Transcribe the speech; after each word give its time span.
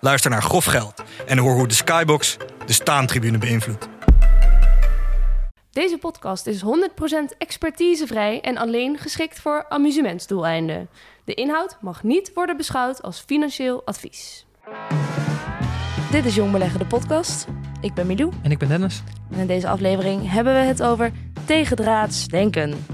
Luister 0.00 0.30
naar 0.30 0.42
Grof 0.42 0.64
Geld 0.64 1.02
en 1.26 1.38
hoor 1.38 1.54
hoe 1.54 1.68
de 1.68 1.74
Skybox 1.74 2.36
de 2.66 2.72
staantribune 2.72 3.38
beïnvloedt. 3.38 3.88
Deze 5.70 5.98
podcast 5.98 6.46
is 6.46 6.62
100% 6.62 6.64
expertisevrij 7.38 8.40
en 8.40 8.56
alleen 8.56 8.98
geschikt 8.98 9.40
voor 9.40 9.66
amusementsdoeleinden. 9.68 10.88
De 11.24 11.34
inhoud 11.34 11.76
mag 11.80 12.02
niet 12.02 12.30
worden 12.34 12.56
beschouwd 12.56 13.02
als 13.02 13.20
financieel 13.26 13.82
advies. 13.84 14.46
Dit 16.10 16.24
is 16.24 16.34
Jong 16.34 16.52
Beleggen, 16.52 16.78
de 16.78 16.86
podcast. 16.86 17.46
Ik 17.80 17.94
ben 17.94 18.06
Milou 18.06 18.32
En 18.42 18.50
ik 18.50 18.58
ben 18.58 18.68
Dennis. 18.68 19.02
en 19.30 19.38
in 19.38 19.46
deze 19.46 19.68
aflevering 19.68 20.30
hebben 20.30 20.52
we 20.54 20.60
het 20.60 20.82
over 20.82 21.12
tegendraads 21.44 22.26
denken. 22.26 22.84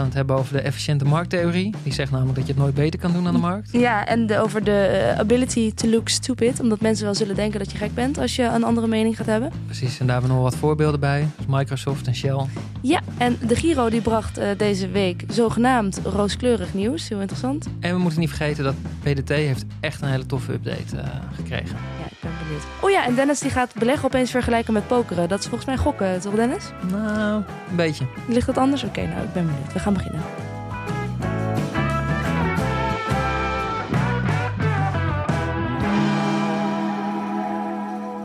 We 0.00 0.06
gaan 0.06 0.14
het 0.14 0.28
hebben 0.28 0.44
over 0.44 0.62
de 0.62 0.68
efficiënte 0.68 1.04
markttheorie. 1.04 1.74
Die 1.82 1.92
zegt 1.92 2.10
namelijk 2.10 2.36
dat 2.36 2.46
je 2.46 2.52
het 2.52 2.62
nooit 2.62 2.74
beter 2.74 3.00
kan 3.00 3.12
doen 3.12 3.26
aan 3.26 3.34
de 3.34 3.40
markt. 3.40 3.72
Ja, 3.72 4.06
en 4.06 4.26
de, 4.26 4.38
over 4.38 4.64
de 4.64 4.70
eh, 4.70 5.18
ability 5.18 5.74
to 5.74 5.88
look 5.88 6.08
stupid. 6.08 6.60
Omdat 6.60 6.80
mensen 6.80 7.04
wel 7.04 7.14
zullen 7.14 7.34
denken 7.34 7.58
dat 7.58 7.72
je 7.72 7.78
gek 7.78 7.94
bent 7.94 8.18
als 8.18 8.36
je 8.36 8.42
een 8.42 8.64
andere 8.64 8.86
mening 8.86 9.16
gaat 9.16 9.26
hebben. 9.26 9.52
Precies, 9.66 10.00
en 10.00 10.06
daar 10.06 10.14
hebben 10.14 10.30
we 10.30 10.40
nog 10.40 10.50
wat 10.50 10.60
voorbeelden 10.60 11.00
bij. 11.00 11.26
Dus 11.36 11.46
Microsoft 11.48 12.06
en 12.06 12.14
Shell. 12.14 12.46
Ja, 12.82 13.00
en 13.18 13.38
de 13.46 13.56
Giro 13.56 13.90
die 13.90 14.00
bracht 14.00 14.38
eh, 14.38 14.48
deze 14.56 14.88
week 14.88 15.24
zogenaamd 15.28 16.00
rooskleurig 16.04 16.74
nieuws. 16.74 17.08
Heel 17.08 17.20
interessant. 17.20 17.66
En 17.80 17.94
we 17.94 18.00
moeten 18.00 18.20
niet 18.20 18.28
vergeten 18.28 18.64
dat 18.64 18.74
PDT 19.00 19.28
heeft 19.28 19.64
echt 19.80 20.02
een 20.02 20.08
hele 20.08 20.26
toffe 20.26 20.52
update 20.52 20.96
eh, 20.96 21.08
gekregen. 21.34 21.76
Ja, 22.02 22.09
ik 22.22 22.28
ben 22.28 22.38
benieuwd. 22.42 22.62
Oh 22.80 22.90
ja, 22.90 23.04
en 23.04 23.14
Dennis 23.14 23.38
die 23.40 23.50
gaat 23.50 23.74
beleggen 23.74 24.04
opeens 24.04 24.30
vergelijken 24.30 24.72
met 24.72 24.86
pokeren. 24.86 25.28
Dat 25.28 25.38
is 25.38 25.46
volgens 25.46 25.66
mij 25.66 25.76
gokken, 25.76 26.20
toch 26.20 26.34
Dennis? 26.34 26.70
Nou, 26.90 27.42
een 27.70 27.76
beetje. 27.76 28.06
Ligt 28.28 28.46
dat 28.46 28.58
anders? 28.58 28.84
Oké, 28.84 29.06
nou, 29.06 29.22
ik 29.22 29.32
ben 29.32 29.46
benieuwd. 29.46 29.72
We 29.72 29.78
gaan 29.78 29.92
beginnen. 29.92 30.22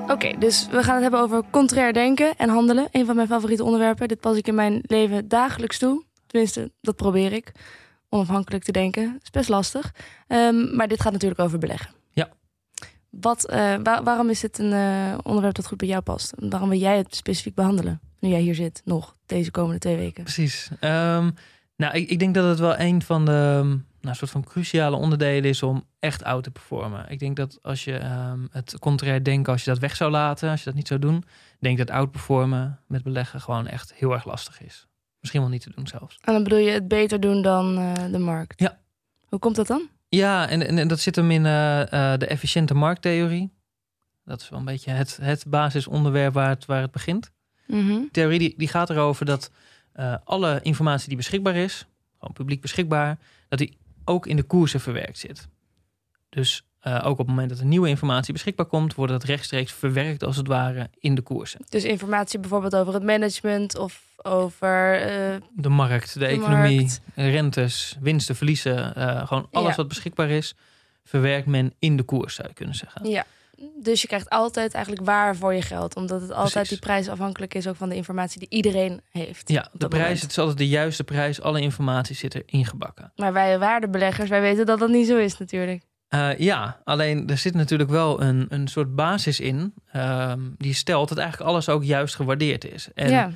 Oké, 0.10 0.38
dus 0.40 0.68
we 0.72 0.84
gaan 0.84 0.94
het 0.94 1.02
hebben 1.02 1.20
over 1.20 1.44
contrair 1.50 1.94
denken 1.94 2.38
en 2.38 2.50
handelen. 2.50 2.88
Een 2.92 3.06
van 3.06 3.16
mijn 3.16 3.28
favoriete 3.28 3.64
onderwerpen. 3.64 4.08
Dit 4.08 4.20
pas 4.20 4.38
ik 4.38 4.48
in 4.48 4.56
mijn 4.56 4.80
leven 4.82 5.28
dagelijks 5.28 5.78
toe. 5.78 6.04
Tenminste, 6.28 6.72
dat 6.82 6.96
probeer 6.96 7.34
ik. 7.34 7.52
Onafhankelijk 8.10 8.64
te 8.64 8.72
denken. 8.72 9.12
Dat 9.14 9.22
is 9.24 9.30
best 9.30 9.50
lastig. 9.50 9.94
Ehm, 10.28 10.76
maar 10.76 10.88
dit 10.88 11.02
gaat 11.02 11.12
natuurlijk 11.12 11.42
over 11.42 11.60
beleggen. 11.60 12.05
Wat, 13.22 13.48
eh, 13.50 13.76
wa- 13.84 14.04
waarom 14.04 14.30
is 14.30 14.40
dit 14.40 14.60
een 14.60 14.74
eh, 14.74 15.18
onderwerp 15.24 15.56
dat 15.56 15.68
goed 15.68 15.78
bij 15.78 15.88
jou 15.88 16.02
past? 16.02 16.32
En 16.32 16.50
Waarom 16.50 16.70
wil 16.70 16.80
jij 16.80 16.98
het 16.98 17.16
specifiek 17.16 17.56
behandelen? 17.56 18.00
Nu 18.20 18.30
jij 18.30 18.40
hier 18.42 18.56
zit, 18.56 18.82
nog, 18.86 19.16
deze 19.26 19.52
komende 19.52 19.80
twee 19.80 19.96
weken. 19.96 20.24
Precies. 20.24 20.70
Ehm, 20.80 21.32
nou, 21.76 21.94
ik, 21.94 22.10
ik 22.10 22.20
denk 22.20 22.34
dat 22.36 22.46
het 22.50 22.60
wel 22.60 22.80
een 22.80 23.02
van 23.02 23.26
de 23.26 23.78
nou, 24.02 24.16
soort 24.16 24.32
van 24.32 24.44
cruciale 24.44 24.96
onderdelen 24.96 25.50
is 25.50 25.64
om 25.64 25.84
echt 26.00 26.24
oud 26.24 26.44
te 26.44 26.52
performen. 26.52 27.06
Ik 27.10 27.20
denk 27.20 27.36
dat 27.36 27.60
als 27.62 27.84
je 27.84 27.94
ehm, 27.98 28.40
het 28.52 28.80
contrair 28.80 29.24
denken, 29.24 29.52
als 29.54 29.64
je 29.64 29.70
dat 29.70 29.80
weg 29.80 29.96
zou 29.96 30.12
laten, 30.12 30.50
als 30.50 30.60
je 30.60 30.66
dat 30.66 30.74
niet 30.76 30.88
zou 30.88 31.00
doen, 31.00 31.24
denk 31.60 31.80
ik 31.80 31.88
dat 31.88 31.96
oud 31.96 32.12
performen 32.12 32.80
met 32.88 33.04
beleggen 33.04 33.42
gewoon 33.42 33.68
echt 33.68 33.94
heel 33.94 34.12
erg 34.12 34.26
lastig 34.26 34.62
is. 34.62 34.88
Misschien 35.20 35.42
wel 35.42 35.50
niet 35.50 35.62
te 35.62 35.72
doen 35.76 35.88
zelfs. 35.88 36.18
En 36.22 36.34
dan 36.34 36.44
bedoel 36.44 36.60
je 36.60 36.72
het 36.72 36.88
beter 36.88 37.20
doen 37.20 37.42
dan 37.42 37.78
eh, 37.78 37.94
de 38.12 38.20
markt? 38.20 38.60
Ja. 38.60 38.80
Hoe 39.26 39.40
komt 39.40 39.56
dat 39.56 39.68
dan? 39.68 39.88
Ja, 40.16 40.50
en, 40.50 40.68
en, 40.68 40.78
en 40.78 40.88
dat 40.88 41.00
zit 41.00 41.16
hem 41.16 41.32
in 41.32 41.46
eh, 41.46 41.82
eh, 41.82 42.20
de 42.20 42.28
efficiënte 42.28 42.74
markttheorie. 42.74 43.52
Dat 44.26 44.42
is 44.42 44.50
wel 44.50 44.60
een 44.60 44.66
beetje 44.66 44.92
het, 44.92 45.18
het 45.22 45.46
basisonderwerp 45.48 46.34
waar 46.34 46.50
het, 46.50 46.66
waar 46.66 46.82
het 46.82 46.92
begint. 46.92 47.32
Mhm. 47.68 48.02
Theorie 48.12 48.40
die, 48.40 48.54
die 48.58 48.68
gaat 48.68 48.90
erover 48.90 49.26
dat 49.26 49.52
eh, 49.92 50.16
alle 50.24 50.60
informatie 50.62 51.08
die 51.08 51.18
beschikbaar 51.18 51.56
is, 51.56 51.88
gewoon 52.18 52.34
publiek 52.34 52.62
beschikbaar, 52.62 53.18
dat 53.50 53.60
die 53.60 53.78
ook 54.06 54.28
in 54.28 54.36
de 54.36 54.44
koersen 54.44 54.80
verwerkt 54.80 55.18
zit. 55.18 55.48
Dus 56.30 56.66
eh, 56.86 57.02
ook 57.06 57.12
op 57.12 57.18
het 57.18 57.28
moment 57.28 57.50
dat 57.50 57.60
er 57.60 57.66
nieuwe 57.66 57.88
informatie 57.90 58.34
beschikbaar 58.34 58.66
komt, 58.66 58.96
wordt 58.96 59.12
dat 59.12 59.24
rechtstreeks 59.24 59.72
verwerkt 59.74 60.24
als 60.24 60.38
het 60.38 60.48
ware 60.48 60.90
in 61.00 61.16
de 61.16 61.22
koersen. 61.22 61.60
Dus 61.70 61.84
informatie 61.84 62.40
bijvoorbeeld 62.40 62.76
over 62.76 62.94
het 62.94 63.04
management 63.04 63.78
of 63.78 64.02
over... 64.22 65.02
eh, 65.02 65.36
De 65.56 65.70
markt, 65.70 66.14
de, 66.14 66.20
De 66.20 66.26
economie, 66.26 66.80
markt. 66.82 67.02
rentes, 67.16 67.98
winsten, 68.02 68.36
verliezen, 68.36 68.96
eh, 68.96 69.28
gewoon 69.28 69.48
alles 69.52 69.70
Ja. 69.70 69.76
wat 69.76 69.88
beschikbaar 69.88 70.30
is, 70.30 70.56
verwerkt 71.04 71.48
men 71.48 71.74
in 71.80 71.98
de 71.98 72.04
koers, 72.04 72.36
zou 72.36 72.48
je 72.48 72.54
kunnen 72.54 72.76
zeggen. 72.76 73.10
ja. 73.10 73.26
Dus 73.82 74.02
je 74.02 74.08
krijgt 74.08 74.30
altijd 74.30 74.74
eigenlijk 74.74 75.06
waar 75.06 75.36
voor 75.36 75.54
je 75.54 75.62
geld. 75.62 75.96
Omdat 75.96 76.22
het 76.22 76.30
altijd 76.32 76.52
Precies. 76.52 76.70
die 76.70 76.80
prijs 76.80 77.08
afhankelijk 77.10 77.54
is 77.54 77.68
ook 77.68 77.76
van 77.76 77.90
de 77.90 77.96
informatie 77.96 78.40
die 78.40 78.50
iedereen 78.50 79.02
heeft. 79.12 79.50
Ja, 79.50 79.70
de 79.72 79.88
prijs, 79.88 80.04
moment. 80.04 80.22
het 80.22 80.32
is 80.32 80.38
altijd 80.38 80.58
de 80.58 80.68
juiste 80.68 81.04
prijs. 81.04 81.42
Alle 81.42 81.62
informatie 81.62 82.16
zit 82.16 82.36
erin 82.36 82.66
gebakken. 82.66 83.12
Maar 83.16 83.34
wij 83.34 83.60
waardebeleggers, 83.60 84.30
wij 84.30 84.42
weten 84.42 84.66
dat 84.66 84.80
dat 84.80 84.90
niet 84.90 85.08
zo 85.08 85.18
is 85.18 85.38
natuurlijk. 85.38 85.84
Eh, 86.08 86.38
ja, 86.38 86.82
alleen 86.84 87.30
er 87.30 87.38
zit 87.38 87.54
natuurlijk 87.54 87.90
wel 87.90 88.22
een, 88.22 88.46
een 88.50 88.68
soort 88.68 88.96
basis 88.96 89.40
in. 89.40 89.74
ehm, 89.92 90.40
die 90.58 90.74
stelt 90.74 91.10
dat 91.10 91.18
eigenlijk 91.18 91.50
alles 91.50 91.70
ook 91.70 91.84
juist 91.84 92.16
gewaardeerd 92.16 92.66
is. 92.66 92.88
En 92.94 93.10
ja, 93.10 93.32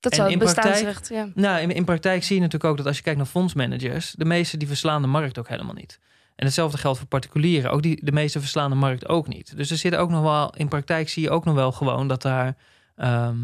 dat 0.00 0.14
zou 0.14 0.30
het 0.30 0.38
praktijk- 0.38 0.64
bestaansrecht... 0.66 1.08
Ja. 1.08 1.28
nou, 1.34 1.60
in, 1.60 1.70
in 1.70 1.84
praktijk 1.84 2.24
zie 2.24 2.34
je 2.34 2.42
natuurlijk 2.42 2.70
ook 2.70 2.76
dat 2.76 2.86
als 2.86 2.96
je 2.96 3.02
kijkt 3.02 3.18
naar 3.18 3.28
fondsmanagers, 3.28 4.14
de 4.16 4.24
meeste 4.24 4.56
die 4.56 4.68
verslaan 4.68 5.02
de 5.02 5.08
markt 5.08 5.38
ook 5.38 5.48
helemaal 5.48 5.74
niet. 5.74 5.98
En 6.36 6.44
hetzelfde 6.44 6.78
geldt 6.78 6.98
voor 6.98 7.06
particulieren. 7.06 7.70
Ook 7.70 7.82
die, 7.82 8.04
de 8.04 8.12
meeste 8.12 8.40
verslaan 8.40 8.70
de 8.70 8.76
markt 8.76 9.08
ook 9.08 9.28
niet. 9.28 9.56
Dus 9.56 9.70
er 9.70 9.76
zit 9.76 9.94
ook 9.94 10.10
nog 10.10 10.22
wel, 10.22 10.54
in 10.54 10.68
praktijk 10.68 11.08
zie 11.08 11.22
je 11.22 11.30
ook 11.30 11.44
nog 11.44 11.54
wel 11.54 11.72
gewoon 11.72 12.08
dat 12.08 12.22
daar 12.22 12.56
ehm 12.96 13.36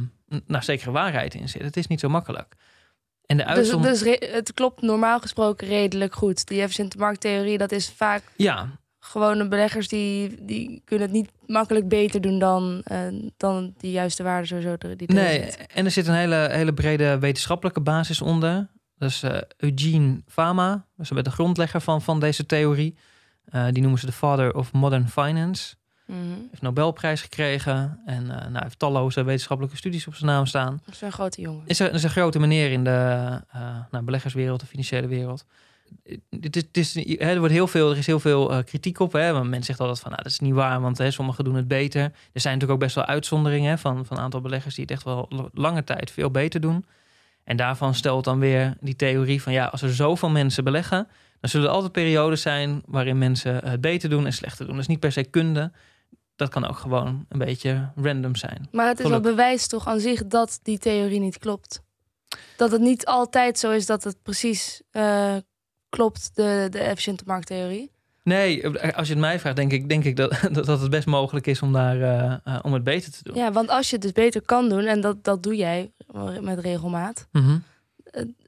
nou, 0.47 0.63
zekere 0.63 0.91
waarheid 0.91 1.35
in 1.35 1.49
zit. 1.49 1.63
Het 1.63 1.77
is 1.77 1.87
niet 1.87 2.01
zo 2.01 2.09
makkelijk. 2.09 2.55
En 3.27 3.37
de 3.37 3.45
Dus, 3.45 3.53
uitzondering. 3.57 3.99
dus 3.99 4.09
re- 4.21 4.33
het 4.37 4.55
klopt 4.55 4.83
normaal 4.83 5.21
gesproken 5.21 5.69
redelijk 5.69 6.15
goed. 6.15 6.47
Die 6.47 6.61
efficiënte 6.61 6.99
markttheorie, 6.99 7.59
dat 7.59 7.73
is 7.73 7.91
vaak 7.91 8.23
ja, 8.37 8.69
gewone 9.01 9.49
beleggers 9.49 9.89
die, 9.89 10.45
die 10.45 10.83
kunnen 10.85 11.07
het 11.07 11.17
niet 11.17 11.31
makkelijk 11.47 11.89
beter 11.89 12.21
doen 12.21 12.39
dan, 12.39 12.81
eh, 12.85 12.99
dan 13.37 13.75
die 13.79 13.91
juiste 13.91 14.23
waarde 14.23 14.47
sowieso 14.47 14.77
die 14.97 15.13
Nee, 15.13 15.43
zit. 15.43 15.67
en 15.67 15.85
er 15.85 15.91
zit 15.91 16.07
een 16.07 16.15
hele, 16.15 16.49
hele 16.51 16.75
brede 16.75 17.19
wetenschappelijke 17.19 17.81
basis 17.81 18.21
onder. 18.21 18.69
Dat 18.97 19.11
is 19.11 19.23
eh, 19.23 19.41
Eugene 19.57 20.23
Fama, 20.27 20.87
dat 20.97 21.11
is 21.17 21.23
de 21.25 21.31
grondlegger 21.31 21.81
van, 21.81 22.03
van 22.03 22.21
deze 22.21 22.47
theorie. 22.47 22.97
Eh, 23.45 23.67
die 23.71 23.83
noemen 23.83 24.01
ze 24.01 24.07
de 24.07 24.13
father 24.13 24.55
of 24.55 24.73
modern 24.73 25.09
finance. 25.09 25.75
Mhm. 26.07 26.19
Heeft 26.51 26.63
Nobelprijs 26.63 27.23
gekregen 27.23 28.01
en 28.07 28.31
eh, 28.31 28.49
nou, 28.51 28.63
heeft 28.63 28.79
talloze 28.79 29.23
wetenschappelijke 29.23 29.77
studies 29.77 30.07
op 30.07 30.15
zijn 30.15 30.31
naam 30.31 30.47
staan. 30.47 30.81
Dat 30.85 30.95
is 30.95 31.01
een 31.01 31.13
grote 31.13 31.41
jongen. 31.41 31.63
Is 31.67 31.79
een, 31.79 31.93
is 31.93 32.03
een 32.03 32.11
grote 32.11 32.39
meneer 32.39 32.71
in 32.71 32.85
de 32.85 33.41
eh, 33.51 33.77
nou, 33.91 34.05
beleggerswereld, 34.05 34.61
de 34.61 34.67
financiële 34.67 35.07
wereld. 35.07 35.45
Het 36.41 36.57
is, 36.57 36.63
het 36.63 36.77
is, 36.77 36.95
hè, 36.95 37.31
er, 37.31 37.39
wordt 37.39 37.55
heel 37.55 37.67
veel, 37.67 37.91
er 37.91 37.97
is 37.97 38.07
heel 38.07 38.21
veel 38.21 38.53
eh, 38.53 38.65
kritiek 38.65 38.99
op. 38.99 39.13
Hè? 39.13 39.33
Want 39.33 39.49
men 39.49 39.63
zegt 39.63 39.81
altijd 39.81 40.01
van, 40.01 40.11
nou, 40.11 40.23
dat 40.23 40.33
is 40.33 40.39
niet 40.39 40.55
waar, 40.55 40.81
want 40.81 40.99
hè, 40.99 41.11
sommigen 41.11 41.45
doen 41.45 41.55
het 41.55 41.69
beter. 41.69 42.03
Er 42.03 42.41
zijn 42.41 42.55
natuurlijk 42.55 42.73
ook 42.73 42.87
best 42.87 42.95
wel 42.95 43.05
uitzonderingen 43.05 43.71
hè, 43.71 43.79
van, 43.79 44.07
van 44.07 44.17
een 44.17 44.23
aantal 44.23 44.41
beleggers 44.41 44.75
die 44.75 44.85
het 44.85 44.93
echt 44.93 45.05
wel 45.05 45.51
lange 45.53 45.85
tijd 45.85 46.11
veel 46.11 46.31
beter 46.31 46.61
doen. 46.61 46.85
En 47.45 47.57
daarvan 47.57 47.95
stelt 47.95 48.25
dan 48.25 48.39
weer 48.39 48.77
die 48.81 48.97
theorie 48.97 49.43
van, 49.43 49.53
ja, 49.53 49.65
als 49.65 49.83
er 49.83 49.95
zoveel 49.95 50.31
mensen 50.31 50.65
beleggen, 50.65 51.09
dan 51.41 51.51
zullen 51.51 51.69
er 51.69 51.75
altijd 51.75 51.93
periodes 51.93 52.43
zijn 52.43 52.83
waarin 52.87 53.19
mensen 53.19 53.69
het 53.69 53.81
beter 53.81 54.09
doen 54.09 54.27
en 54.27 54.33
slechter 54.33 54.65
doen. 54.65 54.75
Dat 54.75 54.83
is 54.83 54.89
niet 54.89 55.01
per 55.01 55.13
se 55.13 55.25
kunde. 55.25 55.73
Dat 56.37 56.49
kan 56.49 56.67
ook 56.69 56.77
gewoon 56.79 57.27
een 57.29 57.39
beetje 57.39 57.91
random 57.97 58.37
zijn. 58.37 58.69
Maar 58.73 58.87
het 58.87 58.99
is 59.01 59.09
wel 59.09 59.17
Geluk. 59.19 59.31
bewijs 59.37 59.67
toch 59.67 59.87
aan 59.87 60.01
zich 60.01 60.27
dat 60.27 60.59
die 60.63 60.79
theorie 60.79 61.21
niet 61.21 61.39
klopt. 61.39 61.83
Dat 62.57 62.71
het 62.71 62.81
niet 62.81 63.07
altijd 63.07 63.59
zo 63.59 63.71
is 63.71 63.87
dat 63.87 64.05
het 64.05 64.23
precies 64.23 64.83
eh, 64.91 65.37
klopt, 65.89 66.31
de, 66.35 66.67
de 66.71 66.79
efficiënte 66.79 67.25
markttheorie. 67.27 67.93
Nee, 68.23 68.67
als 68.95 69.07
je 69.07 69.13
het 69.13 69.23
mij 69.23 69.39
vraagt, 69.41 69.57
denk 69.57 69.73
ik, 69.73 69.89
denk 69.89 70.05
ik 70.05 70.17
dat, 70.17 70.31
dat 70.53 70.67
dat 70.67 70.81
het 70.81 70.91
best 70.91 71.07
mogelijk 71.07 71.47
is 71.47 71.63
om, 71.63 71.73
daar, 71.73 72.01
eh, 72.01 72.37
eh, 72.45 72.59
om 72.63 72.73
het 72.73 72.85
beter 72.85 73.13
te 73.13 73.23
doen. 73.23 73.35
Ja, 73.37 73.53
want 73.53 73.69
als 73.69 73.87
je 73.89 73.93
het 73.95 74.03
dus 74.03 74.13
beter 74.13 74.43
kan 74.43 74.69
doen, 74.69 74.85
en 74.85 75.01
dat, 75.01 75.25
dat 75.25 75.43
doe 75.43 75.57
jij 75.57 75.93
met 76.41 76.59
regelmaat, 76.59 77.27
Mhm. 77.33 77.59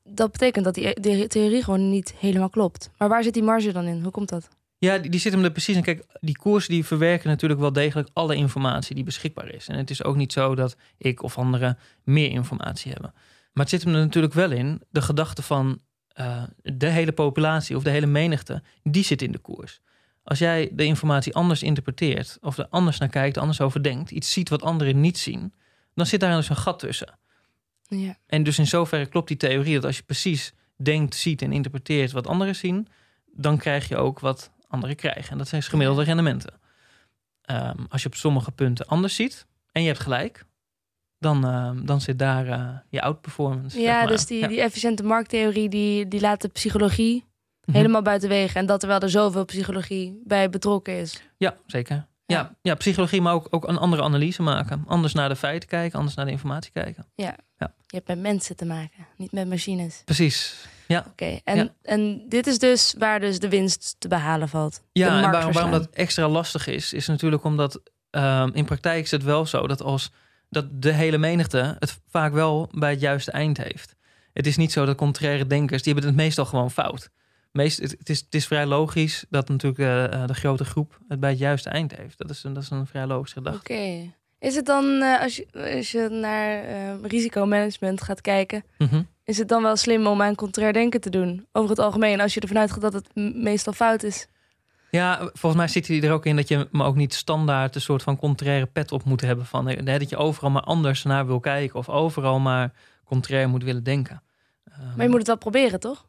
dat 0.02 0.32
betekent 0.32 0.64
dat 0.64 0.74
die, 0.74 1.00
die 1.00 1.26
theorie 1.26 1.62
gewoon 1.64 1.90
niet 1.90 2.14
helemaal 2.18 2.50
klopt. 2.50 2.90
Maar 2.98 3.08
waar 3.08 3.22
zit 3.22 3.34
die 3.34 3.42
marge 3.42 3.72
dan 3.72 3.84
in? 3.84 4.02
Hoe 4.02 4.10
komt 4.12 4.28
dat? 4.28 4.48
Ja, 4.86 4.98
die, 4.98 5.10
die 5.10 5.20
zit 5.20 5.32
hem 5.32 5.44
er 5.44 5.50
precies 5.50 5.76
in. 5.76 5.82
Kijk, 5.82 6.04
die 6.20 6.36
koersen 6.38 6.72
die 6.72 6.84
verwerken 6.84 7.28
natuurlijk 7.28 7.60
wel 7.60 7.72
degelijk 7.72 8.08
alle 8.12 8.36
informatie 8.36 8.94
die 8.94 9.04
beschikbaar 9.04 9.48
is. 9.48 9.68
En 9.68 9.76
het 9.76 9.90
is 9.90 10.04
ook 10.04 10.16
niet 10.16 10.32
zo 10.32 10.54
dat 10.54 10.76
ik 10.98 11.22
of 11.22 11.38
anderen 11.38 11.78
meer 12.04 12.30
informatie 12.30 12.92
hebben. 12.92 13.12
Maar 13.52 13.64
het 13.64 13.74
zit 13.74 13.84
hem 13.84 13.94
er 13.94 14.00
natuurlijk 14.00 14.34
wel 14.34 14.50
in, 14.50 14.82
de 14.90 15.02
gedachte 15.02 15.42
van 15.42 15.80
eh, 16.08 16.42
de 16.62 16.86
hele 16.86 17.12
populatie 17.12 17.76
of 17.76 17.82
de 17.82 17.90
hele 17.90 18.06
menigte, 18.06 18.62
die 18.82 19.04
zit 19.04 19.22
in 19.22 19.32
de 19.32 19.38
koers. 19.38 19.80
Als 20.24 20.38
jij 20.38 20.70
de 20.72 20.84
informatie 20.84 21.34
anders 21.34 21.62
interpreteert, 21.62 22.38
of 22.40 22.58
er 22.58 22.66
anders 22.70 22.98
naar 22.98 23.08
kijkt, 23.08 23.38
anders 23.38 23.60
over 23.60 23.82
denkt, 23.82 24.10
iets 24.10 24.32
ziet 24.32 24.48
wat 24.48 24.62
anderen 24.62 25.00
niet 25.00 25.18
zien, 25.18 25.54
dan 25.94 26.06
zit 26.06 26.20
daar 26.20 26.36
dus 26.36 26.48
een 26.48 26.56
gat 26.56 26.78
tussen. 26.78 27.18
Ja. 27.88 28.16
En 28.26 28.42
dus 28.42 28.58
in 28.58 28.66
zoverre 28.66 29.06
klopt 29.06 29.28
die 29.28 29.36
theorie 29.36 29.74
dat 29.74 29.84
als 29.84 29.96
je 29.96 30.02
precies 30.02 30.52
denkt, 30.76 31.14
ziet 31.14 31.42
en 31.42 31.52
interpreteert 31.52 32.12
wat 32.12 32.26
anderen 32.26 32.56
zien, 32.56 32.88
dan 33.32 33.58
krijg 33.58 33.88
je 33.88 33.96
ook 33.96 34.20
wat 34.20 34.50
anderen 34.68 34.96
krijgen. 34.96 35.30
En 35.32 35.38
dat 35.38 35.48
zijn 35.48 35.62
gemiddelde 35.62 36.04
rendementen. 36.04 36.54
Ehm, 37.42 37.84
als 37.88 38.02
je 38.02 38.08
op 38.08 38.14
sommige 38.14 38.50
punten 38.52 38.86
anders 38.86 39.14
ziet 39.14 39.46
en 39.72 39.82
je 39.82 39.88
hebt 39.88 40.00
gelijk, 40.00 40.44
dan, 41.18 41.44
ehm, 41.46 41.84
dan 41.84 42.00
zit 42.00 42.18
daar 42.18 42.46
eh, 42.48 42.68
je 42.90 43.02
outperformance. 43.02 43.78
Ja, 43.80 43.84
zeg 43.84 43.98
maar. 43.98 44.06
dus 44.06 44.26
die, 44.26 44.38
Ja. 44.38 44.48
die 44.48 44.60
efficiënte 44.60 45.02
markttheorie 45.02 45.68
die, 45.68 46.08
die 46.08 46.20
laat 46.20 46.40
de 46.40 46.48
psychologie 46.48 47.24
Mhm. 47.64 47.76
helemaal 47.76 48.02
buiten 48.02 48.28
wegen. 48.28 48.60
En 48.60 48.66
dat 48.66 48.80
terwijl 48.80 49.00
er 49.00 49.10
zoveel 49.10 49.44
psychologie 49.44 50.20
bij 50.24 50.50
betrokken 50.50 50.94
is. 50.98 51.22
Ja, 51.36 51.56
zeker. 51.66 51.94
Ja. 51.96 52.04
Ja, 52.36 52.54
ja, 52.62 52.74
psychologie, 52.74 53.20
maar 53.20 53.32
ook, 53.32 53.46
ook 53.50 53.68
een 53.68 53.76
andere 53.78 54.02
analyse 54.02 54.42
maken. 54.42 54.84
Anders 54.86 55.12
naar 55.14 55.28
de 55.28 55.36
feiten 55.36 55.68
kijken, 55.68 55.98
anders 55.98 56.16
naar 56.16 56.24
de 56.24 56.30
informatie 56.30 56.72
kijken. 56.72 57.06
Je 57.14 57.32
hebt 57.86 58.08
met 58.08 58.18
mensen 58.18 58.56
te 58.56 58.64
maken, 58.64 59.06
niet 59.16 59.32
met 59.32 59.48
machines. 59.48 60.02
Precies. 60.04 60.66
Oké, 60.88 61.38
en, 61.44 61.56
Ja. 61.56 61.72
en 61.82 62.22
dit 62.28 62.46
is 62.46 62.58
dus 62.58 62.94
waar 62.98 63.20
dus 63.20 63.38
de 63.38 63.48
winst 63.48 63.96
te 63.98 64.08
behalen 64.08 64.48
valt. 64.48 64.82
Ja, 64.92 65.22
en 65.22 65.30
waarom, 65.52 65.70
dat 65.70 65.88
extra 65.90 66.28
lastig 66.28 66.66
is, 66.66 66.92
is 66.92 67.06
natuurlijk 67.06 67.44
omdat 67.44 67.80
ehm, 68.10 68.50
in 68.52 68.64
praktijk 68.64 69.04
is 69.04 69.10
het 69.10 69.22
wel 69.22 69.46
zo 69.46 69.66
dat 69.66 69.82
als 69.82 70.10
dat 70.50 70.66
de 70.82 70.92
hele 70.92 71.18
menigte 71.18 71.76
het 71.78 71.98
vaak 72.08 72.32
wel 72.32 72.68
bij 72.72 72.90
het 72.90 73.00
juiste 73.00 73.30
eind 73.30 73.56
heeft. 73.56 73.94
Het 74.32 74.46
is 74.46 74.56
niet 74.56 74.72
zo 74.72 74.84
dat 74.84 74.96
contraire 74.96 75.46
denkers, 75.46 75.82
die 75.82 75.92
hebben 75.92 76.10
het 76.10 76.20
meestal 76.20 76.44
gewoon 76.44 76.70
fout. 76.70 77.10
Meest, 77.52 77.78
het, 77.80 77.90
het 77.98 78.08
is, 78.08 78.18
het 78.20 78.34
is 78.34 78.46
vrij 78.46 78.66
logisch 78.66 79.24
dat 79.30 79.48
natuurlijk 79.48 79.80
eh, 79.80 80.04
eh, 80.22 80.26
de 80.26 80.34
grote 80.34 80.64
groep 80.64 80.98
het 81.08 81.20
bij 81.20 81.30
het 81.30 81.38
juiste 81.38 81.70
eind 81.70 81.96
heeft. 81.96 82.18
Dat 82.18 82.30
is 82.30 82.44
een, 82.44 82.52
dat 82.52 82.62
is 82.62 82.70
een 82.70 82.86
vrij 82.86 83.06
logische 83.06 83.36
gedachte. 83.36 83.58
Oké. 83.72 84.12
Is 84.38 84.54
het 84.54 84.66
dan, 84.66 85.02
eh, 85.02 85.20
als, 85.20 85.36
je, 85.36 85.46
als 85.76 85.90
je 85.90 86.08
naar 86.08 86.64
risicomanagement 87.02 88.02
gaat 88.02 88.20
kijken, 88.20 88.64
Mhm. 88.78 89.02
Is 89.26 89.38
het 89.38 89.48
dan 89.48 89.62
wel 89.62 89.76
slim 89.76 90.06
om 90.06 90.22
aan 90.22 90.34
contrair 90.34 90.72
denken 90.72 91.00
te 91.00 91.10
doen? 91.10 91.46
Over 91.52 91.70
het 91.70 91.78
algemeen, 91.78 92.20
als 92.20 92.34
je 92.34 92.40
ervan 92.40 92.58
uitgaat 92.58 92.80
dat 92.80 92.92
het 92.92 93.14
meestal 93.34 93.72
fout 93.72 94.02
is. 94.02 94.28
Ja, 94.90 95.18
volgens 95.18 95.54
mij 95.54 95.68
zit 95.68 95.86
hij 95.86 96.02
er 96.02 96.12
ook 96.12 96.26
in 96.26 96.36
dat 96.36 96.48
je 96.48 96.68
maar 96.70 96.86
ook 96.86 96.96
niet 96.96 97.14
standaard 97.14 97.74
een 97.74 97.80
soort 97.80 98.02
van 98.02 98.16
contraire 98.16 98.66
pet 98.66 98.92
op 98.92 99.04
moet 99.04 99.20
hebben. 99.20 99.46
Van, 99.46 99.68
eh, 99.68 99.98
dat 99.98 100.08
je 100.08 100.16
overal 100.16 100.50
maar 100.50 100.62
anders 100.62 101.02
naar 101.02 101.26
wil 101.26 101.40
kijken 101.40 101.78
of 101.78 101.88
overal 101.88 102.38
maar 102.38 102.72
contrair 103.04 103.48
moet 103.48 103.64
willen 103.64 103.82
denken. 103.82 104.22
Ehm, 104.64 104.80
Maar 104.96 105.04
je 105.04 105.08
moet 105.08 105.18
het 105.18 105.26
wel 105.26 105.36
proberen, 105.36 105.80
toch? 105.80 106.06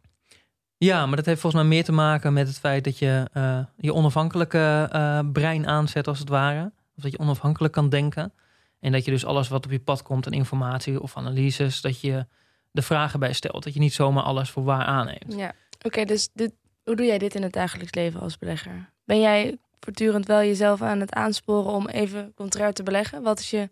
Ja, 0.78 1.06
maar 1.06 1.16
dat 1.16 1.26
heeft 1.26 1.42
volgens 1.42 1.62
mij 1.62 1.72
meer 1.72 1.84
te 1.84 1.92
maken 1.92 2.34
met 2.34 2.48
het 2.48 2.60
feit 2.60 2.84
dat 2.84 2.98
je 2.98 3.30
eh, 3.34 3.60
je 3.78 3.94
onafhankelijke 3.94 4.90
eh, 4.92 5.20
brein 5.34 5.68
aanzet, 5.68 6.08
als 6.08 6.20
het 6.20 6.30
ware. 6.30 6.72
Of 6.98 7.04
dat 7.04 7.12
je 7.12 7.20
onafhankelijk 7.20 7.74
kan 7.74 7.90
denken. 7.90 8.34
En 8.80 8.92
dat 8.92 9.06
je 9.06 9.12
dus 9.12 9.26
alles 9.26 9.48
wat 9.48 9.66
op 9.66 9.72
je 9.72 9.80
pad 9.80 10.02
komt 10.02 10.26
aan 10.26 10.34
informatie 10.34 11.02
of 11.02 11.18
analyses, 11.18 11.82
dat 11.82 12.02
je 12.02 12.26
de 12.78 12.84
vragen 12.84 13.20
bij 13.20 13.34
stelt. 13.34 13.64
Dat 13.64 13.74
je 13.74 13.80
niet 13.80 13.94
zomaar 13.94 14.24
alles 14.24 14.50
voor 14.50 14.64
waar 14.64 14.86
aanneemt. 14.86 15.34
Ja. 15.36 15.54
Oké, 15.86 16.06
dus 16.06 16.30
dit, 16.34 16.54
hoe 16.84 16.96
doe 16.96 17.06
jij 17.06 17.18
dit 17.18 17.36
in 17.36 17.44
het 17.44 17.54
dagelijks 17.54 17.94
leven 17.94 18.20
als 18.20 18.38
belegger? 18.38 18.90
Ben 19.06 19.20
jij 19.20 19.58
voortdurend 19.80 20.26
wel 20.26 20.40
jezelf 20.40 20.82
aan 20.82 21.00
het 21.00 21.14
aansporen 21.14 21.72
om 21.72 21.88
even 21.88 22.34
contrair 22.36 22.74
te 22.74 22.84
beleggen? 22.84 23.22
Wat 23.22 23.40
is 23.40 23.50
je, 23.50 23.70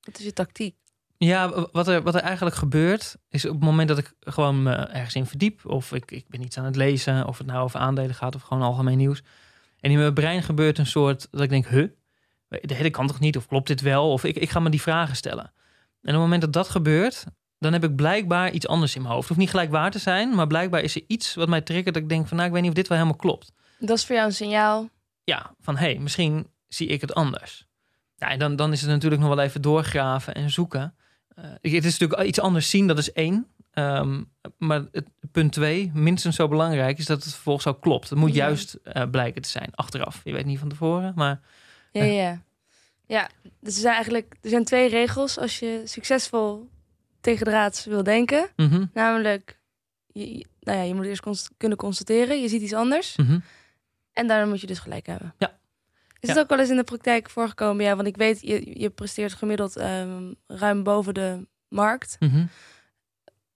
wat 0.00 0.18
is 0.18 0.24
je 0.24 0.32
tactiek? 0.32 0.76
Ja, 1.16 1.68
wat 1.72 1.88
er, 1.88 2.02
wat 2.02 2.14
er 2.14 2.20
eigenlijk 2.20 2.56
gebeurt, 2.56 3.16
is 3.28 3.44
op 3.44 3.54
het 3.54 3.64
moment 3.64 3.88
dat 3.88 3.98
ik 3.98 4.12
gewoon 4.20 4.62
me 4.62 4.74
ergens 4.74 5.14
in 5.14 5.26
verdiep, 5.26 5.66
of 5.66 5.92
ik, 5.92 6.10
ik 6.10 6.28
ben 6.28 6.42
iets 6.42 6.58
aan 6.58 6.64
het 6.64 6.76
lezen, 6.76 7.26
of 7.26 7.38
het 7.38 7.46
nou 7.46 7.62
over 7.62 7.80
aandelen 7.80 8.14
gaat 8.14 8.34
of 8.34 8.42
gewoon 8.42 8.62
algemeen 8.62 8.96
nieuws. 8.96 9.22
En 9.80 9.90
in 9.90 9.98
mijn 9.98 10.14
brein 10.14 10.42
gebeurt 10.42 10.78
een 10.78 10.86
soort 10.86 11.28
dat 11.30 11.40
ik 11.40 11.50
denk, 11.50 11.66
huh, 11.66 11.88
de 12.48 12.74
hele 12.74 12.90
kan 12.90 13.06
toch 13.06 13.20
niet, 13.20 13.36
of 13.36 13.46
klopt 13.46 13.66
dit 13.66 13.80
wel? 13.80 14.12
Of 14.12 14.24
ik, 14.24 14.36
ik 14.36 14.50
ga 14.50 14.60
me 14.60 14.70
die 14.70 14.82
vragen 14.82 15.16
stellen. 15.16 15.52
En 16.02 16.14
op 16.14 16.20
het 16.20 16.30
moment 16.30 16.40
dat 16.40 16.52
dat 16.52 16.68
gebeurt, 16.68 17.24
dan 17.62 17.72
heb 17.72 17.84
ik 17.84 17.96
blijkbaar 17.96 18.50
iets 18.50 18.66
anders 18.66 18.94
in 18.94 19.02
mijn 19.02 19.14
hoofd. 19.14 19.28
Het 19.28 19.36
hoeft 19.36 19.46
niet 19.46 19.56
gelijk 19.60 19.70
waar 19.70 19.90
te 19.90 19.98
zijn, 19.98 20.34
maar 20.34 20.46
blijkbaar 20.46 20.80
is 20.80 20.94
er 20.96 21.02
iets 21.06 21.34
wat 21.34 21.48
mij 21.48 21.60
triggert 21.60 21.94
dat 21.94 22.02
ik 22.02 22.08
denk 22.08 22.26
van, 22.28 22.36
nou, 22.36 22.48
ik 22.48 22.54
weet 22.54 22.62
niet 22.62 22.70
of 22.70 22.76
dit 22.76 22.88
wel 22.88 22.98
helemaal 22.98 23.18
klopt. 23.20 23.52
Dat 23.78 23.96
is 23.98 24.04
voor 24.04 24.14
jou 24.14 24.26
een 24.28 24.34
signaal. 24.34 24.88
Ja, 25.24 25.54
van 25.60 25.76
hé, 25.76 25.84
hey, 25.92 25.98
misschien 25.98 26.46
zie 26.68 26.86
ik 26.88 27.00
het 27.00 27.14
anders. 27.14 27.66
Ja, 28.16 28.28
en 28.28 28.38
dan, 28.38 28.56
dan 28.56 28.72
is 28.72 28.80
het 28.80 28.90
natuurlijk 28.90 29.22
nog 29.22 29.34
wel 29.34 29.44
even 29.44 29.62
doorgraven 29.62 30.34
en 30.34 30.50
zoeken. 30.50 30.94
Eh, 31.34 31.44
het 31.60 31.84
is 31.84 31.98
natuurlijk 31.98 32.28
iets 32.28 32.40
anders 32.40 32.70
zien, 32.70 32.86
dat 32.86 32.98
is 32.98 33.12
één. 33.12 33.46
Ehm, 33.72 34.22
maar 34.58 34.84
het, 34.92 35.06
punt 35.32 35.52
twee, 35.52 35.90
minstens 35.94 36.36
zo 36.36 36.48
belangrijk, 36.48 36.98
is 36.98 37.06
dat 37.06 37.24
het 37.24 37.32
vervolgens 37.32 37.66
ook 37.66 37.80
klopt. 37.80 38.10
Het 38.10 38.18
moet 38.18 38.34
Ja. 38.34 38.44
juist 38.44 38.74
eh, 38.74 39.02
blijken 39.10 39.42
te 39.42 39.48
zijn, 39.48 39.70
achteraf. 39.74 40.20
Je 40.24 40.32
weet 40.32 40.44
niet 40.44 40.58
van 40.58 40.68
tevoren, 40.68 41.12
maar 41.16 41.40
Ja, 41.92 42.02
ja. 42.04 42.42
Ja, 43.06 43.28
dus 43.60 43.74
er 43.74 43.80
zijn 43.80 43.94
eigenlijk 43.94 44.36
er 44.42 44.50
zijn 44.50 44.64
twee 44.64 44.88
regels 44.88 45.38
als 45.38 45.58
je 45.58 45.82
succesvol 45.84 46.68
tegen 47.22 47.44
de 47.44 47.50
raads 47.50 47.84
wil 47.84 48.02
denken. 48.02 48.48
mhm, 48.56 48.84
Namelijk, 48.92 49.60
je, 50.06 50.46
nou 50.60 50.78
ja, 50.78 50.84
je 50.84 50.94
moet 50.94 51.04
eerst 51.06 51.22
const- 51.22 51.50
kunnen 51.56 51.78
constateren, 51.78 52.40
je 52.40 52.48
ziet 52.48 52.62
iets 52.62 52.72
anders. 52.74 53.16
mhm. 53.16 53.38
En 54.12 54.26
daarna 54.26 54.46
moet 54.46 54.60
je 54.60 54.66
dus 54.66 54.78
gelijk 54.78 55.06
hebben. 55.06 55.34
Ja. 55.38 55.48
Is 56.20 56.28
Ja. 56.28 56.34
het 56.34 56.38
ook 56.42 56.48
wel 56.48 56.58
eens 56.58 56.70
in 56.70 56.76
de 56.76 56.84
praktijk 56.84 57.30
voorgekomen? 57.30 57.84
Ja, 57.84 57.96
want 57.96 58.08
ik 58.08 58.16
weet, 58.16 58.40
je, 58.40 58.80
je 58.80 58.90
presteert 58.90 59.32
gemiddeld 59.32 59.76
ehm, 59.76 60.32
ruim 60.46 60.82
boven 60.82 61.14
de 61.14 61.46
markt. 61.68 62.16
mhm. 62.18 62.44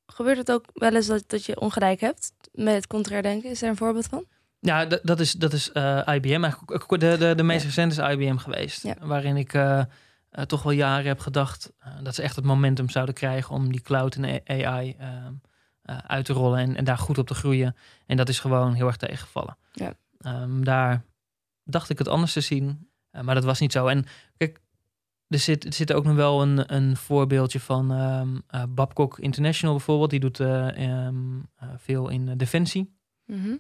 Gebeurt 0.06 0.36
het 0.36 0.52
ook 0.52 0.64
wel 0.74 0.94
eens 0.94 1.06
dat, 1.06 1.24
dat 1.26 1.44
je 1.44 1.60
ongelijk 1.60 2.00
hebt 2.00 2.32
met 2.52 2.74
het 2.74 2.86
contrair 2.86 3.22
denken? 3.22 3.50
Is 3.50 3.58
daar 3.58 3.70
een 3.70 3.76
voorbeeld 3.76 4.06
van? 4.06 4.24
Ja, 4.60 4.84
dat 4.84 5.20
is, 5.20 5.32
dat 5.32 5.52
is 5.52 5.72
eh, 5.72 6.08
IBM. 6.14 6.42
Eigenlijk 6.44 6.88
de, 7.00 7.16
de, 7.18 7.34
de 7.34 7.42
meest 7.42 7.60
Ja. 7.60 7.66
recente 7.66 8.02
is 8.02 8.08
IBM 8.14 8.36
geweest. 8.36 8.82
Ja. 8.82 8.94
Waarin 9.00 9.36
ik 9.36 9.52
eh, 9.54 9.82
eh, 10.36 10.44
toch 10.44 10.62
wel 10.62 10.72
jaren 10.72 11.06
heb 11.06 11.20
gedacht 11.20 11.72
eh, 11.78 11.92
dat 12.02 12.14
ze 12.14 12.22
echt 12.22 12.36
het 12.36 12.44
momentum 12.44 12.88
zouden 12.90 13.14
krijgen 13.14 13.54
om 13.54 13.72
die 13.72 13.80
cloud 13.80 14.14
en 14.14 14.42
AI 14.46 14.94
ehm, 14.98 15.32
eh, 15.82 15.98
uit 15.98 16.24
te 16.24 16.32
rollen 16.32 16.58
en, 16.58 16.76
en 16.76 16.84
daar 16.84 16.98
goed 16.98 17.18
op 17.18 17.26
te 17.26 17.34
groeien. 17.34 17.76
En 18.06 18.16
dat 18.16 18.28
is 18.28 18.40
gewoon 18.40 18.74
heel 18.74 18.86
erg 18.86 18.96
tegengevallen. 18.96 19.56
Ja. 19.72 19.94
Ehm, 20.18 20.62
daar 20.62 21.04
dacht 21.64 21.90
ik 21.90 21.98
het 21.98 22.08
anders 22.08 22.32
te 22.32 22.40
zien, 22.40 22.88
maar 23.22 23.34
dat 23.34 23.44
was 23.44 23.60
niet 23.60 23.72
zo. 23.72 23.86
En 23.86 24.04
kijk, 24.36 24.60
er 25.28 25.38
zit, 25.38 25.64
er 25.64 25.72
zit 25.72 25.92
ook 25.92 26.04
nog 26.04 26.14
wel 26.14 26.42
een, 26.42 26.74
een 26.74 26.96
voorbeeldje 26.96 27.60
van 27.60 27.92
ehm 27.92 28.36
eh, 28.48 28.62
Babcock 28.68 29.18
International 29.18 29.76
bijvoorbeeld. 29.76 30.10
Die 30.10 30.20
doet 30.20 30.40
veel 31.76 32.08
in 32.08 32.36
defensie. 32.36 32.96
Mhm. 33.24 33.56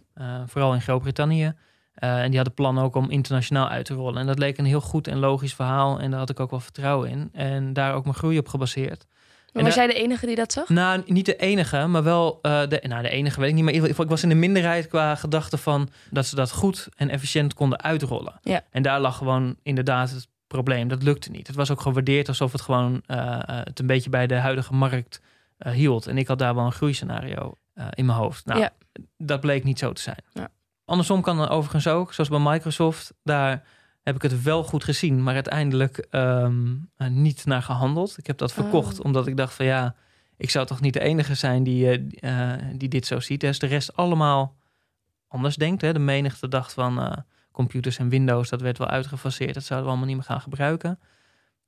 Vooral 0.46 0.74
in 0.74 0.80
Groot-Brittannië. 0.80 1.54
Uh, 2.04 2.22
en 2.22 2.26
die 2.26 2.36
hadden 2.36 2.54
plan 2.54 2.78
ook 2.78 2.94
om 2.94 3.10
internationaal 3.10 3.68
uit 3.68 3.84
te 3.84 3.94
rollen. 3.94 4.20
En 4.20 4.26
dat 4.26 4.38
leek 4.38 4.58
een 4.58 4.64
heel 4.64 4.80
goed 4.80 5.08
en 5.08 5.18
logisch 5.18 5.54
verhaal. 5.54 6.00
En 6.00 6.10
daar 6.10 6.18
had 6.18 6.30
ik 6.30 6.40
ook 6.40 6.50
wel 6.50 6.60
vertrouwen 6.60 7.10
in. 7.10 7.28
En 7.32 7.72
daar 7.72 7.94
ook 7.94 8.04
mijn 8.04 8.16
groei 8.16 8.38
op 8.38 8.48
gebaseerd. 8.48 9.06
Maar 9.52 9.64
was 9.64 9.74
jij 9.74 9.86
de 9.86 9.94
enige 9.94 10.26
die 10.26 10.36
dat 10.36 10.52
zag? 10.52 10.68
Nou, 10.68 11.02
niet 11.06 11.26
de 11.26 11.36
enige, 11.36 11.86
maar 11.86 12.02
wel 12.02 12.38
uh, 12.42 12.60
de, 12.68 12.82
nou, 12.88 13.02
de 13.02 13.08
enige 13.08 13.40
weet 13.40 13.48
ik 13.48 13.54
niet. 13.54 13.64
Maar 13.64 13.72
in 13.72 13.78
ieder 13.78 13.90
geval, 13.90 14.04
ik 14.04 14.10
was 14.10 14.22
in 14.22 14.28
de 14.28 14.34
minderheid 14.34 14.86
qua 14.88 15.14
gedachte 15.14 15.58
van 15.58 15.88
dat 16.10 16.26
ze 16.26 16.34
dat 16.34 16.50
goed 16.50 16.88
en 16.96 17.08
efficiënt 17.10 17.54
konden 17.54 17.82
uitrollen. 17.82 18.38
Ja. 18.42 18.62
En 18.70 18.82
daar 18.82 19.00
lag 19.00 19.16
gewoon 19.16 19.56
inderdaad 19.62 20.10
het 20.10 20.28
probleem. 20.46 20.88
Dat 20.88 21.02
lukte 21.02 21.30
niet. 21.30 21.46
Het 21.46 21.56
was 21.56 21.70
ook 21.70 21.80
gewaardeerd 21.80 22.28
alsof 22.28 22.52
het 22.52 22.60
gewoon 22.60 23.02
uh, 23.06 23.38
het 23.46 23.78
een 23.78 23.86
beetje 23.86 24.10
bij 24.10 24.26
de 24.26 24.34
huidige 24.34 24.72
markt 24.74 25.20
uh, 25.58 25.72
hield. 25.72 26.06
En 26.06 26.18
ik 26.18 26.28
had 26.28 26.38
daar 26.38 26.54
wel 26.54 26.64
een 26.64 26.72
groeiscenario 26.72 27.58
in 27.90 28.06
mijn 28.06 28.18
hoofd. 28.18 28.46
Nou, 28.46 28.60
Ja. 28.60 28.70
dat 29.16 29.40
bleek 29.40 29.64
niet 29.64 29.78
zo 29.78 29.92
te 29.92 30.02
zijn. 30.02 30.22
Ja. 30.32 30.48
Andersom 30.86 31.22
kan 31.22 31.36
dan 31.36 31.48
overigens 31.48 31.86
ook, 31.86 32.12
zoals 32.12 32.30
bij 32.30 32.40
Microsoft. 32.42 33.14
Daar 33.22 33.64
heb 34.02 34.14
ik 34.14 34.22
het 34.22 34.42
wel 34.42 34.64
goed 34.64 34.84
gezien, 34.84 35.22
maar 35.22 35.34
uiteindelijk 35.34 36.06
um, 36.10 36.90
niet 37.08 37.44
naar 37.44 37.62
gehandeld. 37.62 38.18
Ik 38.18 38.26
heb 38.26 38.38
dat 38.38 38.52
verkocht, 38.52 38.98
Oh. 38.98 39.04
omdat 39.04 39.26
ik 39.26 39.36
dacht 39.36 39.54
van 39.54 39.66
ja, 39.66 39.94
ik 40.36 40.50
zou 40.50 40.66
toch 40.66 40.80
niet 40.80 40.92
de 40.92 41.00
enige 41.00 41.34
zijn 41.34 41.62
die, 41.62 42.10
uh, 42.20 42.52
die 42.76 42.88
dit 42.88 43.06
zo 43.06 43.20
ziet. 43.20 43.40
Dus 43.40 43.58
de 43.58 43.66
rest 43.66 43.96
allemaal 43.96 44.56
anders 45.28 45.56
denkt. 45.56 45.82
Hè. 45.82 45.92
De 45.92 45.98
menigte 45.98 46.48
dacht 46.48 46.72
van 46.72 46.98
uh, 46.98 47.12
computers 47.52 47.98
en 47.98 48.08
Windows, 48.08 48.48
dat 48.48 48.60
werd 48.60 48.78
wel 48.78 48.88
uitgefaseerd. 48.88 49.54
Dat 49.54 49.64
zouden 49.64 49.88
we 49.88 49.92
allemaal 49.92 50.14
niet 50.14 50.26
meer 50.26 50.36
gaan 50.36 50.40
gebruiken. 50.40 50.98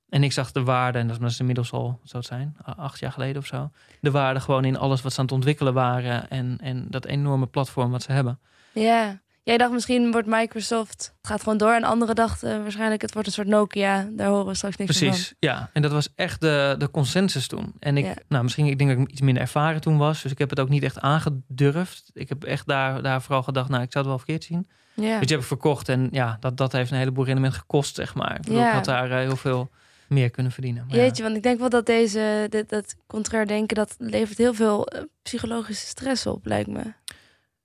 En 0.09 0.23
ik 0.23 0.31
zag 0.31 0.51
de 0.51 0.63
waarde, 0.63 0.99
en 0.99 1.07
dat 1.07 1.21
is 1.21 1.39
inmiddels 1.39 1.71
al, 1.71 1.99
zou 2.03 2.17
het 2.23 2.25
zijn, 2.25 2.55
acht 2.77 2.99
jaar 2.99 3.11
geleden 3.11 3.37
of 3.41 3.45
zo. 3.47 3.71
De 4.01 4.11
waarde 4.11 4.39
gewoon 4.39 4.65
in 4.65 4.77
alles 4.77 5.01
wat 5.01 5.11
ze 5.13 5.19
aan 5.19 5.25
het 5.25 5.33
ontwikkelen 5.33 5.73
waren. 5.73 6.29
En, 6.29 6.57
en 6.61 6.85
dat 6.89 7.05
enorme 7.05 7.45
platform 7.45 7.91
wat 7.91 8.03
ze 8.03 8.11
hebben. 8.11 8.39
Ja. 8.73 9.19
Jij 9.43 9.57
dacht 9.57 9.71
misschien 9.71 10.11
wordt 10.11 10.27
Microsoft, 10.27 11.13
het 11.17 11.27
gaat 11.27 11.43
gewoon 11.43 11.57
door. 11.57 11.73
En 11.73 11.83
anderen 11.83 12.15
dachten 12.15 12.61
waarschijnlijk 12.61 13.01
het 13.01 13.13
wordt 13.13 13.27
een 13.27 13.33
soort 13.33 13.47
Nokia. 13.47 14.07
Daar 14.11 14.27
horen 14.27 14.45
we 14.45 14.53
straks 14.53 14.75
niks 14.77 14.97
Precies, 14.97 15.25
van. 15.27 15.35
ja. 15.39 15.69
En 15.73 15.81
dat 15.81 15.91
was 15.91 16.09
echt 16.15 16.41
de, 16.41 16.75
de 16.77 16.91
consensus 16.91 17.47
toen. 17.47 17.73
En 17.79 17.97
ik, 17.97 18.05
Ja. 18.05 18.13
nou 18.27 18.43
misschien, 18.43 18.65
ik 18.65 18.77
denk 18.77 18.89
dat 18.89 18.99
ik 18.99 19.09
iets 19.11 19.21
minder 19.21 19.43
ervaren 19.43 19.81
toen 19.81 19.97
was. 19.97 20.21
Dus 20.21 20.31
ik 20.31 20.37
heb 20.37 20.49
het 20.49 20.59
ook 20.59 20.69
niet 20.69 20.83
echt 20.83 20.99
aangedurfd. 20.99 22.09
Ik 22.13 22.29
heb 22.29 22.43
echt 22.43 22.67
daar, 22.67 23.01
daar 23.01 23.21
vooral 23.21 23.43
gedacht, 23.43 23.69
nou, 23.69 23.83
ik 23.83 23.91
zou 23.91 24.05
het 24.05 24.13
wel 24.13 24.23
verkeerd 24.25 24.43
zien. 24.43 24.69
Ja. 24.93 25.19
Dus 25.19 25.29
je 25.29 25.35
hebt 25.35 25.47
verkocht 25.47 25.89
en 25.89 26.07
ja, 26.11 26.37
dat, 26.39 26.57
dat 26.57 26.71
heeft 26.71 26.91
een 26.91 26.97
heleboel 26.97 27.25
rendement 27.25 27.53
gekost, 27.53 27.95
zeg 27.95 28.15
maar. 28.15 28.35
Ik, 28.35 28.41
bedoel, 28.41 28.59
Ja. 28.59 28.67
ik 28.67 28.73
had 28.73 28.85
daar 28.85 29.11
eh, 29.11 29.17
heel 29.17 29.35
veel 29.35 29.69
meer 30.09 30.29
kunnen 30.29 30.51
verdienen. 30.51 30.85
Maar 30.87 30.95
ja. 30.95 31.01
Jeetje, 31.03 31.23
want 31.23 31.35
ik 31.35 31.43
denk 31.43 31.59
wel 31.59 31.69
dat 31.69 31.85
deze, 31.85 32.47
dit, 32.49 32.69
dat 32.69 32.95
contrair 33.07 33.47
denken, 33.47 33.75
dat 33.75 33.95
levert 33.97 34.37
heel 34.37 34.53
veel 34.53 34.87
eh, 34.87 35.01
psychologische 35.21 35.85
stress 35.85 36.25
op, 36.25 36.45
lijkt 36.45 36.69
me. 36.69 36.81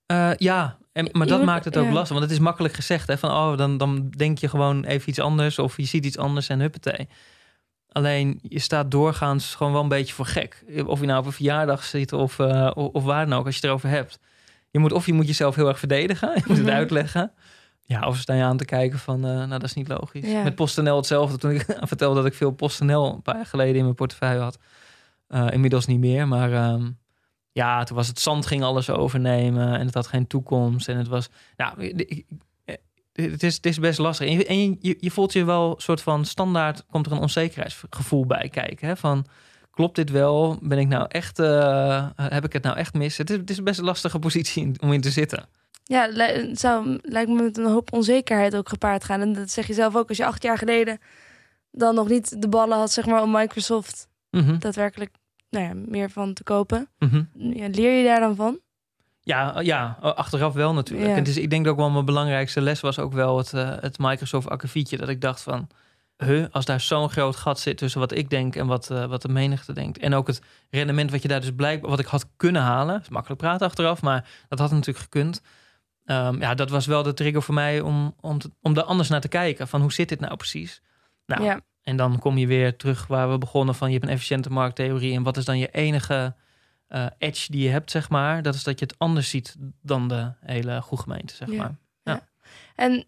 Eh, 0.05 0.31
ja, 0.37 0.77
En, 0.93 1.09
maar 1.11 1.27
dat 1.27 1.43
maakt 1.43 1.65
het 1.65 1.77
ook 1.77 1.85
ja. 1.85 1.91
lastig. 1.91 2.11
Want 2.17 2.23
het 2.29 2.31
is 2.31 2.39
makkelijk 2.43 2.73
gezegd. 2.73 3.07
Hè, 3.07 3.17
van, 3.17 3.29
oh, 3.31 3.57
dan, 3.57 3.77
dan 3.77 4.09
denk 4.09 4.37
je 4.37 4.47
gewoon 4.47 4.83
even 4.83 5.09
iets 5.09 5.19
anders. 5.19 5.59
Of 5.59 5.77
je 5.77 5.85
ziet 5.85 6.05
iets 6.05 6.17
anders 6.17 6.49
en 6.49 6.59
huppatee. 6.59 7.07
Alleen, 7.91 8.39
je 8.41 8.59
staat 8.59 8.91
doorgaans 8.91 9.55
gewoon 9.55 9.73
wel 9.73 9.81
een 9.81 9.87
beetje 9.87 10.13
voor 10.13 10.25
gek. 10.25 10.63
Of 10.85 10.99
je 10.99 11.05
nou 11.05 11.19
op 11.19 11.25
een 11.25 11.31
verjaardag 11.31 11.83
zit 11.83 12.13
of, 12.13 12.39
eh, 12.39 12.71
of, 12.73 12.87
of 12.93 13.03
waar 13.03 13.25
dan 13.27 13.39
ook, 13.39 13.45
als 13.45 13.53
je 13.55 13.59
het 13.61 13.69
erover 13.69 13.89
hebt. 13.89 14.19
Je 14.69 14.79
moet, 14.79 14.91
of 14.91 15.05
je 15.05 15.13
moet 15.13 15.27
jezelf 15.27 15.55
heel 15.55 15.67
erg 15.67 15.79
verdedigen. 15.79 16.29
Je 16.35 16.43
moet 16.47 16.57
het 16.57 16.65
Mhm. 16.65 16.75
uitleggen. 16.75 17.31
Ja, 17.87 18.07
of 18.07 18.17
sta 18.17 18.33
je 18.33 18.43
aan 18.43 18.57
te 18.57 18.65
kijken 18.65 18.99
van, 18.99 19.25
eh, 19.25 19.31
nou, 19.35 19.47
dat 19.49 19.63
is 19.63 19.73
niet 19.73 19.87
logisch. 19.87 20.31
Ja. 20.31 20.43
Met 20.43 20.55
PostNL 20.55 20.95
hetzelfde. 20.95 21.37
Toen 21.37 21.51
ik 21.51 21.65
vertelde 21.81 22.15
dat 22.15 22.25
ik 22.25 22.33
veel 22.33 22.51
PostNL 22.51 23.13
een 23.13 23.21
paar 23.21 23.35
jaar 23.35 23.45
geleden 23.45 23.75
in 23.75 23.83
mijn 23.83 23.95
portefeuille 23.95 24.41
had. 24.41 24.57
Eh, 25.27 25.47
inmiddels 25.51 25.85
niet 25.85 25.99
meer, 25.99 26.27
maar... 26.27 26.51
ehm, 26.53 26.89
ja, 27.51 27.83
toen 27.83 27.95
was 27.95 28.07
het 28.07 28.19
zand 28.19 28.45
ging 28.45 28.63
alles 28.63 28.89
overnemen 28.89 29.73
en 29.79 29.85
het 29.85 29.93
had 29.93 30.07
geen 30.07 30.27
toekomst. 30.27 30.87
En 30.87 30.97
het 30.97 31.07
was, 31.07 31.29
nou, 31.57 31.81
ik- 31.83 32.25
eh, 32.65 32.75
het 33.13 33.43
is, 33.43 33.55
het 33.55 33.65
is 33.65 33.79
best 33.79 33.99
lastig. 33.99 34.27
En, 34.27 34.33
je, 34.33 34.45
en 34.45 34.77
je, 34.81 34.97
je 34.99 35.11
voelt 35.11 35.33
je 35.33 35.43
wel 35.43 35.69
een 35.75 35.81
soort 35.81 36.01
van 36.01 36.25
standaard, 36.25 36.85
komt 36.85 37.05
er 37.05 37.11
een 37.11 37.17
onzekerheidsgevoel 37.19 38.25
bij 38.25 38.49
kijken. 38.49 38.87
Hè? 38.87 38.95
Van, 38.97 39.25
klopt 39.71 39.95
dit 39.95 40.09
wel? 40.09 40.57
Ben 40.61 40.77
ik 40.79 40.87
nou 40.87 41.05
echt, 41.09 41.37
heb 42.15 42.45
ik 42.45 42.53
het 42.53 42.63
nou 42.63 42.77
echt 42.77 42.93
mis? 42.93 43.17
Het 43.17 43.29
is, 43.29 43.37
het 43.37 43.49
is 43.49 43.63
best 43.63 43.79
een 43.79 43.85
lastige 43.85 44.19
positie 44.19 44.71
om 44.81 44.93
in 44.93 45.01
te 45.01 45.11
zitten. 45.11 45.45
Ja, 45.87 46.09
het 46.11 46.59
zou 46.59 46.99
lijkt 47.01 47.29
me 47.29 47.43
met 47.43 47.57
een 47.57 47.65
hoop 47.65 47.93
onzekerheid 47.93 48.55
ook 48.55 48.69
gepaard 48.69 49.03
gaan. 49.03 49.21
En 49.21 49.33
dat 49.33 49.49
zeg 49.49 49.67
je 49.67 49.73
zelf 49.73 49.95
ook 49.95 50.07
als 50.09 50.17
je 50.17 50.25
acht 50.25 50.43
jaar 50.43 50.57
geleden 50.57 50.99
dan 51.71 51.95
nog 51.95 52.07
niet 52.07 52.41
de 52.41 52.47
ballen 52.49 52.77
had, 52.77 52.91
zeg 52.91 53.05
maar, 53.05 53.21
om 53.21 53.31
Microsoft 53.31 54.07
Mhm, 54.31 54.59
daadwerkelijk 54.59 55.11
nou 55.49 55.65
ja, 55.65 55.71
meer 55.73 56.09
van 56.09 56.33
te 56.33 56.43
kopen. 56.43 56.89
mhm. 56.99 57.23
Ja, 57.33 57.67
leer 57.71 57.97
je 57.97 58.03
daar 58.05 58.19
dan 58.19 58.35
van? 58.35 58.59
Ja, 59.21 59.59
ja, 59.59 59.97
achteraf 60.01 60.53
wel 60.53 60.73
natuurlijk. 60.73 61.09
Ja. 61.09 61.15
En 61.15 61.23
dus 61.23 61.37
ik 61.37 61.49
denk 61.49 61.67
ook 61.67 61.77
wel 61.77 61.89
mijn 61.89 62.05
belangrijkste 62.05 62.61
les 62.61 62.79
was 62.79 62.99
ook 62.99 63.13
wel 63.13 63.37
het, 63.37 63.53
eh, 63.53 63.71
het 63.79 63.97
Microsoft 63.99 64.49
akkefietje. 64.49 64.97
Dat 64.97 65.09
ik 65.09 65.21
dacht 65.21 65.41
van, 65.41 65.67
huh, 66.17 66.45
als 66.51 66.65
daar 66.65 66.81
zo'n 66.81 67.09
groot 67.09 67.35
gat 67.35 67.59
zit 67.59 67.77
tussen 67.77 67.99
wat 67.99 68.11
ik 68.11 68.29
denk 68.29 68.55
en 68.55 68.67
wat, 68.67 68.89
eh, 68.89 69.05
wat 69.05 69.21
de 69.21 69.29
menigte 69.29 69.73
denkt. 69.73 69.97
En 69.97 70.13
ook 70.13 70.27
het 70.27 70.41
rendement 70.69 71.11
wat 71.11 71.21
je 71.21 71.27
daar 71.27 71.41
dus 71.41 71.55
blijkbaar, 71.55 71.89
wat 71.89 71.99
ik 71.99 72.05
had 72.05 72.25
kunnen 72.37 72.61
halen. 72.61 73.01
is 73.01 73.09
makkelijk 73.09 73.41
praten 73.41 73.67
achteraf, 73.67 74.01
maar 74.01 74.29
dat 74.49 74.59
had 74.59 74.71
natuurlijk 74.71 74.99
gekund. 74.99 75.41
Ehm, 76.05 76.39
ja, 76.41 76.53
dat 76.53 76.69
was 76.69 76.85
wel 76.85 77.03
de 77.03 77.13
trigger 77.13 77.41
voor 77.41 77.53
mij 77.53 77.81
om, 77.81 78.15
om, 78.21 78.37
te- 78.39 78.51
om 78.61 78.77
er 78.77 78.83
anders 78.83 79.09
naar 79.09 79.21
te 79.21 79.27
kijken. 79.27 79.67
Van 79.67 79.81
hoe 79.81 79.93
zit 79.93 80.09
dit 80.09 80.19
nou 80.19 80.35
precies? 80.35 80.81
Nou, 81.25 81.43
Ja. 81.43 81.59
en 81.83 81.97
dan 81.97 82.19
kom 82.19 82.37
je 82.37 82.47
weer 82.47 82.75
terug 82.77 83.07
waar 83.07 83.31
we 83.31 83.37
begonnen 83.37 83.75
van 83.75 83.87
je 83.87 83.93
hebt 83.93 84.05
een 84.07 84.13
efficiënte 84.13 84.49
markttheorie. 84.49 85.15
En 85.15 85.23
wat 85.23 85.37
is 85.37 85.45
dan 85.45 85.57
je 85.57 85.69
enige 85.71 86.35
eh, 86.87 87.05
edge 87.17 87.51
die 87.51 87.63
je 87.63 87.69
hebt, 87.69 87.91
zeg 87.91 88.09
maar? 88.09 88.41
Dat 88.41 88.55
is 88.55 88.63
dat 88.63 88.79
je 88.79 88.85
het 88.85 88.95
anders 88.99 89.29
ziet 89.29 89.55
dan 89.81 90.07
de 90.07 90.31
hele 90.39 90.81
goede 90.81 91.03
gemeente, 91.03 91.35
zeg 91.35 91.49
Ja. 91.51 91.57
maar. 92.03 92.23
En 92.75 93.05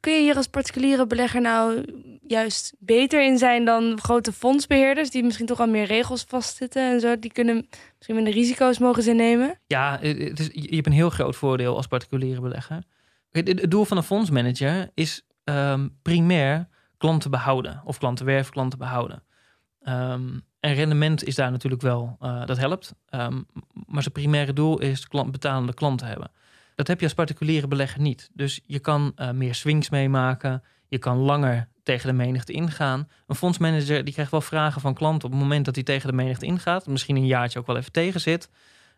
kun 0.00 0.12
je 0.12 0.20
hier 0.20 0.36
als 0.36 0.46
particuliere 0.46 1.06
belegger 1.06 1.40
nou 1.40 1.84
juist 2.26 2.74
beter 2.78 3.24
in 3.24 3.38
zijn 3.38 3.64
dan 3.64 3.98
grote 4.00 4.32
fondsbeheerders 4.32 5.10
die 5.10 5.22
misschien 5.22 5.46
toch 5.46 5.60
al 5.60 5.68
meer 5.68 5.84
regels 5.84 6.24
vastzitten 6.28 6.92
en 6.92 7.00
zo? 7.00 7.18
Die 7.18 7.32
kunnen 7.32 7.68
misschien 7.94 8.14
minder 8.14 8.32
risico's 8.32 8.78
mogen 8.78 9.02
ze 9.02 9.12
nemen. 9.12 9.60
Ja, 9.66 9.98
het 10.00 10.38
is, 10.40 10.48
je 10.52 10.74
hebt 10.74 10.86
een 10.86 10.92
heel 10.92 11.10
groot 11.10 11.36
voordeel 11.36 11.76
als 11.76 11.86
particuliere 11.86 12.40
belegger. 12.40 12.82
Het 13.30 13.70
doel 13.70 13.84
van 13.84 13.96
een 13.96 14.02
fondsmanager 14.02 14.90
is 14.94 15.26
ehm, 15.44 15.88
primair 16.02 16.68
klanten 16.96 17.30
behouden. 17.30 17.82
Of 17.84 17.98
klanten 17.98 18.26
werven, 18.26 18.52
klanten 18.52 18.78
behouden. 18.78 19.22
Ehm, 19.82 20.38
en 20.60 20.74
rendement 20.74 21.24
is 21.24 21.34
daar 21.34 21.50
natuurlijk 21.50 21.82
wel, 21.82 22.16
eh, 22.20 22.46
dat 22.46 22.58
helpt. 22.58 22.94
Ehm, 23.06 23.42
maar 23.86 24.02
zijn 24.02 24.14
primaire 24.14 24.52
doel 24.52 24.80
is 24.80 25.08
klant, 25.08 25.32
betalende 25.32 25.74
klanten 25.74 26.06
hebben. 26.06 26.30
Dat 26.80 26.88
heb 26.88 26.98
je 26.98 27.04
als 27.04 27.14
particuliere 27.14 27.68
belegger 27.68 28.00
niet. 28.00 28.30
Dus 28.32 28.60
je 28.66 28.78
kan 28.78 29.12
eh, 29.14 29.30
meer 29.30 29.54
swings 29.54 29.90
meemaken. 29.90 30.62
Je 30.88 30.98
kan 30.98 31.16
langer 31.16 31.68
tegen 31.82 32.06
de 32.06 32.12
menigte 32.12 32.52
ingaan. 32.52 33.08
Een 33.26 33.34
fondsmanager 33.34 34.04
die 34.04 34.12
krijgt 34.12 34.30
wel 34.30 34.40
vragen 34.40 34.80
van 34.80 34.94
klanten 34.94 35.24
op 35.24 35.34
het 35.34 35.40
moment 35.42 35.64
dat 35.64 35.74
hij 35.74 35.84
tegen 35.84 36.08
de 36.08 36.14
menigte 36.14 36.46
ingaat. 36.46 36.86
Misschien 36.86 37.16
een 37.16 37.26
jaartje 37.26 37.58
ook 37.58 37.66
wel 37.66 37.76
even 37.76 37.92
tegen 37.92 38.20
zit. 38.20 38.50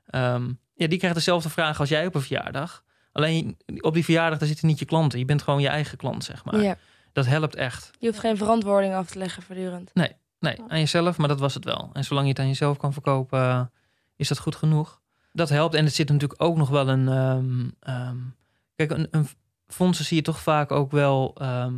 Ehm, 0.07 0.53
ja, 0.75 0.87
die 0.87 0.99
krijgt 0.99 1.17
dezelfde 1.17 1.51
vragen 1.51 1.81
als 1.81 1.89
jij 1.89 2.07
op 2.07 2.15
een 2.15 2.21
verjaardag. 2.21 2.85
Alleen 3.13 3.57
op 3.81 3.95
die 3.95 4.05
verjaardag 4.05 4.39
daar 4.39 4.49
zitten 4.49 4.67
niet 4.67 4.79
je 4.79 4.85
klanten. 4.85 5.19
Je 5.19 5.25
bent 5.25 5.43
gewoon 5.43 5.61
je 5.61 5.69
eigen 5.69 5.99
klant, 5.99 6.25
zeg 6.25 6.45
maar. 6.45 6.61
Ja. 6.61 6.77
Dat 7.13 7.27
helpt 7.27 7.55
echt. 7.55 7.91
Je 7.99 8.07
hoeft 8.07 8.21
geen 8.21 8.37
verantwoording 8.37 8.95
af 8.95 9.11
te 9.11 9.19
leggen 9.19 9.43
voortdurend. 9.43 9.91
Nee, 10.39 10.61
aan 10.69 10.79
jezelf, 10.79 11.17
maar 11.17 11.29
dat 11.29 11.41
was 11.41 11.55
het 11.55 11.65
wel. 11.65 11.91
En 11.93 12.05
zolang 12.05 12.27
je 12.27 12.33
het 12.33 12.41
aan 12.41 12.49
jezelf 12.49 12.77
kan 12.77 12.93
verkopen, 12.93 13.41
eh, 13.41 13.65
is 14.17 14.29
dat 14.29 14.39
goed 14.39 14.57
genoeg. 14.57 15.02
Dat 15.33 15.49
helpt. 15.49 15.75
En 15.75 15.85
het 15.85 15.95
zit 15.95 16.09
natuurlijk 16.09 16.43
ook 16.43 16.57
nog 16.57 16.69
wel 16.69 16.89
een. 16.89 17.09
ehm, 17.09 17.69
ehm, 17.81 18.17
kijk, 18.77 18.91
een, 19.11 19.29
fondsen 19.67 20.05
zie 20.05 20.17
je 20.17 20.23
toch 20.23 20.41
vaak 20.41 20.71
ook 20.71 20.91
wel 20.91 21.35
ehm, 21.39 21.75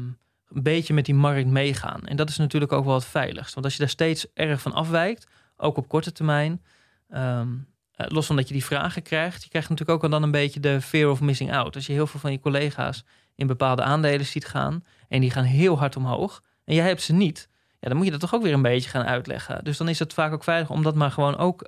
een 0.49 0.63
beetje 0.63 0.95
met 0.95 1.05
die 1.05 1.15
markt 1.15 1.49
meegaan. 1.49 2.07
En 2.07 2.17
dat 2.17 2.29
is 2.29 2.37
natuurlijk 2.37 2.73
ook 2.73 2.85
wel 2.85 2.95
het 2.95 3.05
veiligst. 3.05 3.55
Want 3.55 3.67
als 3.67 3.75
je 3.75 3.81
daar 3.81 3.89
steeds 3.89 4.27
erg 4.35 4.61
van 4.61 4.73
afwijkt, 4.73 5.27
ook 5.57 5.77
op 5.77 5.89
korte 5.89 6.13
termijn, 6.13 6.63
eh, 7.95 8.07
los 8.09 8.27
van 8.27 8.37
dat 8.37 8.49
je 8.49 8.55
die 8.55 8.65
vragen 8.65 9.03
krijgt, 9.03 9.43
je 9.43 9.49
krijgt 9.49 9.69
natuurlijk 9.69 9.97
ook 9.97 10.11
wel 10.11 10.21
dan 10.21 10.23
een 10.23 10.31
beetje 10.31 10.61
de 10.61 10.81
fear 10.81 11.11
of 11.11 11.21
missing 11.21 11.53
out. 11.53 11.75
Als 11.75 11.87
je 11.87 11.93
heel 11.93 12.07
veel 12.07 12.21
van 12.21 12.33
je 12.33 12.41
collega's 12.41 13.05
in 13.35 13.47
bepaalde 13.47 13.83
aandelen 13.83 14.27
ziet 14.27 14.47
gaan 14.47 14.85
en 15.09 15.21
die 15.21 15.31
gaan 15.31 15.45
heel 15.45 15.79
hard 15.79 15.97
omhoog 15.97 16.43
en 16.65 16.75
jij 16.75 16.87
hebt 16.87 17.03
ze 17.03 17.13
niet, 17.13 17.49
ja, 17.81 17.89
dan 17.89 17.97
moet 17.97 18.07
je 18.07 18.13
dat 18.13 18.21
toch 18.21 18.35
ook 18.35 18.43
weer 18.43 18.53
een 18.53 18.63
beetje 18.63 18.91
gaan 18.91 19.05
uitleggen. 19.05 19.65
Dus 19.65 19.77
dan 19.77 19.89
is 19.89 19.99
het 19.99 20.13
vaak 20.13 20.33
ook 20.33 20.45
veilig 20.45 20.71
om 20.71 20.83
dat 20.83 20.95
maar 20.95 21.11
gewoon 21.11 21.37
ook 21.37 21.63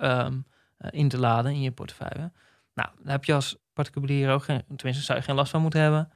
in 0.90 1.08
te 1.08 1.18
laden 1.18 1.52
in 1.52 1.60
je 1.60 1.70
portefeuille. 1.70 2.32
Nou, 2.74 2.88
daar 3.02 3.12
heb 3.12 3.24
je 3.24 3.34
als 3.34 3.56
particulier 3.72 4.30
ook 4.30 4.42
geen, 4.42 4.62
tenminste 4.76 5.04
zou 5.04 5.18
je 5.18 5.24
geen 5.24 5.34
last 5.34 5.50
van 5.50 5.62
moeten 5.62 5.80
hebben. 5.80 6.10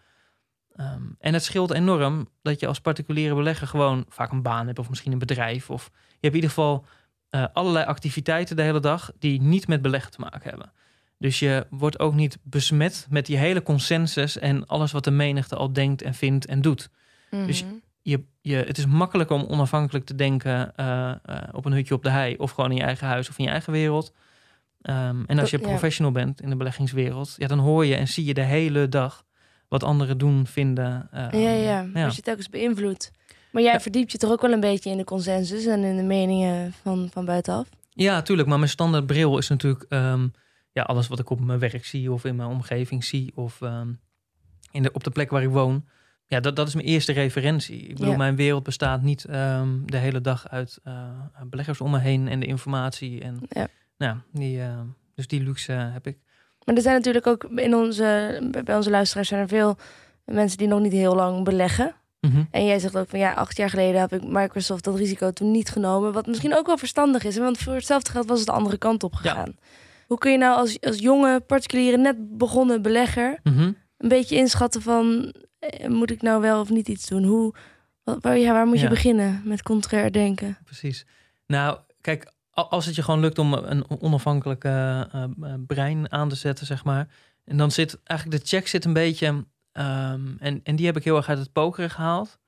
Ehm, 0.76 1.02
en 1.19 1.33
het 1.35 1.45
scheelt 1.45 1.71
enorm 1.71 2.29
dat 2.43 2.61
je 2.61 2.67
als 2.67 2.81
particuliere 2.81 3.35
belegger 3.35 3.67
gewoon 3.67 4.05
vaak 4.09 4.33
een 4.33 4.43
baan 4.43 4.67
hebt 4.67 4.79
of 4.79 4.88
misschien 4.88 5.12
een 5.12 5.19
bedrijf. 5.19 5.71
Of 5.71 5.90
je 5.93 6.00
hebt 6.11 6.23
in 6.23 6.35
ieder 6.35 6.49
geval 6.49 6.85
eh, 7.29 7.45
allerlei 7.52 7.85
activiteiten 7.87 8.57
de 8.57 8.62
hele 8.62 8.81
dag 8.81 9.11
die 9.19 9.40
niet 9.43 9.69
met 9.69 9.83
beleggen 9.83 10.11
te 10.12 10.21
maken 10.21 10.50
hebben. 10.50 10.73
Dus 11.19 11.38
je 11.38 11.67
wordt 11.71 11.99
ook 11.99 12.14
niet 12.14 12.38
besmet 12.43 13.07
met 13.11 13.26
die 13.26 13.37
hele 13.37 13.62
consensus 13.62 14.38
en 14.38 14.67
alles 14.67 14.93
wat 14.93 15.05
de 15.05 15.11
menigte 15.11 15.57
al 15.57 15.73
denkt 15.73 16.02
en 16.02 16.14
vindt 16.14 16.47
en 16.47 16.61
doet 16.61 16.90
Dus- 17.31 17.64
Mhm. 17.64 17.73
je, 18.02 18.25
je, 18.40 18.57
het 18.57 18.79
is 18.79 18.87
makkelijker 18.87 19.37
om 19.37 19.45
onafhankelijk 19.49 20.05
te 20.05 20.14
denken 20.14 20.76
eh, 20.76 21.11
eh, 21.11 21.19
op 21.52 21.64
een 21.64 21.73
hutje 21.73 21.95
op 21.95 22.02
de 22.02 22.11
hei 22.11 22.37
of 22.37 22.50
gewoon 22.50 22.71
in 22.71 22.76
je 22.76 22.83
eigen 22.83 23.07
huis 23.07 23.29
of 23.29 23.38
in 23.38 23.45
je 23.45 23.50
eigen 23.50 23.73
wereld. 23.73 24.12
Ehm, 24.83 25.23
en 25.27 25.39
als 25.39 25.51
je 25.51 25.59
ja. 25.61 25.67
professional 25.69 26.13
bent 26.13 26.41
in 26.41 26.51
de 26.51 26.57
beleggingswereld, 26.57 27.35
ja, 27.39 27.47
dan 27.47 27.59
hoor 27.59 27.87
je 27.87 27.95
en 27.95 28.09
zie 28.09 28.25
je 28.25 28.35
de 28.35 28.43
hele 28.43 28.89
dag 28.89 29.25
wat 29.69 29.83
anderen 29.85 30.19
doen, 30.19 30.47
vinden. 30.47 31.09
eh, 31.11 31.43
ja, 31.43 31.85
ja, 31.95 32.05
als 32.05 32.17
je 32.17 32.23
telkens 32.23 32.49
beïnvloedt. 32.49 33.13
Maar 33.53 33.63
jij 33.63 33.73
Ja. 33.73 33.81
verdiept 33.81 34.13
je 34.13 34.19
toch 34.19 34.31
ook 34.31 34.41
wel 34.41 34.53
een 34.53 34.61
beetje 34.61 34.91
in 34.91 34.97
de 34.97 35.05
consensus 35.05 35.67
en 35.67 35.83
in 35.85 35.97
de 35.97 36.03
meningen 36.03 36.73
van, 36.83 37.09
van 37.13 37.25
buitenaf? 37.25 37.69
Ja, 37.91 38.23
tuurlijk. 38.23 38.49
Maar 38.49 38.59
mijn 38.59 38.71
standaard 38.71 39.07
bril 39.07 39.39
is 39.39 39.49
natuurlijk 39.49 39.85
ehm, 39.89 40.29
ja, 40.73 40.83
alles 40.83 41.09
wat 41.09 41.19
ik 41.19 41.31
op 41.31 41.41
mijn 41.41 41.59
werk 41.59 41.85
zie 41.85 42.13
of 42.13 42.25
in 42.25 42.37
mijn 42.37 42.49
omgeving 42.49 43.05
zie 43.05 43.33
of 43.35 43.61
in 44.71 44.83
de, 44.83 44.93
op 44.93 45.05
de 45.05 45.11
plek 45.11 45.31
waar 45.31 45.43
ik 45.43 45.49
woon. 45.49 45.85
Ja, 46.27 46.41
dat, 46.41 46.57
dat 46.57 46.69
is 46.69 46.75
mijn 46.75 46.87
eerste 46.87 47.13
referentie. 47.13 47.81
Ik 47.81 47.95
bedoel, 47.95 48.11
Ja. 48.11 48.17
mijn 48.17 48.37
wereld 48.37 48.63
bestaat 48.63 49.03
niet 49.03 49.23
de 49.87 49.97
hele 49.97 50.21
dag 50.21 50.49
uit 50.49 50.79
eh, 50.85 51.09
beleggers 51.47 51.81
om 51.81 51.91
me 51.91 51.99
heen 51.99 52.29
en 52.29 52.41
de 52.41 52.47
informatie. 52.47 53.21
En, 53.23 53.39
Ja. 53.49 53.69
Nou, 54.00 54.16
die, 54.33 54.61
eh, 54.61 54.80
dus 55.14 55.26
die 55.26 55.42
luxe 55.42 55.73
heb 55.73 56.07
ik. 56.07 56.19
Maar 56.64 56.75
er 56.76 56.83
zijn 56.83 56.95
natuurlijk 56.97 57.26
ook 57.26 57.45
in 57.45 57.75
onze, 57.75 58.38
bij 58.64 58.76
onze 58.76 58.90
luisteraars 58.90 59.28
zijn 59.28 59.40
er 59.40 59.49
veel 59.49 59.76
mensen 60.25 60.59
die 60.59 60.66
nog 60.69 60.80
niet 60.80 60.92
heel 60.92 61.14
lang 61.14 61.45
beleggen. 61.45 61.95
Mhm. 62.21 62.42
En 62.50 62.64
jij 62.66 62.78
zegt 62.78 62.97
ook 62.97 63.09
van 63.09 63.19
ja, 63.19 63.33
acht 63.33 63.57
jaar 63.57 63.71
geleden 63.71 64.00
heb 64.00 64.12
ik 64.12 64.25
Microsoft 64.25 64.85
dat 64.85 64.97
risico 64.97 65.30
toen 65.30 65.50
niet 65.50 65.69
genomen. 65.71 66.12
Wat 66.12 66.26
misschien 66.26 66.57
ook 66.57 66.66
wel 66.66 66.78
verstandig 66.78 67.25
is. 67.25 67.37
Want 67.37 67.59
voor 67.59 67.73
hetzelfde 67.75 68.11
geld 68.11 68.28
was 68.28 68.38
het 68.38 68.47
de 68.47 68.52
andere 68.54 68.78
kant 68.78 69.02
op 69.02 69.12
Ja. 69.12 69.19
gegaan. 69.19 69.57
Hoe 70.07 70.19
kun 70.19 70.30
je 70.33 70.38
nou 70.38 70.57
als, 70.57 70.80
als 70.80 70.99
jonge, 70.99 71.40
particuliere, 71.40 71.97
net 71.97 72.38
begonnen 72.38 72.83
belegger 72.83 73.38
Mhm. 73.42 73.73
een 73.97 74.09
beetje 74.09 74.37
inschatten 74.37 74.83
van 74.83 75.35
eh, 75.59 75.88
moet 75.88 76.11
ik 76.11 76.23
nou 76.23 76.40
wel 76.40 76.61
of 76.61 76.71
niet 76.71 76.88
iets 76.88 77.07
doen? 77.09 77.25
Hoe, 77.25 77.54
waar, 78.04 78.38
ja, 78.38 78.52
waar 78.52 78.66
moet 78.66 78.76
je 78.78 78.83
Ja. 78.85 78.88
beginnen 78.90 79.42
met 79.45 79.62
contrair 79.62 80.12
denken? 80.12 80.59
Precies. 80.64 81.07
Nou, 81.47 81.78
kijk, 82.00 82.33
als 82.52 82.87
het 82.87 82.95
je 82.95 83.02
gewoon 83.02 83.21
lukt 83.21 83.38
om 83.38 83.52
een 83.52 84.00
onafhankelijke 84.00 84.69
eh, 85.12 85.23
eh, 85.23 85.54
brein 85.66 86.12
aan 86.12 86.28
te 86.28 86.35
zetten, 86.35 86.66
zeg 86.66 86.85
maar. 86.85 87.09
En 87.45 87.57
dan 87.57 87.71
zit 87.71 88.00
eigenlijk 88.04 88.42
de 88.42 88.49
check 88.49 88.69
zit 88.69 88.85
een 88.85 88.92
beetje. 88.92 89.45
ehm, 89.73 90.37
en, 90.38 90.61
en 90.62 90.76
die 90.76 90.87
heb 90.87 90.97
ik 90.97 91.04
heel 91.04 91.16
erg 91.16 91.28
uit 91.28 91.38
het 91.38 91.52
pokeren 91.52 91.90
gehaald. 91.90 92.38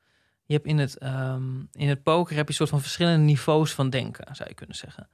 Je 0.45 0.55
hebt 0.55 0.67
in 0.67 0.79
het, 0.79 0.99
ehm 0.99 1.61
in 1.73 1.89
het 1.89 2.03
poker 2.03 2.37
heb 2.37 2.45
je 2.45 2.51
een 2.51 2.57
soort 2.57 2.71
van 2.71 2.81
verschillende 2.81 3.25
niveaus 3.25 3.73
van 3.73 3.91
denken, 3.91 4.37
zou 4.37 4.49
je 4.49 4.55
kunnen 4.55 4.77
zeggen. 4.77 5.09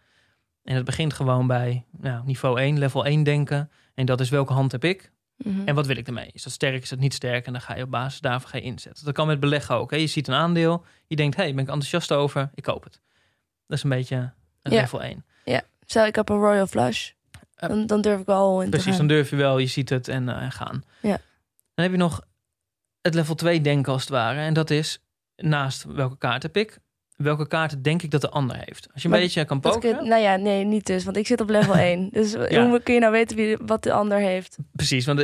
En 0.65 0.75
het 0.75 0.85
begint 0.85 1.13
gewoon 1.13 1.47
bij 1.47 1.85
nou, 1.91 2.25
niveau 2.25 2.61
1, 2.61 2.79
level 2.79 3.05
1 3.05 3.23
denken. 3.23 3.71
En 3.95 4.07
dat 4.07 4.21
is 4.21 4.29
welke 4.29 4.53
hand 4.53 4.73
heb 4.73 4.85
ik? 4.85 5.13
Mhm. 5.37 5.69
En 5.69 5.75
wat 5.75 5.87
wil 5.87 5.97
ik 5.97 6.07
ermee? 6.07 6.31
Is 6.33 6.43
dat 6.43 6.53
sterk, 6.53 6.83
is 6.83 6.89
dat 6.89 6.99
niet 6.99 7.15
sterk? 7.15 7.47
En 7.47 7.53
dan 7.53 7.61
ga 7.61 7.77
je 7.77 7.83
op 7.83 7.91
basis 7.91 8.21
daarvan 8.21 8.51
ga 8.51 8.57
je 8.57 8.63
inzetten. 8.63 9.05
Dat 9.05 9.15
kan 9.15 9.27
met 9.27 9.41
beleggen 9.41 9.75
ook. 9.75 9.91
Hè? 9.91 9.97
Je 9.97 10.07
ziet 10.07 10.29
een 10.29 10.35
aandeel, 10.35 10.85
je 11.07 11.17
denkt, 11.17 11.37
hé, 11.37 11.43
hey, 11.43 11.55
ben 11.55 11.63
ik 11.63 11.69
enthousiast 11.69 12.13
over, 12.13 12.51
ik 12.55 12.63
koop 12.63 12.85
het. 12.85 13.01
Dat 13.67 13.77
is 13.77 13.83
een 13.83 13.91
beetje 13.91 14.33
een 14.63 14.73
Ja. 14.73 14.81
level 14.81 15.03
1. 15.03 15.25
Stel, 15.91 16.07
ik 16.07 16.15
heb 16.15 16.29
een 16.29 16.37
Royal 16.39 16.67
Flush. 16.67 17.11
Dan, 17.55 17.87
dan 17.87 18.01
durf 18.01 18.21
ik 18.21 18.27
wel 18.27 18.63
in 18.63 18.71
Precies, 18.71 18.97
dan 18.97 19.07
durf 19.07 19.31
je 19.31 19.37
wel, 19.37 19.59
je 19.59 19.67
ziet 19.67 19.89
het 19.89 20.09
en, 20.09 20.29
eh, 20.29 20.51
gaan. 20.51 20.85
Ja. 21.01 21.19
Dan 21.75 21.85
heb 21.85 21.91
je 21.91 21.97
nog 21.97 22.21
het 23.01 23.15
level 23.15 23.35
2 23.35 23.61
denken 23.61 23.93
als 23.93 24.01
het 24.03 24.11
ware. 24.11 24.41
En 24.41 24.55
dat 24.55 24.71
is 24.71 25.03
naast 25.37 25.85
welke 25.85 26.19
kaart 26.19 26.43
heb 26.43 26.57
ik, 26.57 26.79
welke 27.19 27.47
kaarten 27.49 27.83
denk 27.83 28.03
ik 28.03 28.11
dat 28.11 28.21
de 28.21 28.31
ander 28.31 28.57
heeft. 28.57 28.89
Als 28.93 29.03
je 29.03 29.05
een 29.05 29.11
Maar 29.15 29.21
beetje 29.23 29.45
kan 29.45 29.61
pokeren. 29.61 29.97
kun- 29.99 30.09
nou 30.09 30.23
ja, 30.23 30.37
nee, 30.37 30.65
niet 30.65 30.87
dus. 30.87 31.05
Want 31.05 31.17
ik 31.17 31.27
zit 31.27 31.41
op 31.41 31.49
level 31.49 31.77
1. 31.89 32.09
Dus 32.13 32.33
Ja. 32.49 32.69
hoe 32.69 32.81
kun 32.81 32.95
je 32.95 33.01
nou 33.01 33.13
weten 33.13 33.37
wie, 33.37 33.57
wat 33.67 33.83
de 33.83 33.93
ander 33.93 34.19
heeft? 34.19 34.59
Precies, 34.73 35.07
want 35.07 35.21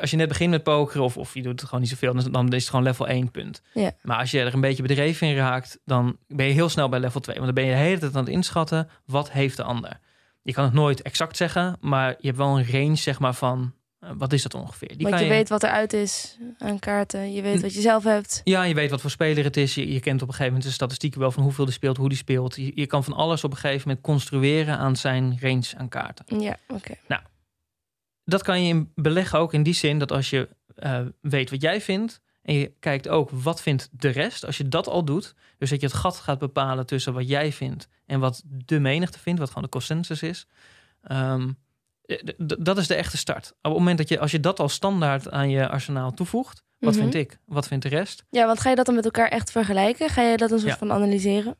als 0.00 0.10
je 0.10 0.16
net 0.16 0.28
begint 0.28 0.50
met 0.50 0.62
pokeren 0.62 1.02
of, 1.02 1.16
of 1.16 1.34
je 1.34 1.42
doet 1.42 1.52
het 1.60 1.64
gewoon 1.64 1.80
niet 1.80 1.90
zoveel, 1.90 2.14
dan, 2.14 2.32
dan 2.32 2.52
is 2.52 2.60
het 2.60 2.70
gewoon 2.70 2.84
level 2.84 3.08
1 3.08 3.30
punt. 3.30 3.62
Ja. 3.74 3.90
Maar 4.02 4.18
als 4.18 4.30
je 4.30 4.40
er 4.40 4.54
een 4.54 4.60
beetje 4.60 4.82
bedreven 4.82 5.26
in 5.28 5.36
raakt, 5.36 5.78
dan 5.84 6.16
ben 6.28 6.46
je 6.46 6.52
heel 6.52 6.68
snel 6.68 6.88
bij 6.88 7.00
level 7.00 7.20
2. 7.20 7.34
Want 7.36 7.46
dan 7.46 7.64
ben 7.64 7.64
je 7.72 7.76
de 7.76 7.82
hele 7.84 7.98
tijd 7.98 8.14
aan 8.16 8.24
het 8.24 8.32
inschatten, 8.32 8.88
wat 9.06 9.30
heeft 9.30 9.56
de 9.56 9.62
ander? 9.62 9.98
Je 10.42 10.52
kan 10.52 10.64
het 10.64 10.72
nooit 10.72 11.02
exact 11.02 11.36
zeggen, 11.36 11.76
maar 11.80 12.08
je 12.18 12.26
hebt 12.26 12.36
wel 12.38 12.58
een 12.58 12.70
range 12.72 12.96
zeg 12.96 13.18
maar 13.18 13.34
van, 13.34 13.72
wat 14.16 14.32
is 14.32 14.42
dat 14.42 14.54
ongeveer? 14.54 14.88
Die 14.88 15.06
Want 15.08 15.18
je 15.22 15.28
weet 15.28 15.48
wat 15.48 15.62
eruit 15.62 15.92
is 15.92 16.38
aan 16.58 16.78
kaarten. 16.78 17.32
Je 17.32 17.42
weet 17.42 17.60
wat 17.62 17.74
je 17.74 17.80
zelf 17.80 18.04
hebt. 18.04 18.40
Ja, 18.44 18.62
je 18.62 18.74
weet 18.74 18.90
wat 18.90 19.00
voor 19.00 19.10
speler 19.10 19.44
het 19.44 19.56
is. 19.56 19.74
Je, 19.74 19.92
je 19.92 20.00
kent 20.00 20.22
op 20.22 20.28
een 20.28 20.34
gegeven 20.34 20.52
moment 20.52 20.64
de 20.68 20.74
statistieken 20.74 21.20
wel 21.20 21.30
van 21.30 21.42
hoeveel 21.42 21.64
die 21.64 21.74
speelt, 21.74 21.96
hoe 21.96 22.08
die 22.08 22.18
speelt. 22.18 22.56
Je, 22.56 22.72
je 22.74 22.86
kan 22.86 23.04
van 23.04 23.12
alles 23.12 23.44
op 23.44 23.50
een 23.50 23.56
gegeven 23.56 23.88
moment 23.88 24.04
construeren 24.06 24.78
aan 24.78 24.96
zijn 24.96 25.38
range 25.40 25.66
aan 25.76 25.88
kaarten. 25.88 26.40
Ja, 26.40 26.56
oké. 26.68 26.94
Dat 28.24 28.42
kan 28.42 28.62
je 28.62 28.68
in 28.68 28.92
beleggen 28.94 29.38
ook 29.38 29.52
in 29.52 29.62
die 29.62 29.74
zin 29.74 29.98
dat 29.98 30.12
als 30.12 30.30
je 30.30 30.48
eh, 30.74 31.00
weet 31.20 31.50
wat 31.50 31.60
jij 31.62 31.80
vindt 31.80 32.20
en 32.42 32.54
je 32.54 32.72
kijkt 32.80 33.08
ook 33.08 33.30
wat 33.30 33.62
vindt 33.62 33.88
de 33.92 34.08
rest. 34.08 34.44
Als 34.46 34.56
je 34.56 34.68
dat 34.68 34.88
al 34.88 35.04
doet, 35.04 35.34
dus 35.58 35.70
dat 35.70 35.80
je 35.80 35.86
het 35.86 35.94
gat 35.96 36.16
gaat 36.16 36.38
bepalen 36.38 36.86
tussen 36.86 37.12
wat 37.12 37.28
jij 37.28 37.52
vindt 37.52 37.88
en 38.06 38.20
wat 38.20 38.42
de 38.46 38.80
menigte 38.80 39.18
vindt, 39.18 39.38
wat 39.38 39.48
gewoon 39.48 39.64
de 39.64 39.68
consensus 39.70 40.22
is. 40.22 40.46
eh, 41.00 41.34
d- 41.36 41.54
dat 42.58 42.78
is 42.78 42.86
de 42.86 42.94
echte 42.94 43.16
start. 43.16 43.48
Op 43.50 43.56
het 43.62 43.72
moment 43.72 43.98
dat 43.98 44.08
je, 44.08 44.18
als 44.18 44.30
je 44.30 44.40
dat 44.40 44.60
al 44.60 44.68
standaard 44.68 45.30
aan 45.30 45.50
je 45.50 45.68
arsenaal 45.68 46.12
toevoegt, 46.14 46.62
wat 46.78 46.92
Mhm. 46.94 47.02
vind 47.02 47.14
ik, 47.14 47.38
wat 47.46 47.66
vindt 47.66 47.82
de 47.82 47.88
rest? 47.90 48.24
Ja, 48.30 48.46
want 48.46 48.60
ga 48.60 48.70
je 48.70 48.76
dat 48.76 48.86
dan 48.86 48.94
met 48.94 49.04
elkaar 49.04 49.28
echt 49.28 49.50
vergelijken? 49.50 50.08
Ga 50.08 50.22
je 50.22 50.36
dat 50.36 50.50
een 50.50 50.58
soort 50.58 50.70
Ja. 50.70 50.76
van 50.78 50.92
analyseren? 50.92 51.56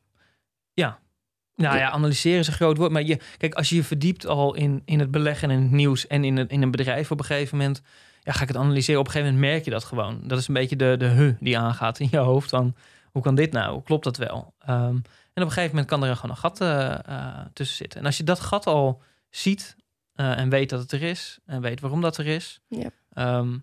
Nou 1.57 1.75
Ja. 1.75 1.79
ja, 1.81 1.89
analyseren 1.91 2.39
is 2.39 2.47
een 2.47 2.53
groot 2.53 2.77
woord. 2.77 2.91
Maar 2.91 3.03
je, 3.03 3.19
kijk, 3.37 3.53
als 3.53 3.69
je 3.69 3.75
je 3.75 3.83
verdiept 3.83 4.25
al 4.25 4.53
in, 4.55 4.81
in 4.85 4.99
het 4.99 5.11
beleggen 5.11 5.49
en 5.49 5.55
in 5.57 5.61
het 5.63 5.71
nieuws 5.71 6.07
en 6.07 6.23
in, 6.23 6.37
het, 6.37 6.51
in 6.51 6.61
een 6.61 6.71
bedrijf 6.71 7.11
op 7.11 7.19
een 7.19 7.25
gegeven 7.25 7.57
moment, 7.57 7.81
ja, 8.23 8.31
ga 8.31 8.41
ik 8.41 8.47
het 8.47 8.57
analyseren. 8.57 8.99
Op 8.99 9.05
een 9.05 9.11
gegeven 9.11 9.33
moment 9.33 9.51
merk 9.51 9.65
je 9.65 9.71
dat 9.71 9.83
gewoon. 9.83 10.21
Dat 10.23 10.37
is 10.39 10.47
een 10.47 10.53
beetje 10.53 10.75
de, 10.75 10.95
de 10.97 11.05
huh 11.05 11.35
die 11.39 11.57
aangaat 11.57 11.99
in 11.99 12.07
je 12.11 12.17
hoofd. 12.17 12.49
Van, 12.49 12.75
hoe 13.11 13.21
kan 13.21 13.35
dit 13.35 13.51
nou? 13.51 13.81
Klopt 13.83 14.03
dat 14.03 14.17
wel? 14.17 14.53
Ehm, 14.59 14.73
en 14.73 14.97
op 15.33 15.41
een 15.43 15.47
gegeven 15.47 15.69
moment 15.69 15.87
kan 15.87 16.03
er 16.03 16.15
gewoon 16.15 16.31
een 16.31 16.41
gat 16.41 16.61
eh, 16.61 16.93
eh, 17.07 17.45
tussen 17.53 17.77
zitten. 17.77 17.99
En 17.99 18.05
als 18.05 18.17
je 18.17 18.23
dat 18.23 18.39
gat 18.39 18.65
al 18.67 19.01
ziet 19.29 19.75
eh, 20.15 20.37
en 20.39 20.49
weet 20.49 20.69
dat 20.69 20.79
het 20.79 20.91
er 20.91 21.01
is 21.03 21.39
en 21.45 21.61
weet 21.61 21.79
waarom 21.79 22.01
dat 22.01 22.17
er 22.17 22.27
is, 22.27 22.61
Ja. 22.67 22.89
ehm, 23.13 23.57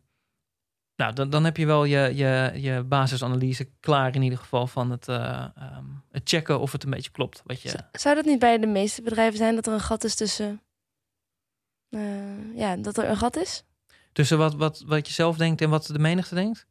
nou, 0.97 1.13
dan, 1.15 1.31
dan 1.31 1.45
heb 1.45 1.57
je 1.57 1.67
wel 1.67 1.85
je, 1.85 1.99
je, 2.15 2.53
je 2.61 2.83
basisanalyse 2.83 3.69
klaar 3.81 4.15
in 4.15 4.23
ieder 4.23 4.39
geval 4.39 4.67
van 4.67 4.91
het, 4.91 5.09
eh, 5.09 5.47
ehm, 5.57 5.85
het 6.11 6.29
checken 6.29 6.61
of 6.61 6.73
het 6.73 6.85
een 6.85 6.91
beetje 6.91 7.11
klopt. 7.11 7.43
Wat 7.45 7.61
je, 7.61 7.75
Zou 7.93 8.15
dat 8.15 8.25
niet 8.25 8.39
bij 8.39 8.59
de 8.59 8.67
meeste 8.67 9.03
bedrijven 9.03 9.39
zijn 9.39 9.55
dat 9.55 9.67
er 9.67 9.73
een 9.73 9.81
gat 9.81 10.05
is 10.05 10.15
tussen. 10.15 10.61
eh, 11.91 12.57
ja, 12.57 12.77
dat 12.77 12.97
er 12.99 13.09
een 13.09 13.17
gat 13.17 13.37
is? 13.37 13.65
Tussen 14.13 14.39
wat, 14.39 14.55
wat, 14.55 14.83
wat 14.87 15.07
je 15.07 15.13
zelf 15.13 15.37
denkt 15.37 15.61
en 15.61 15.71
wat 15.71 15.87
de 15.87 15.99
menigte 15.99 16.35
denkt? 16.35 16.67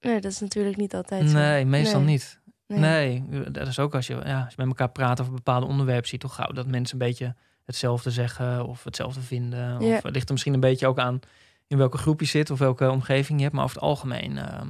Nee, 0.00 0.20
dat 0.20 0.32
is 0.32 0.40
natuurlijk 0.40 0.76
niet 0.76 0.94
altijd 0.94 1.30
zo. 1.30 1.36
Nee, 1.36 1.64
meestal 1.64 2.00
Nee. 2.00 2.08
niet. 2.08 2.40
Nee. 2.66 3.24
dat 3.50 3.66
is 3.66 3.78
ook 3.78 3.94
als 3.94 4.06
je, 4.06 4.14
ja, 4.24 4.38
als 4.44 4.48
je 4.54 4.54
met 4.56 4.66
elkaar 4.66 4.90
praat 4.90 5.20
over 5.20 5.32
bepaalde 5.32 5.66
onderwerpen, 5.66 6.08
zie 6.08 6.18
je 6.20 6.24
toch 6.26 6.34
gauw 6.34 6.52
dat 6.52 6.66
mensen 6.66 7.00
een 7.00 7.06
beetje 7.06 7.34
hetzelfde 7.64 8.10
zeggen 8.10 8.66
of 8.66 8.84
hetzelfde 8.84 9.20
vinden. 9.20 9.80
Ja. 9.80 9.96
Of 9.96 10.02
ligt 10.04 10.26
er 10.26 10.32
misschien 10.32 10.54
een 10.54 10.60
beetje 10.60 10.86
ook 10.86 10.98
aan 10.98 11.20
in 11.66 11.78
welke 11.78 11.98
groep 11.98 12.20
je 12.20 12.26
zit 12.26 12.50
of 12.50 12.58
welke 12.58 12.90
omgeving 12.90 13.38
je 13.38 13.42
hebt. 13.44 13.54
Maar 13.56 13.64
over 13.64 13.76
het 13.76 13.84
algemeen, 13.86 14.38
ehm, 14.38 14.68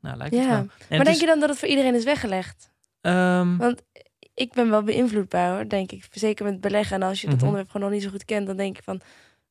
nou, 0.00 0.16
lijkt 0.16 0.34
het 0.36 0.46
wel. 0.46 0.56
En 0.56 0.66
Maar 0.66 0.66
het 0.88 0.88
denk 0.88 1.08
is, 1.08 1.20
je 1.20 1.26
dan 1.26 1.40
dat 1.40 1.48
het 1.48 1.58
voor 1.58 1.68
iedereen 1.68 1.94
is 1.94 2.04
weggelegd? 2.04 2.70
ehm, 3.00 3.56
Want 3.56 3.82
ik 4.34 4.52
ben 4.52 4.70
wel 4.70 4.82
beïnvloedbaar 4.82 5.54
hoor, 5.54 5.68
denk 5.68 5.92
ik. 5.92 6.08
Zeker 6.10 6.44
met 6.44 6.60
beleggen. 6.60 6.96
En 7.02 7.08
als 7.08 7.20
je 7.20 7.26
dat 7.26 7.36
Mhm. 7.36 7.44
onderwerp 7.44 7.70
gewoon 7.70 7.86
nog 7.86 7.96
niet 7.96 8.04
zo 8.06 8.10
goed 8.12 8.24
kent, 8.24 8.46
dan 8.46 8.56
denk 8.56 8.76
je 8.76 8.82
van. 8.82 8.96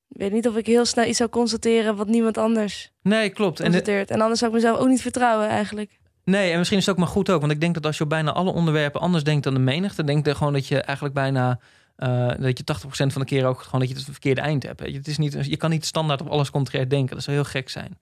Ik 0.09 0.17
weet 0.21 0.31
niet 0.31 0.47
of 0.47 0.55
ik 0.55 0.65
heel 0.65 0.85
snel 0.85 1.05
iets 1.05 1.17
zou 1.17 1.29
constateren 1.29 1.95
wat 1.95 2.07
niemand 2.07 2.37
anders 2.37 2.91
nee, 3.01 3.29
klopt. 3.29 3.59
En 3.59 3.71
de-. 3.71 4.05
En 4.07 4.21
anders 4.21 4.39
zou 4.39 4.51
ik 4.51 4.57
mezelf 4.57 4.79
ook 4.79 4.87
niet 4.87 5.01
vertrouwen 5.01 5.47
eigenlijk. 5.47 5.99
Nee, 6.23 6.51
en 6.51 6.57
misschien 6.57 6.77
is 6.79 6.85
het 6.85 6.95
ook 6.95 7.01
maar 7.01 7.11
goed 7.11 7.29
ook. 7.29 7.39
Want 7.39 7.51
ik 7.51 7.61
denk 7.61 7.73
dat 7.73 7.85
als 7.85 7.97
je 7.97 8.03
op 8.03 8.09
bijna 8.09 8.31
alle 8.31 8.51
onderwerpen 8.51 9.01
anders 9.01 9.23
denkt 9.23 9.43
dan 9.43 9.53
de 9.53 9.59
menigte, 9.59 10.03
denk 10.03 10.27
ik 10.27 10.35
gewoon 10.35 10.53
dat 10.53 10.67
je 10.67 10.81
eigenlijk 10.81 11.15
bijna 11.15 11.59
eh, 11.99 12.31
dat 12.39 12.57
je 12.57 12.63
80% 12.63 12.87
van 12.89 13.21
de 13.21 13.25
keer 13.25 13.45
ook 13.45 13.61
gewoon 13.61 13.79
dat 13.79 13.89
je 13.89 13.95
het 13.95 14.03
verkeerde 14.03 14.41
eind 14.41 14.63
hebt. 14.63 14.79
weet 14.79 14.91
Je, 14.91 14.97
het 14.97 15.07
is 15.07 15.17
niet, 15.17 15.45
je 15.45 15.57
kan 15.57 15.69
niet 15.69 15.85
standaard 15.85 16.21
op 16.21 16.27
alles 16.27 16.49
contrair 16.49 16.89
denken. 16.89 17.15
Dat 17.15 17.23
zou 17.23 17.35
heel 17.37 17.45
gek 17.45 17.69
zijn. 17.69 17.97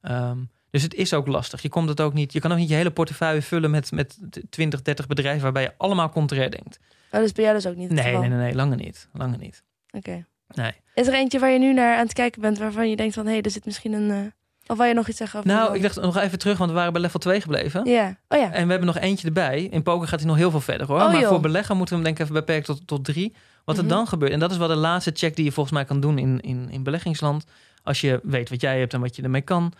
Ehm, 0.00 0.38
dus 0.70 0.82
het 0.82 0.94
is 0.94 1.14
ook 1.14 1.26
lastig. 1.26 1.62
Je, 1.62 1.68
komt 1.68 1.88
het 1.88 2.00
ook 2.00 2.12
niet, 2.12 2.32
je 2.32 2.40
kan 2.40 2.52
ook 2.52 2.58
niet 2.58 2.68
je 2.68 2.74
hele 2.74 2.90
portefeuille 2.90 3.42
vullen 3.42 3.70
met, 3.70 3.92
met 3.92 4.18
20, 4.50 4.82
30 4.82 5.06
bedrijven 5.06 5.42
waarbij 5.42 5.62
je 5.62 5.72
allemaal 5.76 6.10
contrair 6.10 6.50
denkt. 6.50 6.78
Oh, 7.12 7.20
dus 7.20 7.32
bij 7.32 7.44
jou 7.44 7.56
dus 7.56 7.66
ook 7.66 7.76
niet 7.76 7.90
Nee, 7.90 8.16
nee, 8.16 8.28
nee, 8.28 8.38
nee, 8.38 8.54
lange 8.54 8.76
niet. 8.76 9.08
Lange 9.12 9.36
niet. 9.36 9.62
Oké. 9.90 10.26
Nee. 10.48 10.72
Is 10.94 11.06
er 11.06 11.14
eentje 11.14 11.38
waar 11.38 11.50
je 11.50 11.58
nu 11.58 11.72
naar 11.72 11.96
aan 11.96 12.04
het 12.04 12.12
kijken 12.12 12.40
bent 12.40 12.58
waarvan 12.58 12.90
je 12.90 12.96
denkt 12.96 13.14
van... 13.14 13.26
hé, 13.26 13.32
hey, 13.32 13.42
er 13.42 13.50
zit 13.50 13.64
misschien 13.64 13.92
een... 13.92 14.10
eh, 14.10 14.32
Of 14.68 14.76
waar 14.76 14.88
je 14.88 14.94
nog 14.94 15.08
iets 15.08 15.16
zeggen 15.18 15.38
over 15.38 15.50
Nou, 15.52 15.66
wil? 15.66 15.74
ik 15.76 15.82
dacht 15.82 16.00
nog 16.00 16.16
even 16.16 16.38
terug, 16.38 16.58
want 16.58 16.70
we 16.70 16.76
waren 16.76 16.92
bij 16.92 17.00
level 17.02 17.20
2 17.20 17.40
gebleven. 17.40 17.84
Ja. 17.84 18.16
Oh 18.28 18.38
ja. 18.38 18.52
En 18.52 18.64
we 18.64 18.70
hebben 18.70 18.86
nog 18.86 18.98
eentje 18.98 19.26
erbij. 19.26 19.62
In 19.62 19.82
poker 19.82 20.08
gaat 20.08 20.18
hij 20.20 20.28
nog 20.28 20.36
heel 20.38 20.50
veel 20.50 20.60
verder 20.60 20.86
hoor. 20.86 21.00
Oh, 21.00 21.06
maar 21.06 21.20
joh. 21.20 21.28
voor 21.28 21.40
beleggen 21.40 21.76
moeten 21.76 21.96
we 21.98 22.02
hem 22.02 22.14
denk 22.14 22.28
ik 22.28 22.32
even 22.36 22.46
beperken 22.46 22.74
tot, 22.76 22.86
tot 22.86 23.04
drie. 23.04 23.34
Wat 23.64 23.76
Mhm. 23.76 23.84
er 23.84 23.90
dan 23.90 24.06
gebeurt. 24.06 24.32
En 24.32 24.38
dat 24.38 24.50
is 24.50 24.56
wel 24.56 24.68
de 24.68 24.74
laatste 24.74 25.10
check 25.14 25.36
die 25.36 25.44
je 25.44 25.52
volgens 25.52 25.74
mij 25.74 25.84
kan 25.84 26.00
doen 26.00 26.18
in, 26.18 26.40
in, 26.40 26.68
in 26.70 26.82
beleggingsland. 26.82 27.44
Als 27.82 28.00
je 28.00 28.20
weet 28.22 28.50
wat 28.50 28.60
jij 28.60 28.78
hebt 28.78 28.94
en 28.94 29.00
wat 29.00 29.16
je 29.16 29.22
ermee 29.22 29.40
kan. 29.42 29.72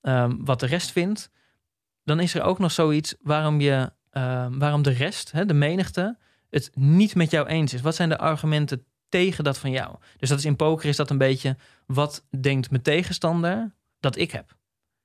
ehm, 0.00 0.32
wat 0.38 0.60
de 0.60 0.66
rest 0.66 0.90
vindt. 0.92 1.30
Dan 2.04 2.20
is 2.20 2.34
er 2.34 2.42
ook 2.42 2.58
nog 2.58 2.72
zoiets 2.72 3.14
waarom, 3.22 3.60
je, 3.60 3.92
ehm, 4.10 4.58
waarom 4.58 4.82
de 4.82 4.90
rest, 4.90 5.32
hè, 5.32 5.46
de 5.46 5.54
menigte, 5.54 6.16
het 6.50 6.70
niet 6.74 7.14
met 7.14 7.30
jou 7.30 7.46
eens 7.46 7.74
is. 7.74 7.80
Wat 7.80 7.94
zijn 7.94 8.08
de 8.08 8.18
argumenten 8.18 8.84
tegen 9.08 9.44
dat 9.44 9.58
van 9.58 9.70
jou? 9.70 9.96
Dus 10.18 10.28
dat 10.28 10.38
is 10.38 10.44
in 10.44 10.56
poker 10.56 10.88
is 10.88 10.96
dat 10.96 11.10
een 11.10 11.18
beetje... 11.18 11.56
wat 11.86 12.24
denkt 12.40 12.70
mijn 12.70 12.82
tegenstander 12.82 13.74
dat 14.04 14.16
ik 14.16 14.30
heb? 14.30 14.56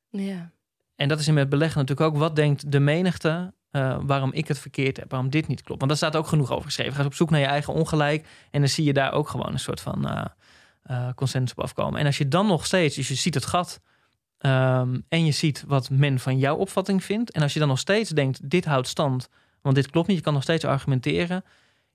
Ja. 0.10 0.52
En 0.96 1.08
dat 1.08 1.20
is 1.20 1.28
in 1.28 1.34
met 1.34 1.50
beleggen 1.50 1.80
natuurlijk 1.80 2.10
ook. 2.10 2.18
Wat 2.18 2.36
denkt 2.36 2.72
de 2.72 2.80
menigte 2.80 3.54
eh, 3.72 3.98
waarom 4.02 4.34
ik 4.34 4.48
het 4.48 4.60
verkeerd 4.60 4.98
heb? 4.98 5.12
Waarom 5.12 5.30
dit 5.30 5.48
niet 5.48 5.64
klopt? 5.64 5.80
Want 5.80 5.92
daar 5.92 6.10
staat 6.10 6.22
ook 6.22 6.28
genoeg 6.28 6.52
over 6.52 6.66
geschreven. 6.66 6.94
Ga 6.94 6.98
eens 6.98 7.08
op 7.08 7.14
zoek 7.14 7.30
naar 7.30 7.40
je 7.40 7.46
eigen 7.46 7.74
ongelijk. 7.74 8.28
En 8.52 8.60
dan 8.60 8.70
zie 8.70 8.84
je 8.84 8.94
daar 8.94 9.12
ook 9.12 9.30
gewoon 9.30 9.52
een 9.52 9.60
soort 9.60 9.82
van 9.82 10.08
eh, 10.08 10.26
eh, 10.84 11.14
consensus 11.16 11.58
op 11.58 11.64
afkomen. 11.64 12.00
En 12.00 12.06
als 12.06 12.18
je 12.18 12.28
dan 12.28 12.48
nog 12.48 12.66
steeds, 12.66 12.96
dus 12.96 13.08
je 13.08 13.16
ziet 13.16 13.34
het 13.34 13.46
gat... 13.46 13.82
ehm, 14.38 15.00
en 15.10 15.26
je 15.26 15.32
ziet 15.32 15.64
wat 15.68 15.90
men 15.90 16.20
van 16.20 16.38
jouw 16.38 16.56
opvatting 16.56 17.04
vindt. 17.04 17.32
En 17.32 17.42
als 17.42 17.54
je 17.54 17.60
dan 17.60 17.68
nog 17.68 17.80
steeds 17.80 18.10
denkt, 18.10 18.50
dit 18.50 18.66
houdt 18.66 18.88
stand. 18.88 19.30
Want 19.62 19.76
dit 19.76 19.90
klopt 19.90 20.08
niet, 20.08 20.18
je 20.18 20.24
kan 20.24 20.34
nog 20.34 20.44
steeds 20.44 20.66
argumenteren. 20.66 21.44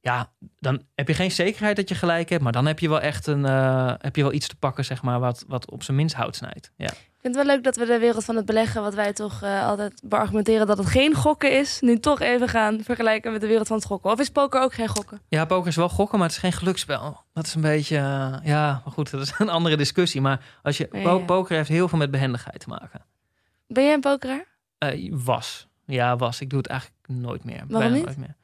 Ja, 0.04 0.32
dan 0.58 0.82
heb 0.94 1.08
je 1.08 1.14
geen 1.14 1.30
zekerheid 1.30 1.76
dat 1.76 1.88
je 1.88 1.94
gelijk 1.94 2.28
hebt. 2.28 2.42
Maar 2.42 2.52
dan 2.52 2.66
heb 2.66 2.78
je 2.78 2.88
wel 2.88 3.00
echt 3.00 3.26
een, 3.26 3.44
eh, 3.44 3.94
heb 3.98 4.16
je 4.16 4.22
wel 4.22 4.32
iets 4.32 4.48
te 4.48 4.56
pakken, 4.56 4.84
zeg 4.84 5.02
maar, 5.02 5.20
wat, 5.20 5.44
wat 5.48 5.70
op 5.70 5.82
zijn 5.82 5.96
minst 5.96 6.14
hout 6.14 6.36
snijdt. 6.36 6.70
Ja. 6.76 6.86
Ik 6.86 7.20
vind 7.20 7.34
het 7.34 7.46
wel 7.46 7.54
leuk 7.54 7.64
dat 7.64 7.76
we 7.76 7.86
de 7.86 7.98
wereld 7.98 8.24
van 8.24 8.36
het 8.36 8.44
beleggen... 8.44 8.82
wat 8.82 8.94
wij 8.94 9.12
toch 9.12 9.42
eh, 9.42 9.66
altijd 9.66 10.02
beargumenteren 10.04 10.66
dat 10.66 10.78
het 10.78 10.86
geen 10.86 11.14
gokken 11.14 11.58
is... 11.58 11.80
nu 11.80 11.98
toch 11.98 12.20
even 12.20 12.48
gaan 12.48 12.80
vergelijken 12.82 13.32
met 13.32 13.40
de 13.40 13.46
wereld 13.46 13.66
van 13.66 13.76
het 13.76 13.86
gokken. 13.86 14.10
Of 14.10 14.20
is 14.20 14.30
poker 14.30 14.60
ook 14.62 14.74
geen 14.74 14.88
gokken? 14.88 15.20
Ja, 15.28 15.44
poker 15.44 15.68
is 15.68 15.76
wel 15.76 15.88
gokken, 15.88 16.18
maar 16.18 16.26
het 16.26 16.36
is 16.36 16.42
geen 16.42 16.52
geluksspel. 16.52 17.22
Dat 17.32 17.46
is 17.46 17.54
een 17.54 17.60
beetje, 17.60 17.96
eh, 17.96 18.36
ja, 18.42 18.80
maar 18.84 18.92
goed, 18.92 19.10
dat 19.10 19.20
is 19.20 19.32
een 19.38 19.48
andere 19.48 19.76
discussie. 19.76 20.20
Maar 20.20 20.44
als 20.62 20.76
je, 20.76 20.88
Ja, 20.92 20.98
ja. 21.00 21.18
poker 21.18 21.56
heeft 21.56 21.68
heel 21.68 21.88
veel 21.88 21.98
met 21.98 22.10
behendigheid 22.10 22.60
te 22.60 22.68
maken. 22.68 23.04
Ben 23.66 23.84
jij 23.84 23.94
een 23.94 24.00
pokeraar? 24.00 24.44
Was, 25.10 25.68
ja, 25.86 26.16
was. 26.16 26.40
Ik 26.40 26.50
doe 26.50 26.58
het 26.58 26.68
eigenlijk 26.68 27.00
nooit 27.06 27.44
meer. 27.44 27.64
Waarom 27.68 27.70
Bijna 27.78 27.94
niet? 27.94 28.04
Nooit 28.04 28.18
meer. 28.18 28.36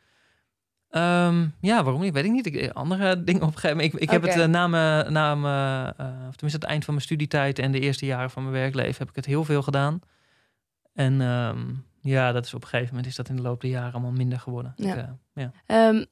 Ehm, 0.90 1.46
ja, 1.60 1.82
waarom 1.82 2.00
niet? 2.02 2.12
Weet 2.12 2.24
ik 2.24 2.30
niet. 2.30 2.46
Ik, 2.46 2.54
eh, 2.56 2.70
andere 2.70 3.08
dingen 3.24 3.42
op 3.42 3.46
een 3.48 3.54
gegeven 3.54 3.76
moment. 3.76 3.94
Ik, 3.94 4.00
ik 4.00 4.10
heb 4.10 4.22
het 4.22 4.36
eh, 4.36 4.46
na 4.46 4.66
mijn, 4.66 5.12
na 5.12 5.34
mijn 5.34 5.94
eh, 5.96 6.06
of 6.28 6.34
tenminste 6.36 6.60
het 6.60 6.64
eind 6.64 6.84
van 6.84 6.94
mijn 6.94 7.06
studietijd 7.06 7.58
en 7.58 7.72
de 7.72 7.80
eerste 7.80 8.06
jaren 8.06 8.30
van 8.30 8.42
mijn 8.42 8.54
werkleven 8.54 8.98
heb 8.98 9.08
ik 9.08 9.16
het 9.16 9.26
heel 9.26 9.44
veel 9.44 9.62
gedaan. 9.62 10.00
En 10.94 11.20
ehm, 11.20 11.58
ja, 12.00 12.32
dat 12.32 12.44
is 12.44 12.54
op 12.54 12.62
een 12.62 12.68
gegeven 12.68 12.88
moment 12.94 13.10
is 13.10 13.16
dat 13.16 13.28
in 13.28 13.36
de 13.36 13.42
loop 13.42 13.60
der 13.60 13.70
jaren 13.70 13.92
allemaal 13.92 14.10
minder 14.10 14.38
geworden. 14.40 14.72
Ja. 14.76 14.94
Ik, 14.94 14.96
eh, 15.34 15.44
ja. 15.44 15.52
Ehm, 15.66 16.04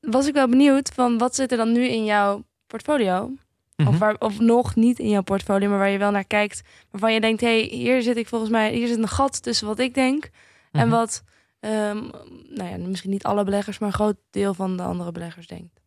was 0.00 0.26
ik 0.26 0.34
wel 0.34 0.48
benieuwd 0.48 0.90
van 0.94 1.18
wat 1.18 1.34
zit 1.34 1.50
er 1.50 1.56
dan 1.56 1.72
nu 1.72 1.88
in 1.88 2.04
jouw 2.04 2.44
portfolio? 2.66 3.30
Mhm. 3.76 3.88
Of, 3.88 3.98
waar, 3.98 4.16
of 4.18 4.38
nog 4.40 4.74
niet 4.74 4.98
in 4.98 5.08
jouw 5.08 5.22
portfolio, 5.22 5.68
maar 5.68 5.78
waar 5.78 5.88
je 5.88 5.98
wel 5.98 6.10
naar 6.10 6.24
kijkt. 6.24 6.62
Waarvan 6.90 7.12
je 7.12 7.20
denkt, 7.20 7.40
hé, 7.40 7.60
hey, 7.60 7.78
hier 7.78 8.02
zit 8.02 8.16
ik 8.16 8.28
volgens 8.28 8.50
mij, 8.50 8.72
hier 8.72 8.86
zit 8.88 8.98
een 8.98 9.08
gat 9.08 9.42
tussen 9.42 9.66
wat 9.66 9.78
ik 9.78 9.94
denk 9.94 10.30
en 10.72 10.88
Mhm. 10.88 10.96
wat, 10.96 11.22
ehm, 11.64 11.96
nou 12.48 12.70
ja, 12.70 12.76
misschien 12.76 13.10
niet 13.10 13.24
alle 13.24 13.44
beleggers, 13.44 13.78
maar 13.78 13.88
een 13.88 13.94
groot 13.94 14.16
deel 14.30 14.54
van 14.54 14.76
de 14.76 14.82
andere 14.82 15.12
beleggers 15.12 15.46
denkt. 15.46 15.80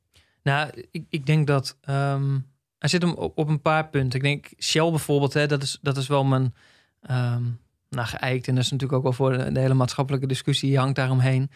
Nou, 0.44 0.86
ik, 0.92 1.06
ik 1.10 1.26
denk 1.26 1.48
dat 1.48 1.78
ehm 1.82 2.40
hij 2.78 2.90
zit 2.90 3.02
hem 3.02 3.14
op, 3.14 3.38
op 3.38 3.48
een 3.48 3.62
paar 3.62 3.90
punten. 3.90 4.20
Ik 4.20 4.26
denk 4.26 4.64
Shell 4.64 4.90
bijvoorbeeld, 4.90 5.34
hè, 5.34 5.48
dat, 5.48 5.64
is, 5.64 5.80
dat 5.82 5.98
is 5.98 6.08
wel 6.08 6.24
mijn 6.24 6.54
ehm 7.02 7.44
nou, 7.90 8.08
geëikt. 8.08 8.48
En 8.48 8.56
dat 8.56 8.64
is 8.64 8.72
natuurlijk 8.72 8.98
ook 8.98 9.04
wel 9.04 9.14
voor 9.28 9.54
de, 9.54 9.60
hele 9.60 9.74
maatschappelijke 9.74 10.28
discussie 10.28 10.70
die 10.70 10.78
hangt 10.78 10.96
daaromheen. 10.96 11.52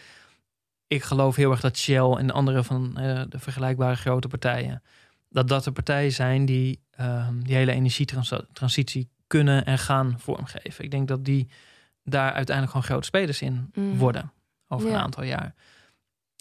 Ik 0.88 1.04
geloof 1.04 1.36
heel 1.36 1.52
erg 1.52 1.62
dat 1.62 1.78
Shell 1.78 2.12
en 2.12 2.28
de 2.28 2.34
andere 2.34 2.64
van 2.64 2.98
eh, 2.98 3.22
de 3.30 3.40
vergelijkbare 3.40 3.96
grote 3.96 4.28
partijen 4.28 4.82
dat 5.30 5.48
dat 5.48 5.64
de 5.64 5.72
partijen 5.72 6.12
zijn 6.12 6.46
die 6.46 6.80
die 7.44 7.56
hele 7.56 7.72
energietransitie 7.72 9.10
kunnen 9.28 9.66
en 9.66 9.78
gaan 9.78 10.16
vormgeven. 10.18 10.84
Ik 10.84 10.92
denk 10.92 11.08
dat 11.08 11.26
die 11.26 11.48
daar 12.12 12.32
uiteindelijk 12.34 12.76
gewoon 12.76 12.88
grote 12.92 13.06
spelers 13.08 13.42
in 13.42 13.70
Mhm. 13.74 13.98
worden 13.98 14.32
over 14.68 14.88
Ja. 14.90 14.94
een 14.96 15.02
aantal 15.02 15.24
jaar. 15.24 15.54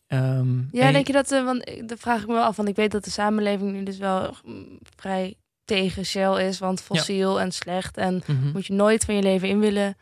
Ehm, 0.06 0.58
Ja, 0.70 0.86
en- 0.86 0.92
denk 0.92 1.06
je 1.06 1.12
dat, 1.12 1.32
eh, 1.32 1.44
want 1.44 1.70
dat 1.86 1.98
vraag 1.98 2.20
ik 2.20 2.26
me 2.26 2.32
wel 2.32 2.44
af, 2.44 2.56
want 2.56 2.68
ik 2.68 2.76
weet 2.76 2.90
dat 2.90 3.04
de 3.04 3.10
samenleving 3.10 3.72
nu 3.72 3.82
dus 3.82 3.98
wel 3.98 4.34
mm, 4.44 4.78
vrij 4.96 5.34
tegen 5.64 6.04
Shell 6.06 6.46
is, 6.46 6.58
want 6.58 6.80
fossiel 6.82 7.40
en 7.40 7.52
slecht 7.52 7.96
en 7.96 8.22
Mhm. 8.26 8.50
moet 8.52 8.66
je 8.66 8.72
nooit 8.72 9.04
van 9.04 9.14
je 9.14 9.22
leven 9.22 9.48
in 9.48 9.58
willen 9.60 9.96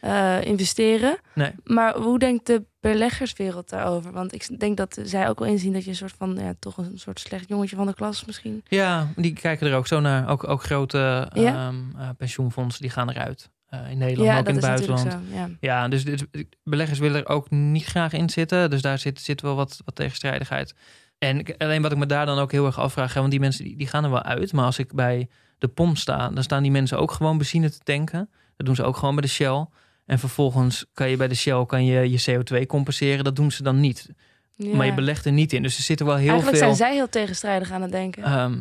eh, 0.00 0.42
investeren. 0.44 1.16
Nee. 1.34 1.52
Maar 1.64 1.96
hoe 1.96 2.18
denkt 2.18 2.46
de 2.46 2.64
beleggerswereld 2.80 3.68
daarover? 3.68 4.12
Want 4.12 4.32
ik 4.34 4.60
denk 4.60 4.76
dat 4.76 4.98
zij 5.02 5.28
ook 5.28 5.38
wel 5.38 5.48
inzien 5.48 5.72
dat 5.72 5.84
je 5.84 5.90
een 5.90 5.96
soort 5.96 6.14
van, 6.18 6.34
ja, 6.36 6.54
toch 6.58 6.76
een 6.76 6.98
soort 6.98 7.20
slecht 7.20 7.48
jongetje 7.48 7.76
van 7.76 7.86
de 7.86 7.94
klas 7.94 8.24
misschien. 8.24 8.64
Ja, 8.68 9.08
die 9.16 9.32
kijken 9.32 9.66
er 9.66 9.76
ook 9.76 9.86
zo 9.86 10.00
naar. 10.00 10.28
Ook, 10.28 10.48
ook 10.48 10.62
grote 10.62 11.28
Ja? 11.34 11.52
ehm, 11.68 11.76
eh, 11.98 12.08
pensioenfondsen 12.16 12.82
die 12.82 12.90
gaan 12.90 13.10
eruit. 13.10 13.50
Eh, 13.82 13.90
in 13.90 13.98
Nederland, 13.98 14.30
ja, 14.30 14.38
ook 14.38 14.48
in 14.48 14.54
het 14.54 14.64
buitenland. 14.64 15.12
zo. 15.12 15.18
Ja. 15.32 15.48
Ja, 15.60 15.88
dus 15.88 16.04
dit, 16.04 16.26
beleggers 16.64 16.98
willen 16.98 17.24
er 17.24 17.28
ook 17.28 17.50
niet 17.50 17.84
graag 17.84 18.12
in 18.12 18.30
zitten. 18.30 18.70
Dus 18.70 18.82
daar 18.82 18.98
zit, 18.98 19.20
zit 19.20 19.40
wel 19.40 19.54
wat, 19.54 19.80
wat 19.84 19.94
tegenstrijdigheid. 19.94 20.74
En 21.18 21.56
alleen 21.58 21.82
wat 21.82 21.92
ik 21.92 21.98
me 21.98 22.06
daar 22.06 22.26
dan 22.26 22.38
ook 22.38 22.52
heel 22.52 22.66
erg 22.66 22.78
afvraag... 22.78 23.14
hè, 23.14 23.18
want 23.20 23.30
die 23.30 23.40
mensen 23.40 23.64
die, 23.64 23.76
die 23.76 23.86
gaan 23.86 24.04
er 24.04 24.10
wel 24.10 24.22
uit. 24.22 24.52
Maar 24.52 24.64
als 24.64 24.78
ik 24.78 24.92
bij 24.92 25.28
de 25.58 25.68
pomp 25.68 25.96
sta... 25.96 26.28
dan 26.28 26.42
staan 26.42 26.62
die 26.62 26.72
mensen 26.72 26.98
ook 26.98 27.10
gewoon 27.12 27.38
benzine 27.38 27.70
te 27.70 27.78
tanken. 27.78 28.30
Dat 28.56 28.66
doen 28.66 28.74
ze 28.74 28.82
ook 28.82 28.96
gewoon 28.96 29.14
bij 29.14 29.22
de 29.22 29.30
Shell. 29.30 29.66
En 30.06 30.18
vervolgens 30.18 30.84
kan 30.92 31.10
je 31.10 31.16
bij 31.16 31.28
de 31.28 31.34
Shell 31.34 31.66
kan 31.66 31.84
je, 31.84 32.10
je 32.10 32.42
CO2 32.62 32.66
compenseren. 32.66 33.24
Dat 33.24 33.36
doen 33.36 33.50
ze 33.50 33.62
dan 33.62 33.80
niet. 33.80 34.08
Ja. 34.54 34.76
Maar 34.76 34.86
je 34.86 34.94
belegt 34.94 35.24
er 35.24 35.32
niet 35.32 35.52
in. 35.52 35.62
Dus 35.62 35.76
er 35.76 35.82
zitten 35.82 36.06
wel 36.06 36.16
heel 36.16 36.28
Eigenlijk 36.28 36.58
veel... 36.58 36.66
zijn 36.66 36.88
zij 36.88 36.94
heel 36.94 37.08
tegenstrijdig 37.08 37.70
aan 37.70 37.82
het 37.82 37.90
denken. 37.90 38.22
Ehm, 38.22 38.58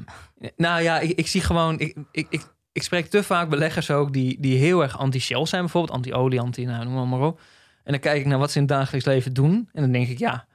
nou 0.56 0.82
ja, 0.82 1.00
ik, 1.00 1.12
ik 1.12 1.28
zie 1.28 1.42
gewoon. 1.42 1.80
Ik, 1.80 1.96
ik, 2.12 2.28
ik, 2.30 2.53
ik 2.74 2.84
spreek 2.84 3.06
te 3.10 3.24
vaak 3.24 3.50
beleggers 3.50 3.92
ook 3.92 4.14
die, 4.14 4.38
die 4.40 4.58
heel 4.58 4.82
erg 4.82 4.98
anti-Shell 4.98 5.46
zijn, 5.46 5.62
bijvoorbeeld 5.62 5.94
anti-olie, 5.96 6.40
anti, 6.40 6.66
nou, 6.66 6.84
noem 6.84 6.94
maar, 6.94 7.08
maar 7.08 7.28
op. 7.28 7.40
En 7.84 7.92
dan 7.92 8.00
kijk 8.02 8.20
ik 8.20 8.26
naar 8.26 8.38
wat 8.38 8.52
ze 8.52 8.58
in 8.60 8.64
het 8.64 8.72
dagelijks 8.74 9.06
leven 9.08 9.34
doen. 9.34 9.70
En 9.74 9.82
dan 9.82 9.92
denk 9.92 10.08
ik, 10.08 10.20
ja, 10.20 10.46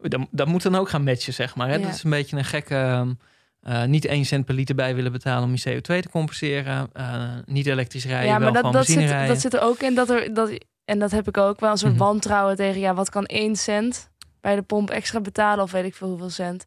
dat, 0.00 0.26
dat 0.30 0.46
moet 0.46 0.62
dan 0.62 0.74
ook 0.74 0.88
gaan 0.88 1.04
matchen, 1.04 1.32
zeg 1.32 1.54
maar. 1.56 1.68
Hè? 1.68 1.74
Ja. 1.74 1.80
Dat 1.86 1.94
is 1.94 2.02
een 2.04 2.10
beetje 2.10 2.36
een 2.36 2.44
gekke. 2.44 2.74
ehm, 2.74 3.12
eh, 3.60 3.84
niet 3.84 4.04
1 4.04 4.24
cent 4.24 4.44
per 4.44 4.54
liter 4.54 4.74
bij 4.74 4.94
willen 4.94 5.12
betalen 5.12 5.48
om 5.48 5.54
je 5.54 5.60
CO2 5.60 6.00
te 6.02 6.08
compenseren. 6.10 6.88
Eh, 6.92 7.22
niet 7.46 7.66
elektrisch 7.66 8.04
rijden, 8.04 8.26
ja, 8.28 8.38
maar 8.38 8.52
wel 8.52 8.62
dat, 8.62 8.72
dat, 8.72 8.86
zit, 8.86 8.96
rijden. 8.98 9.28
dat 9.28 9.40
zit 9.40 9.54
er 9.54 9.60
ook 9.60 9.78
in 9.80 9.94
dat 9.94 10.10
er 10.10 10.34
dat 10.34 10.50
en 10.84 10.98
dat 10.98 11.10
heb 11.10 11.28
ik 11.28 11.36
ook 11.36 11.60
wel 11.60 11.70
een 11.70 11.78
soort 11.78 11.92
Mhm. 11.92 12.02
wantrouwen 12.02 12.56
tegen. 12.56 12.80
Ja, 12.80 12.94
wat 12.94 13.10
kan 13.10 13.24
1 13.26 13.56
cent 13.56 14.10
bij 14.40 14.54
de 14.54 14.62
pomp 14.62 14.90
extra 14.90 15.20
betalen 15.20 15.64
of 15.64 15.70
weet 15.70 15.84
ik 15.84 15.94
veel 15.94 16.08
hoeveel 16.08 16.30
cent? 16.30 16.64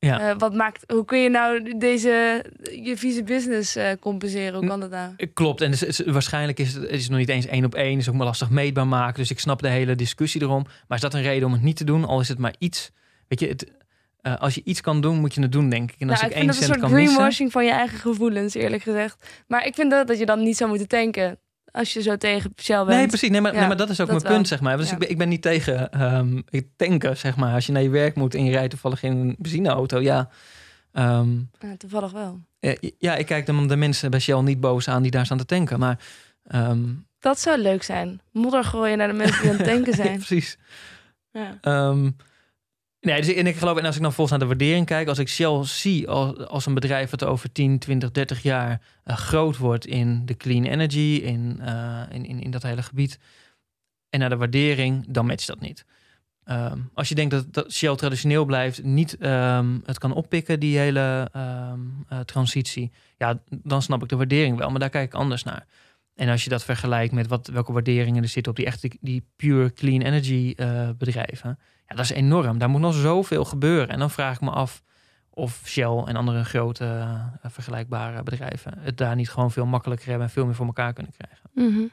Ja. 0.00 0.30
Eh, 0.30 0.38
wat 0.38 0.54
maakt? 0.54 0.84
Hoe 0.92 1.04
kun 1.04 1.18
je 1.18 1.28
nou 1.28 1.78
deze 1.78 2.44
je 2.82 2.96
vieze 2.96 3.22
business 3.22 3.76
eh, 3.76 3.90
compenseren? 4.00 4.58
Hoe 4.58 4.68
kan 4.68 4.80
dat 4.80 4.90
nou? 4.90 5.26
Klopt, 5.34 5.60
en 5.60 5.70
dus, 5.70 5.82
is- 5.82 6.00
waarschijnlijk 6.06 6.58
is 6.58 6.72
het, 6.74 6.82
het 6.82 6.90
is 6.92 7.08
nog 7.08 7.18
niet 7.18 7.28
eens 7.28 7.46
één 7.46 7.64
op 7.64 7.74
één. 7.74 7.98
is 7.98 8.08
ook 8.08 8.14
maar 8.14 8.26
lastig 8.26 8.50
meetbaar 8.50 8.86
maken. 8.86 9.18
Dus 9.20 9.30
ik 9.30 9.38
snap 9.40 9.62
de 9.62 9.68
hele 9.68 9.94
discussie 9.94 10.42
erom. 10.42 10.62
Maar 10.88 10.96
is 10.96 11.02
dat 11.02 11.14
een 11.14 11.22
reden 11.22 11.46
om 11.46 11.52
het 11.52 11.62
niet 11.62 11.76
te 11.76 11.84
doen? 11.84 12.04
Al 12.04 12.20
is 12.20 12.28
het 12.28 12.38
maar 12.38 12.54
iets. 12.58 12.90
Weet 13.28 13.40
je, 13.40 13.48
het, 13.48 13.72
eh, 14.20 14.36
als 14.36 14.54
je 14.54 14.60
iets 14.64 14.80
kan 14.80 15.00
doen, 15.00 15.16
moet 15.20 15.34
je 15.34 15.40
het 15.40 15.52
doen, 15.52 15.68
denk 15.68 15.90
ik. 15.92 15.96
En 16.00 16.10
als 16.10 16.20
Nou, 16.20 16.30
ik 16.30 16.36
ik 16.36 16.42
één 16.42 16.46
dat 16.52 16.56
een 16.60 16.62
cent 16.66 16.80
soort 16.80 16.92
greenwashing 16.92 17.52
van 17.52 17.64
je 17.64 17.70
eigen 17.70 17.98
gevoelens, 17.98 18.54
eerlijk 18.54 18.82
gezegd. 18.82 19.44
Maar 19.46 19.66
ik 19.66 19.74
vind 19.74 19.90
dat, 19.90 20.06
dat 20.06 20.18
je 20.18 20.26
dan 20.26 20.42
niet 20.42 20.56
zou 20.56 20.70
moeten 20.70 20.88
tanken 20.88 21.38
als 21.72 21.92
je 21.92 22.02
zo 22.02 22.16
tegen 22.16 22.52
Shell 22.60 22.76
bent. 22.84 22.88
Nee, 22.98 23.06
precies. 23.06 23.30
Nee, 23.30 23.40
maar, 23.40 23.52
Ja, 23.52 23.58
nee, 23.58 23.68
maar 23.68 23.76
dat 23.76 23.88
is 23.88 24.00
ook 24.00 24.06
dat 24.06 24.16
mijn 24.16 24.26
wel. 24.28 24.32
punt, 24.34 24.48
zeg 24.48 24.60
maar. 24.60 24.76
Dus 24.76 24.86
Ja. 24.86 24.92
ik, 24.92 24.98
ben, 24.98 25.10
ik 25.10 25.18
ben 25.18 25.28
niet 25.28 25.42
tegen 25.42 25.90
ehm, 25.92 26.40
tanken, 26.76 27.16
zeg 27.16 27.36
maar. 27.36 27.54
Als 27.54 27.66
je 27.66 27.72
naar 27.72 27.82
je 27.82 27.88
werk 27.88 28.14
moet 28.14 28.34
en 28.34 28.44
je 28.44 28.50
rijdt 28.50 28.70
toevallig 28.70 29.02
in 29.02 29.12
een 29.16 29.36
benzineauto, 29.38 30.00
ja. 30.00 30.28
Ehm, 30.92 31.30
Ja, 31.58 31.76
toevallig 31.78 32.12
wel. 32.12 32.40
eh, 32.60 32.76
ja, 32.98 33.14
ik 33.16 33.26
kijk 33.26 33.46
dan 33.46 33.68
de 33.68 33.76
mensen 33.76 34.10
bij 34.10 34.20
Shell 34.20 34.40
niet 34.40 34.60
boos 34.60 34.88
aan 34.88 35.02
die 35.02 35.10
daar 35.10 35.24
staan 35.24 35.38
te 35.38 35.44
tanken. 35.44 35.78
Maar 35.78 35.98
ehm, 36.44 36.80
Dat 37.18 37.40
zou 37.40 37.58
leuk 37.58 37.82
zijn. 37.82 38.20
Modder 38.32 38.64
gooien 38.64 38.98
naar 38.98 39.08
de 39.08 39.14
mensen 39.14 39.40
die 39.42 39.50
aan 39.50 39.56
het 39.56 39.66
tanken 39.66 39.96
ja, 39.96 39.96
zijn. 40.04 40.16
precies. 40.16 40.58
Ja. 41.32 41.58
Nee, 43.00 43.20
dus, 43.20 43.34
en 43.34 43.46
ik 43.46 43.56
geloof, 43.56 43.78
en 43.78 43.84
als 43.84 43.96
ik 43.96 44.02
dan 44.02 44.12
volgens 44.12 44.38
naar 44.38 44.48
de 44.48 44.54
waardering 44.56 44.86
kijk, 44.86 45.08
als 45.08 45.18
ik 45.18 45.28
Shell 45.28 45.64
zie 45.64 46.08
als, 46.08 46.46
als 46.46 46.66
een 46.66 46.74
bedrijf 46.74 47.10
dat 47.10 47.24
over 47.24 47.52
10, 47.52 47.78
20, 47.78 48.10
30 48.10 48.42
jaar 48.42 48.80
eh, 49.04 49.16
groot 49.16 49.56
wordt 49.56 49.86
in 49.86 50.26
de 50.26 50.36
clean 50.36 50.64
energy, 50.64 51.20
in, 51.24 51.60
eh, 51.60 52.02
in, 52.10 52.24
in, 52.24 52.40
in 52.40 52.50
dat 52.50 52.62
hele 52.62 52.82
gebied, 52.82 53.18
en 54.10 54.20
naar 54.20 54.28
de 54.28 54.36
waardering, 54.36 55.06
dan 55.08 55.26
matcht 55.26 55.46
dat 55.46 55.60
niet. 55.60 55.84
Ehm, 56.44 56.78
als 56.94 57.08
je 57.08 57.14
denkt 57.14 57.30
dat, 57.30 57.52
dat 57.52 57.72
Shell 57.72 57.96
traditioneel 57.96 58.44
blijft, 58.44 58.82
niet 58.82 59.16
ehm, 59.16 59.78
het 59.84 59.98
kan 59.98 60.12
oppikken, 60.12 60.60
die 60.60 60.78
hele 60.78 61.28
ehm, 61.32 61.80
eh, 62.08 62.20
transitie, 62.20 62.92
ja, 63.16 63.40
dan 63.48 63.82
snap 63.82 64.02
ik 64.02 64.08
de 64.08 64.16
waardering 64.16 64.56
wel, 64.56 64.70
maar 64.70 64.80
daar 64.80 64.90
kijk 64.90 65.06
ik 65.06 65.14
anders 65.14 65.42
naar. 65.42 65.66
En 66.14 66.28
als 66.28 66.44
je 66.44 66.50
dat 66.50 66.64
vergelijkt 66.64 67.12
met 67.12 67.26
wat, 67.26 67.46
welke 67.46 67.72
waarderingen 67.72 68.22
er 68.22 68.28
zitten 68.28 68.52
op 68.52 68.58
die 68.58 68.66
echte 68.66 68.90
die 69.00 69.24
pure 69.36 69.72
clean 69.72 70.00
energy 70.00 70.54
bedrijven, 70.98 71.58
ja, 71.88 71.94
dat 71.96 72.04
is 72.04 72.10
enorm. 72.10 72.58
Daar 72.58 72.68
moet 72.70 72.80
nog 72.80 72.94
zoveel 72.94 73.44
gebeuren. 73.44 73.88
En 73.88 73.98
dan 73.98 74.10
vraag 74.10 74.34
ik 74.34 74.40
me 74.40 74.50
af 74.50 74.82
of 75.30 75.60
Shell 75.64 76.02
en 76.06 76.16
andere 76.16 76.44
grote 76.44 76.84
eh, 77.42 77.50
vergelijkbare 77.50 78.22
bedrijven 78.22 78.78
het 78.78 78.96
daar 78.96 79.14
niet 79.16 79.30
gewoon 79.30 79.50
veel 79.50 79.66
makkelijker 79.66 80.08
hebben 80.08 80.26
en 80.26 80.32
veel 80.32 80.44
meer 80.46 80.54
voor 80.54 80.66
elkaar 80.66 80.92
kunnen 80.92 81.12
krijgen. 81.12 81.50
Mhm. 81.54 81.86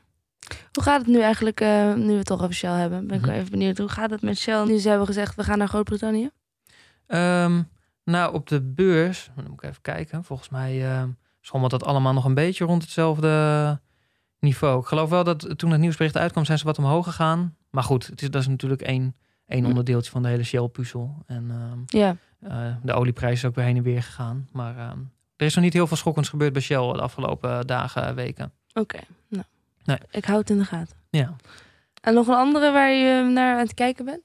Hoe 0.72 0.84
gaat 0.84 1.00
het 1.00 1.08
nu 1.08 1.22
eigenlijk, 1.22 1.62
eh, 1.62 1.94
nu 1.94 2.08
we 2.08 2.18
het 2.18 2.26
toch 2.26 2.42
over 2.42 2.56
Shell 2.56 2.80
hebben? 2.80 3.08
Ben 3.08 3.16
ik 3.16 3.22
Mhm. 3.22 3.30
wel 3.30 3.40
even 3.40 3.52
benieuwd. 3.52 3.78
Hoe 3.78 3.88
gaat 3.90 4.10
het 4.10 4.22
met 4.22 4.38
Shell 4.38 4.66
nu 4.66 4.78
ze 4.78 4.90
hebben 4.90 5.08
gezegd, 5.08 5.36
we 5.36 5.44
gaan 5.44 5.58
naar 5.58 5.68
Groot-Brittannië? 5.68 6.30
Ehm, 7.08 7.62
nou, 8.04 8.34
op 8.34 8.48
de 8.48 8.62
beurs, 8.62 9.32
dan 9.36 9.44
moet 9.50 9.54
ik 9.64 9.70
even 9.70 9.82
kijken. 9.82 10.24
Volgens 10.24 10.50
mij 10.50 10.86
ehm 10.92 11.10
schommelt 11.42 11.72
dat 11.72 11.84
allemaal 11.84 12.14
nog 12.14 12.26
een 12.26 12.34
beetje 12.34 12.66
rond 12.66 12.82
hetzelfde 12.82 13.80
niveau. 14.40 14.80
Ik 14.80 14.86
geloof 14.86 15.10
wel 15.10 15.24
dat 15.24 15.58
toen 15.58 15.72
het 15.72 15.80
nieuwsbericht 15.80 16.18
uitkwam, 16.18 16.46
zijn 16.46 16.58
ze 16.58 16.66
wat 16.66 16.78
omhoog 16.78 17.06
gegaan. 17.06 17.56
Maar 17.70 17.84
goed, 17.84 18.08
het 18.08 18.22
is, 18.22 18.30
dat 18.30 18.42
is 18.42 18.48
natuurlijk 18.48 18.82
één, 18.82 19.16
één 19.48 19.62
Hm. 19.64 19.68
onderdeeltje 19.70 20.12
van 20.12 20.22
de 20.24 20.30
hele 20.30 20.44
Shell-puzzel. 20.44 21.24
En 21.26 21.52
ehm, 21.52 22.00
Ja. 22.00 22.16
eh, 22.40 22.76
de 22.84 22.94
olieprijs 22.94 23.34
is 23.38 23.46
ook 23.46 23.56
weer 23.56 23.66
heen 23.66 23.78
en 23.78 23.84
weer 23.84 24.04
gegaan. 24.04 24.48
Maar 24.52 24.78
ehm, 24.78 25.00
er 25.36 25.46
is 25.46 25.56
nog 25.56 25.64
niet 25.64 25.74
heel 25.74 25.88
veel 25.88 25.98
schokkends 25.98 26.30
gebeurd 26.30 26.54
bij 26.54 26.62
Shell 26.62 26.92
de 26.94 27.02
afgelopen 27.02 27.68
dagen, 27.68 28.16
weken. 28.16 28.52
Oké, 28.74 29.00
nou. 29.30 29.44
Nee. 29.84 29.98
Ik 30.12 30.26
hou 30.26 30.40
het 30.40 30.50
in 30.50 30.58
de 30.58 30.66
gaten. 30.66 30.98
Ja. 31.10 31.36
En 32.02 32.14
nog 32.14 32.28
een 32.28 32.34
andere 32.36 32.72
waar 32.72 32.92
je 32.92 33.24
naar 33.24 33.54
aan 33.54 33.60
het 33.60 33.74
kijken 33.74 34.06
bent? 34.06 34.22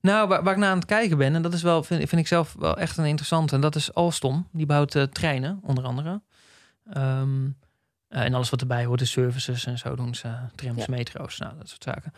Nou, 0.00 0.28
waar, 0.28 0.42
waar 0.42 0.52
ik 0.52 0.58
naar 0.58 0.70
aan 0.70 0.76
het 0.78 0.86
kijken 0.86 1.18
ben, 1.18 1.34
en 1.34 1.42
dat 1.42 1.52
is 1.52 1.62
wel, 1.62 1.82
vind, 1.82 2.08
vind 2.08 2.20
ik 2.20 2.26
zelf 2.26 2.54
wel 2.58 2.76
echt 2.78 2.96
een 2.96 3.04
interessante, 3.04 3.54
en 3.54 3.60
dat 3.60 3.74
is 3.74 3.94
Alstom. 3.94 4.48
Die 4.52 4.66
bouwt 4.66 4.94
eh, 4.94 5.02
treinen, 5.02 5.58
onder 5.62 5.84
andere. 5.84 6.20
Ehm, 6.92 7.46
eh, 8.08 8.22
en 8.24 8.34
alles 8.34 8.50
wat 8.50 8.60
erbij 8.60 8.84
hoort, 8.84 8.98
de 8.98 9.04
services 9.04 9.66
en 9.66 9.78
zo 9.78 9.96
doen 9.96 10.14
ze, 10.14 10.28
trams, 10.54 10.78
Ja. 10.78 10.84
metro's, 10.88 11.38
nou, 11.38 11.56
dat 11.58 11.68
soort 11.68 11.82
zaken. 11.82 12.12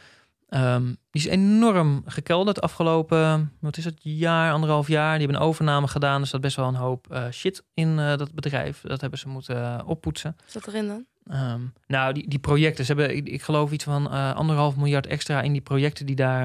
Ehm, 0.51 0.85
die 0.85 1.23
is 1.23 1.27
enorm 1.27 2.03
gekelderd 2.07 2.61
afgelopen, 2.61 3.53
wat 3.61 3.77
is 3.77 3.85
het, 3.85 3.99
jaar, 4.03 4.53
anderhalf 4.53 4.89
jaar. 4.89 5.19
Die 5.19 5.27
hebben 5.27 5.43
een 5.43 5.49
overname 5.49 5.89
gedaan, 5.89 6.21
dus 6.21 6.31
dat 6.31 6.41
best 6.41 6.57
wel 6.57 6.69
een 6.69 6.75
hoop 6.75 7.13
eh, 7.13 7.31
shit 7.31 7.65
in 7.75 7.99
eh, 7.99 8.17
dat 8.17 8.33
bedrijf. 8.33 8.81
Dat 8.81 9.01
hebben 9.01 9.19
ze 9.19 9.29
moeten 9.29 9.57
eh, 9.57 9.89
oppoetsen. 9.89 10.37
Wat 10.37 10.53
zat 10.53 10.67
erin 10.67 10.87
dan? 10.87 11.05
Ehm, 11.27 11.61
nou, 11.87 12.13
die, 12.13 12.29
die 12.29 12.39
projecten, 12.39 12.85
ze 12.85 12.93
hebben, 12.93 13.17
ik, 13.17 13.29
ik 13.29 13.43
geloof 13.43 13.71
iets 13.71 13.85
van 13.85 14.11
anderhalf 14.35 14.77
miljard 14.77 15.07
extra 15.07 15.43
in 15.43 15.53
die 15.53 15.61
projecten 15.61 16.07
die 16.07 16.17
daar 16.17 16.43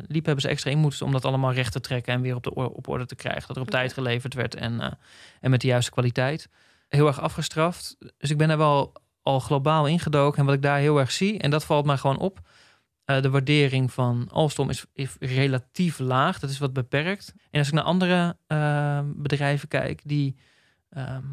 liepen, 0.00 0.24
hebben 0.24 0.40
ze 0.40 0.48
extra 0.48 0.70
in 0.70 0.78
moeten 0.78 1.06
om 1.06 1.12
dat 1.12 1.24
allemaal 1.24 1.52
recht 1.52 1.72
te 1.72 1.80
trekken 1.80 2.14
en 2.14 2.20
weer 2.20 2.34
op, 2.34 2.42
de, 2.42 2.54
op 2.54 2.88
orde 2.88 3.06
te 3.06 3.14
krijgen. 3.14 3.46
Dat 3.46 3.56
er 3.56 3.62
op 3.62 3.70
tijd 3.70 3.92
geleverd 3.92 4.34
werd 4.34 4.54
en, 4.54 4.98
en 5.40 5.50
met 5.50 5.60
de 5.60 5.66
juiste 5.66 5.90
kwaliteit. 5.90 6.48
Heel 6.88 7.06
erg 7.06 7.20
afgestraft. 7.20 7.96
Dus 8.18 8.30
ik 8.30 8.38
ben 8.38 8.48
daar 8.48 8.58
wel 8.58 8.92
al 9.22 9.40
globaal 9.40 9.86
ingedoken. 9.86 10.38
En 10.38 10.44
wat 10.44 10.54
ik 10.54 10.62
daar 10.62 10.78
heel 10.78 10.98
erg 10.98 11.12
zie, 11.12 11.38
en 11.38 11.50
dat 11.50 11.64
valt 11.64 11.86
mij 11.86 11.96
gewoon 11.96 12.18
op, 12.18 12.40
eh, 13.04 13.22
de 13.22 13.30
waardering 13.30 13.92
van 13.92 14.28
Alstom 14.30 14.70
is, 14.70 14.84
is 14.92 15.16
relatief 15.20 15.98
laag. 15.98 16.38
Dat 16.38 16.50
is 16.50 16.58
wat 16.58 16.72
beperkt. 16.72 17.34
En 17.50 17.58
als 17.58 17.68
ik 17.68 17.74
naar 17.74 17.84
andere 17.84 18.36
eh, 18.46 19.00
bedrijven 19.04 19.68
kijk, 19.68 20.00
die 20.04 20.36
ehm, 20.90 21.24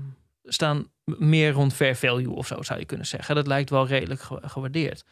staan 0.44 0.88
meer 1.06 1.52
rond 1.52 1.74
fair 1.74 1.96
value 1.96 2.30
of 2.36 2.48
zo, 2.48 2.62
zou 2.62 2.80
je 2.80 2.86
kunnen 2.86 3.08
zeggen. 3.08 3.36
Dat 3.36 3.48
lijkt 3.48 3.70
wel 3.70 3.88
redelijk 3.88 4.22
ge- 4.22 4.42
gewaardeerd. 4.42 5.06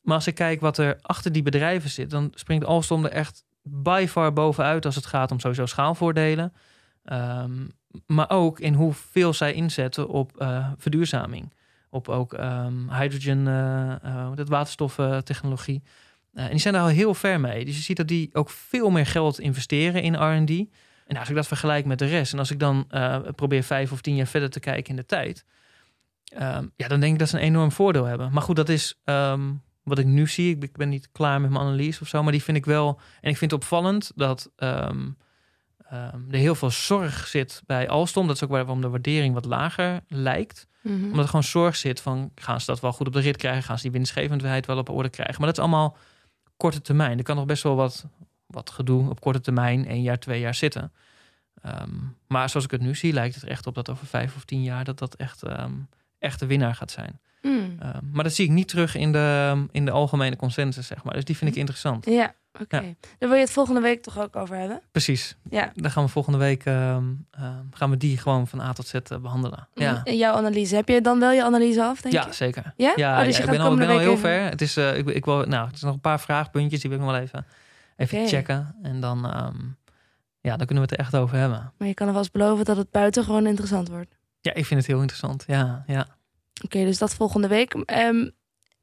Maar 0.00 0.14
als 0.14 0.26
ik 0.26 0.34
kijk 0.34 0.60
wat 0.60 0.78
er 0.78 0.98
achter 1.02 1.32
die 1.32 1.42
bedrijven 1.42 1.90
zit, 1.90 2.10
dan 2.10 2.32
springt 2.34 2.64
Alstom 2.64 3.04
er 3.04 3.10
echt 3.10 3.44
by 3.62 4.06
far 4.08 4.32
bovenuit 4.32 4.84
als 4.84 4.94
het 4.94 5.06
gaat 5.06 5.30
om 5.30 5.40
sowieso 5.40 5.66
schaalvoordelen. 5.66 6.52
Ehm, 7.04 7.66
maar 8.06 8.30
ook 8.30 8.60
in 8.60 8.74
hoeveel 8.74 9.32
zij 9.32 9.52
inzetten 9.52 10.08
op 10.08 10.36
eh, 10.36 10.70
verduurzaming. 10.76 11.52
Op 11.96 12.08
ook 12.08 12.34
ehm, 12.34 12.88
hydrogen, 12.90 13.46
eh 13.46 13.92
eh, 14.02 14.30
dat 14.34 14.48
waterstoftechnologie. 14.48 15.82
Eh, 16.32 16.44
en 16.44 16.50
die 16.50 16.60
zijn 16.60 16.74
daar 16.74 16.82
al 16.82 16.88
heel 16.88 17.14
ver 17.14 17.40
mee. 17.40 17.64
Dus 17.64 17.76
je 17.76 17.82
ziet 17.82 17.96
dat 17.96 18.08
die 18.08 18.30
ook 18.32 18.50
veel 18.50 18.90
meer 18.90 19.06
geld 19.06 19.40
investeren 19.40 20.02
in 20.02 20.14
R&D. 20.14 20.50
En 21.06 21.16
als 21.16 21.28
ik 21.28 21.34
dat 21.34 21.46
vergelijk 21.46 21.84
met 21.84 21.98
de 21.98 22.06
rest... 22.06 22.32
en 22.32 22.38
als 22.38 22.50
ik 22.50 22.58
dan 22.58 22.84
eh, 22.88 23.18
probeer 23.34 23.62
vijf 23.62 23.92
of 23.92 24.00
tien 24.00 24.16
jaar 24.16 24.26
verder 24.26 24.50
te 24.50 24.60
kijken 24.60 24.90
in 24.90 24.96
de 24.96 25.06
tijd... 25.06 25.44
ehm, 26.24 26.66
ja, 26.76 26.88
dan 26.88 27.00
denk 27.00 27.12
ik 27.12 27.18
dat 27.18 27.28
ze 27.28 27.36
een 27.36 27.42
enorm 27.42 27.72
voordeel 27.72 28.04
hebben. 28.04 28.32
Maar 28.32 28.42
goed, 28.42 28.56
dat 28.56 28.68
is 28.68 29.00
ehm, 29.04 29.52
wat 29.82 29.98
ik 29.98 30.06
nu 30.06 30.26
zie. 30.26 30.56
Ik 30.58 30.76
ben- 30.76 30.88
niet 30.88 31.08
klaar 31.12 31.40
met 31.40 31.50
mijn 31.50 31.62
analyse 31.62 32.00
of 32.00 32.08
zo... 32.08 32.22
maar 32.22 32.32
die 32.32 32.42
vind 32.42 32.56
ik 32.56 32.64
wel... 32.64 33.00
en 33.20 33.30
ik 33.30 33.36
vind 33.36 33.50
het 33.50 33.60
opvallend 33.60 34.12
dat... 34.14 34.50
er 34.56 36.38
heel 36.38 36.54
veel 36.54 36.70
zorg 36.70 37.26
zit 37.26 37.62
bij 37.66 37.88
Alstom. 37.88 38.26
Dat 38.26 38.36
is 38.36 38.44
ook 38.44 38.50
waarom 38.50 38.80
de 38.80 38.88
waardering 38.88 39.34
wat 39.34 39.44
lager 39.44 40.00
lijkt. 40.08 40.68
Mhm. 40.86 41.04
Omdat 41.04 41.18
er 41.18 41.28
gewoon 41.28 41.44
zorg 41.44 41.76
zit 41.76 42.00
van 42.00 42.30
gaan 42.34 42.60
ze 42.60 42.66
dat 42.66 42.80
wel 42.80 42.92
goed 42.92 43.06
op 43.06 43.12
de 43.12 43.20
rit 43.20 43.36
krijgen? 43.36 43.62
Gaan 43.62 43.76
ze 43.76 43.82
die 43.82 43.92
winstgevendheid 43.92 44.66
wel 44.66 44.78
op 44.78 44.88
orde 44.88 45.08
krijgen? 45.08 45.34
Maar 45.36 45.46
dat 45.46 45.56
is 45.56 45.62
allemaal 45.62 45.96
korte 46.56 46.80
termijn. 46.80 47.18
Er 47.18 47.24
kan 47.24 47.36
nog 47.36 47.46
best 47.46 47.62
wel 47.62 47.76
wat, 47.76 48.06
wat 48.46 48.70
gedoe 48.70 49.10
op 49.10 49.20
korte 49.20 49.40
termijn, 49.40 49.86
één 49.86 50.02
jaar, 50.02 50.18
twee 50.18 50.40
jaar 50.40 50.54
zitten. 50.54 50.92
Ehm, 51.62 51.94
maar 52.26 52.50
zoals 52.50 52.64
ik 52.64 52.70
het 52.70 52.80
nu 52.80 52.94
zie, 52.94 53.12
lijkt 53.12 53.34
het 53.34 53.44
er 53.44 53.50
echt 53.50 53.66
op 53.66 53.74
dat 53.74 53.90
over 53.90 54.06
vijf 54.06 54.36
of 54.36 54.44
tien 54.44 54.62
jaar 54.62 54.84
dat 54.84 54.98
dat 54.98 55.14
echt, 55.14 55.42
ehm, 55.42 55.72
echt 56.18 56.40
de 56.40 56.46
winnaar 56.46 56.74
gaat 56.74 56.90
zijn. 56.90 57.20
Mm. 57.42 57.76
Ehm, 57.78 58.10
maar 58.12 58.24
dat 58.24 58.32
zie 58.32 58.44
ik 58.44 58.50
niet 58.50 58.68
terug 58.68 58.94
in 58.94 59.12
de, 59.12 59.64
in 59.70 59.84
de 59.84 59.90
algemene 59.90 60.36
consensus, 60.36 60.86
zeg 60.86 61.04
maar. 61.04 61.14
Dus 61.14 61.24
die 61.24 61.36
vind 61.36 61.50
ik 61.50 61.56
interessant. 61.56 62.06
Ja, 62.06 62.34
oké. 62.62 62.94
Daar 63.18 63.28
wil 63.28 63.34
je 63.34 63.40
het 63.44 63.50
volgende 63.50 63.80
week 63.80 64.02
toch 64.02 64.18
ook 64.18 64.36
over 64.36 64.56
hebben? 64.56 64.80
Precies. 64.92 65.36
Ja. 65.50 65.72
Dan 65.74 65.90
gaan 65.90 66.04
we 66.04 66.10
volgende 66.10 66.38
week 66.38 66.64
ehm, 66.64 67.04
ehm, 67.30 67.64
gaan 67.70 67.90
we 67.90 67.96
die 67.96 68.18
gewoon 68.18 68.46
van 68.48 68.60
A 68.60 68.72
tot 68.72 68.86
Z 68.86 68.94
eh, 68.94 69.18
behandelen. 69.18 69.68
Ja. 69.74 70.00
En 70.04 70.16
jouw 70.16 70.34
analyse. 70.34 70.74
Heb 70.74 70.88
je 70.88 71.00
dan 71.00 71.18
wel 71.20 71.30
je 71.32 71.44
analyse 71.44 71.82
af, 71.82 72.00
denk 72.00 72.14
Ja, 72.14 72.26
je? 72.26 72.32
zeker. 72.32 72.72
Ja? 72.76 72.92
Ja, 72.96 73.18
Oh, 73.18 73.24
dus 73.24 73.36
ja, 73.36 73.44
ik 73.44 73.50
ben 73.50 73.60
al, 73.60 73.72
ik 73.72 73.78
ben 73.78 73.88
al 73.88 73.98
heel 73.98 74.08
even- 74.08 74.18
ver. 74.20 74.50
Het 74.50 74.60
is, 74.60 74.76
eh, 74.76 74.96
ik, 74.98 75.08
ik 75.08 75.24
wil, 75.24 75.44
nou, 75.44 75.66
het 75.66 75.74
is 75.76 75.82
nog 75.82 75.94
een 75.94 76.00
paar 76.00 76.20
vraagpuntjes 76.20 76.80
die 76.80 76.90
wil 76.90 76.98
ik 76.98 77.04
nog 77.04 77.14
wel 77.14 77.22
even, 77.22 77.46
even 77.96 78.28
checken. 78.28 78.74
En 78.82 79.00
dan, 79.00 79.26
ehm, 79.30 79.56
ja, 80.40 80.56
dan 80.56 80.66
kunnen 80.66 80.84
we 80.84 80.90
het 80.90 80.92
er 80.92 80.98
echt 80.98 81.14
over 81.14 81.36
hebben. 81.36 81.72
Maar 81.78 81.88
je 81.88 81.94
kan 81.94 82.06
alvast 82.08 82.32
beloven 82.32 82.64
dat 82.64 82.76
het 82.76 82.90
buiten 82.90 83.24
gewoon 83.24 83.46
interessant 83.46 83.88
wordt. 83.88 84.14
Ja, 84.40 84.54
ik 84.54 84.66
vind 84.66 84.80
het 84.80 84.88
heel 84.88 85.00
interessant. 85.00 85.44
Ja, 85.46 85.84
ja. 85.86 86.06
Oké, 86.64 86.84
dus 86.84 86.98
dat 86.98 87.14
volgende 87.14 87.48
week. 87.48 87.74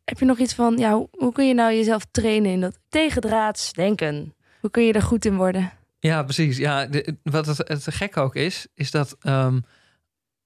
Heb 0.03 0.19
je 0.19 0.25
nog 0.25 0.37
iets 0.37 0.53
van, 0.53 0.77
ja, 0.77 1.07
hoe, 1.11 1.31
kun 1.31 1.47
je 1.47 1.53
nou 1.53 1.73
jezelf 1.73 2.05
trainen 2.11 2.51
in 2.51 2.61
dat 2.61 2.79
tegendraads 2.89 3.73
denken? 3.73 4.35
Hoe 4.59 4.69
kun 4.69 4.83
je 4.83 4.93
er 4.93 5.01
goed 5.01 5.25
in 5.25 5.35
worden? 5.35 5.71
ja 5.99 6.23
precies. 6.23 6.57
Ja, 6.57 6.87
wat 7.23 7.45
het, 7.45 7.87
gekke 7.89 8.19
ook 8.19 8.35
is, 8.35 8.67
is 8.73 8.91
dat 8.91 9.15
ehm, 9.19 9.59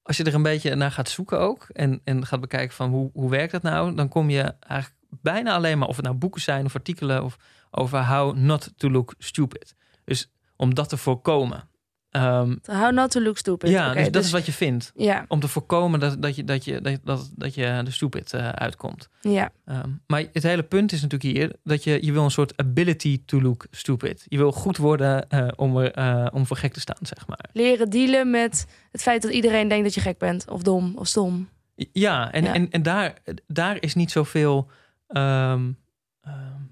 als 0.02 0.17
je 0.17 0.24
er 0.24 0.34
een 0.34 0.43
beetje 0.43 0.76
naar 0.76 0.91
gaat 0.91 1.10
zoeken 1.10 1.39
ook 1.39 1.67
en, 1.74 2.02
en 2.04 2.26
gaat 2.26 2.39
bekijken 2.39 2.76
van 2.76 2.89
hoe, 2.89 3.10
hoe 3.13 3.30
werkt 3.30 3.52
dat 3.52 3.62
nou, 3.62 3.96
dan 3.96 4.08
kom 4.08 4.30
je 4.30 4.54
eigenlijk 4.60 5.02
bijna 5.22 5.54
alleen 5.54 5.78
maar, 5.78 5.88
of 5.88 5.96
het 5.96 6.06
nou 6.06 6.17
boeken 6.17 6.41
zijn 6.41 6.65
of 6.65 6.76
artikelen 6.76 7.24
of 7.24 7.38
over 7.72 8.06
how 8.08 8.36
not 8.36 8.74
to 8.76 8.89
look 8.89 9.13
stupid. 9.17 9.76
Dus 10.04 10.32
om 10.56 10.74
dat 10.74 10.89
te 10.89 10.98
voorkomen. 10.98 11.70
Ehm, 12.18 12.56
How 12.66 12.92
not 12.94 13.12
to 13.12 13.20
look 13.22 13.38
stupid. 13.38 13.70
ja, 13.70 13.94
dus 13.94 14.12
dat 14.12 14.24
is 14.24 14.32
wat 14.32 14.46
je 14.46 14.52
vindt. 14.52 14.92
Ja, 14.96 15.26
Om 15.28 15.40
te 15.40 15.48
voorkomen 15.48 16.00
dat, 16.00 16.22
dat, 16.22 16.36
je, 16.36 16.44
dat, 16.44 16.66
je, 16.66 16.82
dat, 16.82 17.00
dat, 17.04 17.32
dat 17.36 17.54
je 17.56 17.82
de 17.84 17.92
stupid 17.92 18.34
eh, 18.34 18.50
uitkomt. 18.50 19.10
ja. 19.22 19.50
Ehm, 19.66 19.90
maar 20.08 20.24
het 20.34 20.44
hele 20.44 20.64
punt 20.64 20.92
is 20.92 21.02
natuurlijk 21.02 21.38
hier 21.38 21.52
dat 21.64 21.84
je, 21.84 22.06
je 22.06 22.12
wil 22.12 22.24
een 22.24 22.32
soort 22.32 22.58
ability 22.58 23.22
to 23.26 23.42
look 23.42 23.66
stupid. 23.72 24.26
Je 24.28 24.38
wil 24.38 24.52
goed 24.52 24.78
worden 24.78 25.30
eh, 25.30 25.48
om, 25.56 25.78
er, 25.78 25.92
eh, 25.92 26.26
om 26.34 26.46
voor 26.46 26.58
gek 26.58 26.74
te 26.74 26.80
staan, 26.80 26.98
zeg 27.02 27.28
maar. 27.28 27.46
Leren 27.54 27.90
dealen 27.90 28.30
met 28.30 28.68
het 28.92 29.02
feit 29.02 29.22
dat 29.22 29.32
iedereen 29.32 29.68
denkt 29.68 29.84
dat 29.84 29.94
je 29.94 30.02
gek 30.02 30.18
bent. 30.18 30.50
Of 30.50 30.62
dom, 30.62 30.94
of 30.96 31.08
stom. 31.08 31.50
Ja, 31.92 32.32
en, 32.32 32.44
Ja. 32.44 32.54
en, 32.54 32.70
en 32.70 32.82
daar, 32.84 33.14
daar 33.48 33.78
is 33.82 33.96
niet 33.96 34.12
zoveel. 34.12 34.70
ehm, 35.08 35.62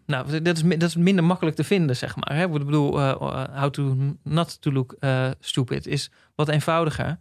nou, 0.06 0.42
dat 0.42 0.58
is, 0.58 0.64
dat 0.64 0.90
is 0.90 0.96
minder 0.96 1.24
makkelijk 1.24 1.56
te 1.56 1.64
vinden, 1.64 1.96
zeg 1.96 2.16
maar. 2.16 2.36
Hè? 2.36 2.44
Ik 2.44 2.52
bedoel, 2.52 3.00
eh, 3.00 3.10
eh, 3.10 3.62
how 3.62 3.70
to 3.70 3.96
not 4.24 4.62
to 4.62 4.72
look 4.72 4.96
eh, 5.00 5.30
stupid 5.40 5.88
is 5.88 6.12
wat 6.36 6.50
eenvoudiger. 6.50 7.18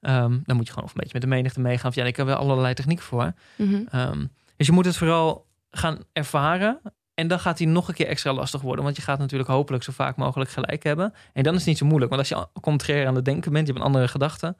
Ehm, 0.00 0.38
dan 0.44 0.56
moet 0.56 0.66
je 0.66 0.72
gewoon 0.72 0.88
of 0.88 0.94
een 0.94 1.00
beetje 1.00 1.18
met 1.18 1.22
de 1.22 1.28
menigte 1.28 1.60
meegaan. 1.60 1.90
Of 1.90 1.96
ja, 1.96 2.04
ik 2.04 2.16
heb 2.16 2.26
wel 2.26 2.36
allerlei 2.36 2.74
technieken 2.74 3.04
voor. 3.04 3.32
Mhm. 3.56 3.82
Ehm, 3.90 4.26
dus 4.56 4.66
je 4.66 4.72
moet 4.72 4.84
het 4.84 4.96
vooral 4.96 5.46
gaan 5.70 5.98
ervaren. 6.12 6.80
En 7.14 7.28
dan 7.28 7.40
gaat 7.40 7.58
hij 7.58 7.66
nog 7.66 7.88
een 7.88 7.94
keer 7.94 8.06
extra 8.06 8.32
lastig 8.32 8.60
worden. 8.60 8.84
Want 8.84 8.96
je 8.96 9.02
gaat 9.02 9.18
natuurlijk 9.18 9.50
hopelijk 9.50 9.84
zo 9.84 9.92
vaak 9.92 10.16
mogelijk 10.16 10.50
gelijk 10.50 10.82
hebben. 10.82 11.14
En 11.32 11.42
dan 11.42 11.52
is 11.52 11.58
het 11.58 11.68
niet 11.68 11.78
zo 11.78 11.86
moeilijk. 11.86 12.10
Want 12.10 12.30
als 12.30 12.40
je 12.52 12.60
contrair 12.60 13.06
aan 13.06 13.14
het 13.14 13.24
denken 13.24 13.52
bent, 13.52 13.66
je 13.66 13.72
hebt 13.72 13.84
een 13.84 13.90
andere 13.90 14.08
gedachte. 14.08 14.56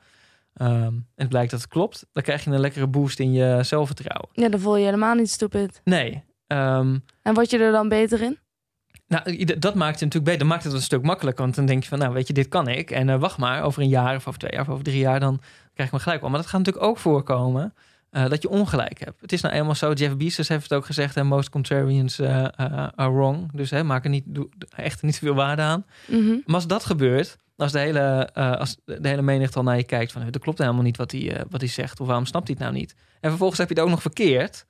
ehm, 0.55 0.73
en 0.85 1.07
het 1.15 1.29
blijkt 1.29 1.51
dat 1.51 1.61
het 1.61 1.69
klopt. 1.69 2.07
Dan 2.12 2.23
krijg 2.23 2.45
je 2.45 2.51
een 2.51 2.61
lekkere 2.61 2.87
boost 2.87 3.19
in 3.19 3.33
je 3.33 3.59
zelfvertrouwen. 3.62 4.29
Ja, 4.33 4.49
dan 4.49 4.61
voel 4.61 4.77
je 4.77 4.85
helemaal 4.85 5.15
niet 5.15 5.31
stupid. 5.31 5.81
Nee. 5.85 6.25
Ehm, 6.47 6.99
En 7.23 7.35
word 7.35 7.51
je 7.51 7.59
er 7.59 7.73
dan 7.73 7.89
beter 7.89 8.23
in? 8.23 8.39
nou, 9.09 9.45
dat 9.45 9.75
maakt 9.75 10.01
het 10.01 10.13
natuurlijk 10.13 10.25
beter. 10.25 10.39
Dat 10.39 10.49
maakt 10.49 10.65
het 10.65 10.73
een 10.73 10.83
stuk 10.83 11.03
makkelijker. 11.03 11.43
Want 11.43 11.57
dan 11.57 11.67
denk 11.67 11.83
je 11.83 11.89
van, 11.89 11.99
nou 11.99 12.13
weet 12.13 12.27
je, 12.27 12.33
dit 12.33 12.49
kan 12.49 12.69
ik. 12.69 12.91
En 12.91 13.09
eh, 13.09 13.19
wacht 13.19 13.39
maar, 13.39 13.63
over 13.63 13.83
een 13.83 13.89
jaar 13.89 14.17
of 14.17 14.27
over 14.29 14.41
twee 14.41 14.53
jaar 14.53 14.61
of 14.61 14.69
over 14.69 14.85
drie 14.85 14.99
jaar... 14.99 15.21
dan 15.21 15.41
krijg 15.75 15.89
ik 15.89 15.95
me 15.95 16.01
gelijk. 16.01 16.23
Maar 16.23 16.31
dat 16.31 16.47
gaat 16.47 16.59
natuurlijk 16.59 16.87
ook 16.87 16.99
voorkomen 16.99 17.75
eh, 18.11 18.29
dat 18.29 18.43
je 18.43 18.49
ongelijk 18.49 18.99
hebt. 19.05 19.21
Het 19.21 19.33
is 19.33 19.41
nou 19.41 19.55
eenmaal 19.55 19.75
zo, 19.75 19.93
Jeff 19.93 20.17
Bezos 20.17 20.49
heeft 20.49 20.63
het 20.63 20.73
ook 20.73 20.87
gezegd... 20.87 21.15
hè, 21.15 21.25
most 21.25 21.51
contrarians 21.51 22.19
eh, 22.19 22.45
are 22.95 23.13
wrong. 23.13 23.53
Dus 23.53 23.71
hè, 23.71 23.83
maak 23.83 24.05
er 24.05 24.11
niet, 24.11 24.25
echt 24.77 25.03
niet 25.03 25.15
zoveel 25.15 25.35
waarde 25.35 25.63
aan. 25.63 25.87
Mhm. 26.07 26.37
Maar 26.45 26.55
als 26.55 26.67
dat 26.67 26.85
gebeurt, 26.85 27.39
als 27.57 27.73
de 27.73 27.79
hele, 27.79 28.33
als 28.35 28.77
de 28.85 29.09
hele 29.09 29.23
menigte 29.23 29.59
al 29.59 29.65
naar 29.65 29.77
je 29.77 29.85
kijkt... 29.85 30.13
van, 30.13 30.31
dat 30.31 30.43
klopt 30.43 30.59
helemaal 30.59 30.83
niet 30.83 30.97
wat 30.97 31.13
hij, 31.13 31.45
wat 31.51 31.61
hij 31.61 31.71
zegt... 31.71 32.01
of 32.01 32.07
waarom 32.07 32.27
snapt 32.27 32.47
hij 32.47 32.57
het 32.59 32.67
nou 32.67 32.79
niet? 32.79 32.95
En 33.21 33.29
vervolgens 33.29 33.59
heb 33.59 33.69
je 33.69 33.75
het 33.75 33.83
ook 33.83 33.91
nog 33.91 34.03
verkeerd... 34.03 34.67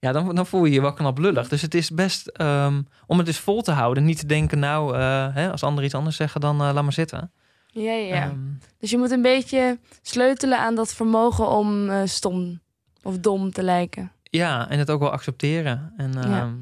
Ja, 0.00 0.12
dan, 0.12 0.34
dan 0.34 0.46
voel 0.46 0.64
je 0.64 0.72
je 0.72 0.80
wel 0.80 0.92
knap 0.92 1.18
lullig. 1.18 1.48
Dus 1.48 1.62
het 1.62 1.74
is 1.74 1.90
best 1.90 2.26
ehm, 2.26 2.82
om 3.06 3.16
het 3.16 3.26
dus 3.26 3.38
vol 3.38 3.62
te 3.62 3.70
houden. 3.70 4.04
Niet 4.04 4.18
te 4.18 4.26
denken, 4.26 4.58
nou, 4.58 4.94
eh, 4.96 5.34
hè, 5.34 5.50
als 5.50 5.62
anderen 5.62 5.84
iets 5.84 5.94
anders 5.94 6.16
zeggen, 6.16 6.40
dan 6.40 6.60
eh, 6.60 6.70
laat 6.72 6.82
maar 6.82 6.92
zitten. 6.92 7.32
Ja, 7.66 7.92
ja. 7.92 8.14
Ehm, 8.24 8.38
Dus 8.78 8.90
je 8.90 8.98
moet 8.98 9.10
een 9.10 9.22
beetje 9.22 9.78
sleutelen 10.02 10.58
aan 10.58 10.74
dat 10.74 10.94
vermogen 10.94 11.48
om 11.48 11.90
eh, 11.90 12.00
stom 12.04 12.60
of 13.02 13.18
dom 13.18 13.52
te 13.52 13.62
lijken. 13.62 14.12
ja, 14.22 14.68
en 14.68 14.78
het 14.78 14.90
ook 14.90 15.00
wel 15.00 15.10
accepteren. 15.10 15.92
En, 15.96 16.12
Ja. 16.12 16.28
ja. 16.28 16.52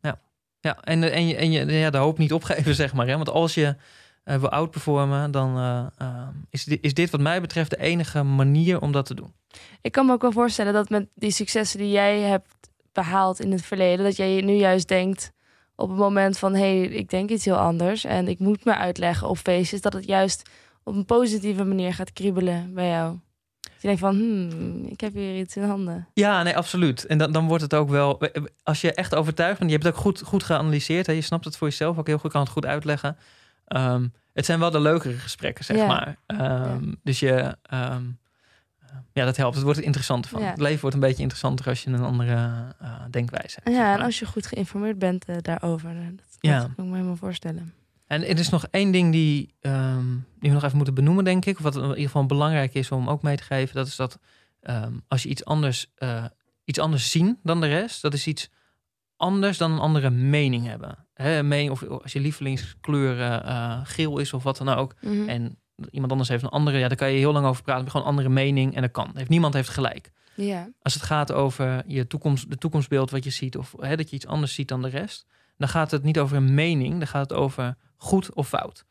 ja. 0.00 0.18
Ja, 0.60 0.76
en, 0.80 1.12
en, 1.12 1.26
je, 1.26 1.36
en 1.36 1.50
je, 1.50 1.72
ja, 1.72 1.90
de 1.90 1.98
hoop 1.98 2.18
niet 2.18 2.32
opgeven, 2.32 2.74
zeg 2.84 2.92
maar. 2.92 3.06
Hè? 3.06 3.16
Want 3.16 3.28
als 3.30 3.54
je 3.54 3.76
wil 4.24 4.48
outperformen, 4.48 5.30
dan 5.30 5.58
ehm, 5.98 6.32
is, 6.50 6.64
dit, 6.64 6.78
is 6.82 6.94
dit 6.94 7.10
wat 7.10 7.20
mij 7.20 7.40
betreft 7.40 7.70
de 7.70 7.78
enige 7.80 8.22
manier 8.22 8.80
om 8.80 8.92
dat 8.92 9.06
te 9.06 9.14
doen. 9.14 9.32
Ik 9.80 9.92
kan 9.92 10.06
me 10.06 10.12
ook 10.12 10.22
wel 10.22 10.32
voorstellen 10.32 10.72
dat 10.72 10.88
met 10.88 11.08
die 11.14 11.30
successen 11.30 11.78
die 11.78 11.90
jij 11.90 12.20
hebt 12.20 12.56
behaald 13.04 13.40
in 13.40 13.52
het 13.52 13.62
verleden, 13.64 14.04
dat 14.04 14.16
jij 14.16 14.40
nu 14.40 14.52
juist 14.52 14.88
denkt 14.88 15.32
op 15.76 15.88
het 15.88 15.98
moment 15.98 16.38
van 16.38 16.54
hé, 16.54 16.78
hey, 16.78 16.82
ik 16.88 17.10
denk 17.10 17.30
iets 17.30 17.44
heel 17.44 17.56
anders 17.56 18.04
en 18.04 18.28
ik 18.28 18.38
moet 18.38 18.64
me 18.64 18.74
uitleggen 18.76 19.28
op 19.28 19.36
feestjes, 19.38 19.80
dat 19.80 19.92
het 19.92 20.06
juist 20.06 20.50
op 20.84 20.94
een 20.94 21.04
positieve 21.04 21.64
manier 21.64 21.94
gaat 21.94 22.12
kriebelen 22.12 22.74
bij 22.74 22.88
jou. 22.88 23.18
Je 23.60 23.86
denkt 23.86 24.00
van, 24.00 24.14
hmm, 24.16 24.84
ik 24.84 25.00
heb 25.00 25.14
hier 25.14 25.38
iets 25.38 25.56
in 25.56 25.62
handen. 25.62 26.08
Ja, 26.14 26.42
nee, 26.42 26.56
absoluut. 26.56 27.06
En 27.06 27.18
dan, 27.18 27.32
dan 27.32 27.46
wordt 27.46 27.62
het 27.62 27.74
ook 27.74 27.88
wel... 27.90 28.20
Als 28.62 28.80
je 28.80 28.94
echt 28.94 29.14
overtuigd 29.14 29.58
bent, 29.58 29.70
je 29.70 29.76
hebt 29.76 29.88
het 29.88 29.96
ook 29.96 30.00
goed, 30.00 30.22
goed 30.22 30.42
geanalyseerd. 30.42 31.06
Hè? 31.06 31.12
Je 31.12 31.20
snapt 31.20 31.44
het 31.44 31.56
voor 31.56 31.68
jezelf 31.68 31.98
ook 31.98 32.06
heel 32.06 32.18
goed, 32.18 32.30
kan 32.30 32.40
het 32.40 32.50
goed 32.50 32.66
uitleggen. 32.66 33.16
Ehm, 33.66 34.06
het 34.32 34.44
zijn 34.44 34.58
wel 34.58 34.70
de 34.70 34.80
leukere 34.80 35.14
gesprekken, 35.14 35.64
zeg 35.64 35.76
Ja. 35.76 35.86
maar. 35.86 36.16
Ehm, 36.26 36.92
Dus 37.02 37.20
je... 37.20 37.56
ehm, 37.62 38.02
ja, 39.12 39.24
dat 39.24 39.36
helpt. 39.36 39.54
Het 39.54 39.64
wordt 39.64 39.78
er 39.78 39.84
interessanter 39.84 40.30
van. 40.30 40.40
Ja. 40.40 40.46
Het 40.50 40.60
leven 40.60 40.80
wordt 40.80 40.94
een 40.96 41.02
beetje 41.02 41.22
interessanter 41.22 41.66
als 41.68 41.82
je 41.84 41.90
een 41.90 42.02
andere 42.02 42.74
eh, 42.78 43.02
denkwijze 43.10 43.58
hebt. 43.62 43.68
zeg 43.76 43.76
Ja, 43.76 43.94
en 43.94 44.00
als 44.00 44.18
je 44.18 44.26
goed 44.26 44.46
geïnformeerd 44.46 44.98
bent 44.98 45.24
eh, 45.24 45.36
daarover, 45.40 45.90
eh, 45.90 45.96
dat, 46.16 46.36
Ja. 46.40 46.58
dat 46.58 46.74
kan 46.74 46.84
ik 46.84 46.90
me 46.90 46.96
helemaal 46.96 47.16
voorstellen. 47.16 47.72
En 48.06 48.22
er 48.22 48.38
is 48.38 48.48
nog 48.48 48.66
één 48.70 48.90
ding 48.92 49.12
die, 49.12 49.54
ehm, 49.60 50.06
die 50.38 50.48
we 50.48 50.54
nog 50.54 50.62
even 50.64 50.76
moeten 50.76 50.94
benoemen, 50.94 51.24
denk 51.24 51.44
ik. 51.44 51.56
Of 51.56 51.62
wat 51.62 51.76
in 51.76 51.82
ieder 51.82 51.96
geval 51.96 52.26
belangrijk 52.26 52.74
is 52.74 52.90
om 52.90 53.08
ook 53.08 53.22
mee 53.22 53.36
te 53.36 53.42
geven. 53.42 53.74
Dat 53.74 53.86
is 53.86 53.96
dat 53.96 54.18
ehm, 54.60 54.92
als 55.08 55.22
je 55.22 55.28
iets 55.28 55.44
anders, 55.44 55.92
eh, 55.94 56.24
iets 56.64 56.78
anders 56.78 57.10
zien 57.10 57.38
dan 57.42 57.60
de 57.60 57.66
rest, 57.66 58.02
dat 58.02 58.14
is 58.14 58.26
iets 58.26 58.50
anders 59.16 59.58
dan 59.58 59.72
een 59.72 59.78
andere 59.78 60.10
mening 60.10 60.66
hebben. 60.66 61.06
Hè, 61.14 61.42
mening, 61.42 61.70
of 61.70 61.82
als 61.88 62.12
je 62.12 62.20
lievelingskleur 62.20 63.42
geel 63.84 64.18
is 64.18 64.32
of 64.32 64.42
wat 64.42 64.56
dan 64.56 64.68
ook. 64.68 64.94
Mhm. 65.00 65.28
En 65.28 65.58
iemand 65.90 66.10
anders 66.10 66.28
heeft 66.28 66.42
een 66.42 66.48
andere, 66.48 66.78
ja, 66.78 66.88
daar 66.88 66.96
kan 66.96 67.10
je 67.12 67.18
heel 67.18 67.32
lang 67.32 67.46
over 67.46 67.62
praten. 67.62 67.90
Gewoon 67.90 68.02
een 68.02 68.08
andere 68.12 68.28
mening 68.28 68.74
en 68.74 68.82
dat 68.82 68.90
kan. 68.90 69.10
Heeft, 69.14 69.28
niemand 69.28 69.54
heeft 69.54 69.68
gelijk. 69.68 70.10
Ja, 70.34 70.68
Als 70.82 70.94
het 70.94 71.02
gaat 71.02 71.32
over 71.32 71.82
je 71.86 72.06
toekomst, 72.06 72.50
de 72.50 72.58
toekomstbeeld 72.58 73.10
wat 73.10 73.24
je 73.24 73.30
ziet, 73.30 73.56
of 73.56 73.74
hè, 73.78 73.96
dat 73.96 74.10
je 74.10 74.16
iets 74.16 74.26
anders 74.26 74.54
ziet 74.54 74.68
dan 74.68 74.82
de 74.82 74.88
rest, 74.88 75.26
dan 75.56 75.68
gaat 75.68 75.90
het 75.90 76.02
niet 76.02 76.18
over 76.18 76.36
een 76.36 76.54
mening, 76.54 76.98
dan 76.98 77.06
gaat 77.06 77.30
het 77.30 77.38
over 77.38 77.76
goed 77.96 78.34
of 78.34 78.48
fout. 78.48 78.84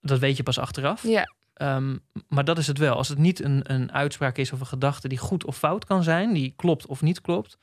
Dat 0.00 0.18
weet 0.18 0.36
je 0.36 0.42
pas 0.42 0.58
achteraf. 0.58 1.02
ja, 1.02 1.34
Ehm, 1.56 1.96
maar 2.28 2.44
dat 2.44 2.58
is 2.58 2.66
het 2.66 2.78
wel. 2.78 2.96
Als 2.96 3.08
het 3.08 3.18
niet 3.18 3.42
een, 3.44 3.72
een 3.72 3.92
uitspraak 3.92 4.36
is 4.38 4.52
of 4.52 4.60
een 4.60 4.66
gedachte 4.66 5.08
die 5.08 5.18
goed 5.18 5.44
of 5.44 5.56
fout 5.58 5.84
kan 5.84 6.02
zijn, 6.02 6.32
die 6.32 6.52
klopt 6.56 6.86
of 6.86 7.02
niet 7.02 7.20
klopt, 7.20 7.58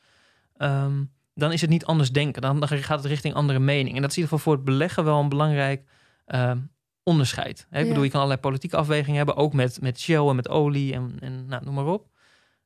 ehm, 0.57 1.03
dan 1.33 1.51
is 1.51 1.61
het 1.61 1.69
niet 1.69 1.85
anders 1.85 2.11
denken. 2.11 2.41
Dan, 2.41 2.59
dan 2.59 2.67
gaat 2.67 2.97
het 2.97 3.05
richting 3.07 3.33
andere 3.33 3.59
mening. 3.59 3.95
En 3.95 4.01
dat 4.01 4.11
is 4.11 4.17
in 4.17 4.23
ieder 4.23 4.37
geval 4.37 4.39
voor 4.39 4.53
het 4.53 4.63
beleggen 4.63 5.03
wel 5.03 5.19
een 5.19 5.29
belangrijk 5.29 5.83
ehm, 6.25 6.57
onderscheid. 7.03 7.65
Hè, 7.69 7.77
ik 7.77 7.81
Ja. 7.83 7.87
bedoel, 7.87 8.03
je 8.03 8.09
kan 8.09 8.19
allerlei 8.19 8.41
politieke 8.41 8.77
afwegingen 8.77 9.17
hebben, 9.17 9.35
ook 9.35 9.53
met, 9.53 9.81
met 9.81 9.99
Shell 9.99 10.27
en 10.27 10.35
met 10.35 10.49
olie 10.49 10.93
en, 10.93 11.17
en 11.19 11.45
nou, 11.45 11.63
noem 11.65 11.73
maar 11.73 11.85
op. 11.85 12.07